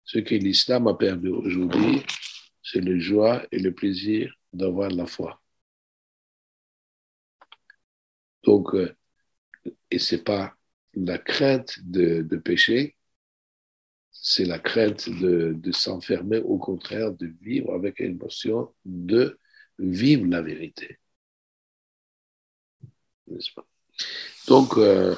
Ce 0.05 0.19
que 0.19 0.35
l'islam 0.35 0.87
a 0.87 0.95
perdu 0.95 1.29
aujourd'hui, 1.29 2.03
c'est 2.63 2.81
le 2.81 2.99
joie 2.99 3.45
et 3.51 3.59
le 3.59 3.73
plaisir 3.73 4.33
d'avoir 4.53 4.89
la 4.91 5.07
foi. 5.07 5.41
Donc, 8.43 8.73
euh, 8.75 8.95
et 9.91 9.99
c'est 9.99 10.23
pas 10.23 10.55
la 10.95 11.17
crainte 11.17 11.79
de, 11.83 12.21
de 12.23 12.37
pécher, 12.37 12.95
c'est 14.21 14.45
la 14.45 14.59
crainte 14.59 15.09
de, 15.09 15.53
de 15.53 15.71
s'enfermer, 15.71 16.37
au 16.37 16.59
contraire, 16.59 17.11
de 17.11 17.27
vivre 17.41 17.73
avec 17.73 17.99
l'émotion 17.99 18.71
de 18.85 19.39
vivre 19.79 20.27
la 20.27 20.43
vérité. 20.43 20.99
Donc, 24.47 24.77
euh, 24.77 25.15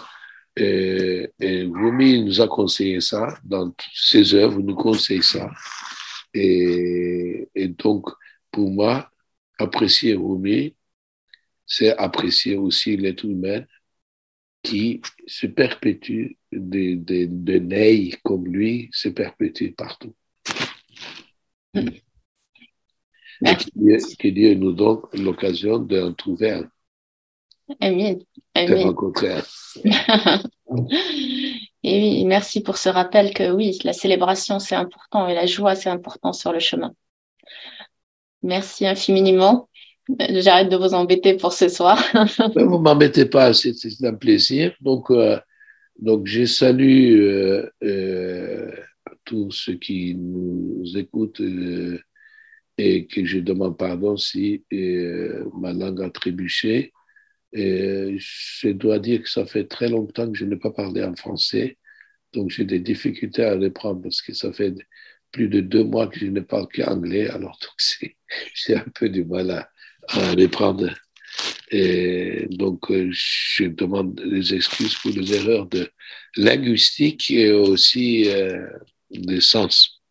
et, 0.55 1.29
Rumi 1.39 2.23
nous 2.23 2.39
a 2.39 2.47
conseillé 2.47 3.01
ça 3.01 3.37
dans 3.43 3.73
ses 3.93 4.33
œuvres, 4.35 4.59
nous 4.59 4.75
conseille 4.75 5.23
ça. 5.23 5.49
Et, 6.33 7.49
et 7.55 7.67
donc, 7.67 8.09
pour 8.51 8.71
moi, 8.71 9.11
apprécier 9.59 10.13
Rumi, 10.15 10.75
c'est 11.65 11.95
apprécier 11.97 12.55
aussi 12.55 12.95
l'être 12.95 13.25
humain 13.25 13.65
qui 14.63 15.01
se 15.27 15.45
perpétue, 15.45 16.37
des 16.51 16.95
de, 16.95 17.27
de 17.29 18.15
comme 18.23 18.47
lui 18.47 18.89
se 18.91 19.09
perpétue 19.09 19.71
partout. 19.75 20.15
Et 21.75 23.55
que 24.17 24.27
Dieu, 24.29 24.53
nous 24.55 24.71
donne 24.71 25.01
l'occasion 25.13 25.77
d'en 25.79 26.13
trouver 26.13 26.51
un. 26.51 26.69
Amen. 27.81 28.19
Amen. 28.55 28.93
et 31.83 32.01
oui, 32.01 32.25
merci 32.25 32.61
pour 32.61 32.77
ce 32.77 32.89
rappel 32.89 33.33
que 33.33 33.51
oui, 33.51 33.79
la 33.83 33.93
célébration 33.93 34.59
c'est 34.59 34.75
important 34.75 35.27
et 35.27 35.33
la 35.33 35.45
joie 35.45 35.75
c'est 35.75 35.89
important 35.89 36.33
sur 36.33 36.53
le 36.53 36.59
chemin. 36.59 36.93
Merci 38.43 38.85
infiniment. 38.85 39.69
J'arrête 40.29 40.69
de 40.69 40.75
vous 40.75 40.93
embêter 40.93 41.35
pour 41.35 41.53
ce 41.53 41.69
soir. 41.69 42.03
vous 42.55 42.79
m'embêtez 42.79 43.25
pas, 43.25 43.53
c'est 43.53 43.73
un 44.03 44.13
plaisir. 44.13 44.73
Donc, 44.81 45.09
euh, 45.11 45.37
donc 45.99 46.27
je 46.27 46.45
salue 46.45 47.21
euh, 47.21 47.69
euh, 47.83 48.71
tous 49.25 49.51
ceux 49.51 49.75
qui 49.75 50.15
nous 50.15 50.83
écoutent 50.97 51.41
euh, 51.41 51.99
et 52.77 53.05
que 53.07 53.23
je 53.25 53.39
demande 53.39 53.77
pardon 53.77 54.17
si 54.17 54.65
ma 55.55 55.73
langue 55.73 56.01
a 56.01 56.09
trébuché. 56.09 56.91
Je 57.53 58.71
dois 58.71 58.99
dire 58.99 59.21
que 59.23 59.29
ça 59.29 59.45
fait 59.45 59.65
très 59.65 59.89
longtemps 59.89 60.31
que 60.31 60.37
je 60.37 60.45
n'ai 60.45 60.57
pas 60.57 60.71
parlé 60.71 61.03
en 61.03 61.15
français, 61.15 61.77
donc 62.33 62.49
j'ai 62.49 62.65
des 62.65 62.79
difficultés 62.79 63.45
à 63.45 63.55
reprendre 63.55 64.01
parce 64.01 64.21
que 64.21 64.33
ça 64.33 64.51
fait 64.51 64.73
plus 65.31 65.49
de 65.49 65.61
deux 65.61 65.83
mois 65.83 66.07
que 66.07 66.19
je 66.19 66.27
ne 66.27 66.41
parle 66.41 66.67
qu'anglais, 66.67 67.29
alors 67.29 67.59
j'ai 68.55 68.75
un 68.75 68.85
peu 68.95 69.09
du 69.09 69.23
mal 69.23 69.51
à, 69.51 69.69
à 70.09 70.31
reprendre. 70.31 70.89
Et 71.71 72.47
donc, 72.51 72.91
euh, 72.91 73.09
je 73.11 73.65
demande 73.65 74.15
des 74.15 74.53
excuses 74.53 74.95
pour 74.95 75.11
les 75.11 75.33
erreurs 75.33 75.65
de 75.65 75.89
linguistique 76.35 77.31
et 77.31 77.51
aussi 77.51 78.29
euh, 78.29 78.67
de 79.11 79.39
sens. 79.39 80.03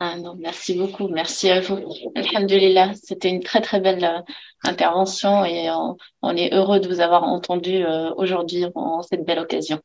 Ah 0.00 0.18
non, 0.18 0.34
merci 0.38 0.74
beaucoup, 0.74 1.08
merci 1.08 1.48
à 1.50 1.60
vous. 1.60 1.78
Alhamdulillah, 2.16 2.92
c'était 2.94 3.30
une 3.30 3.42
très 3.42 3.60
très 3.60 3.80
belle 3.80 4.04
euh, 4.04 4.20
intervention 4.64 5.44
et 5.44 5.70
on, 5.70 5.96
on, 6.20 6.36
est 6.36 6.52
heureux 6.52 6.80
de 6.80 6.88
vous 6.88 7.00
avoir 7.00 7.22
entendu 7.22 7.84
euh, 7.84 8.12
aujourd'hui 8.16 8.64
en 8.74 9.02
cette 9.02 9.24
belle 9.24 9.38
occasion. 9.38 9.80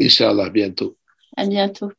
Inch'Allah, 0.00 0.48
bientôt. 0.48 0.96
À 1.36 1.46
bientôt. 1.46 1.90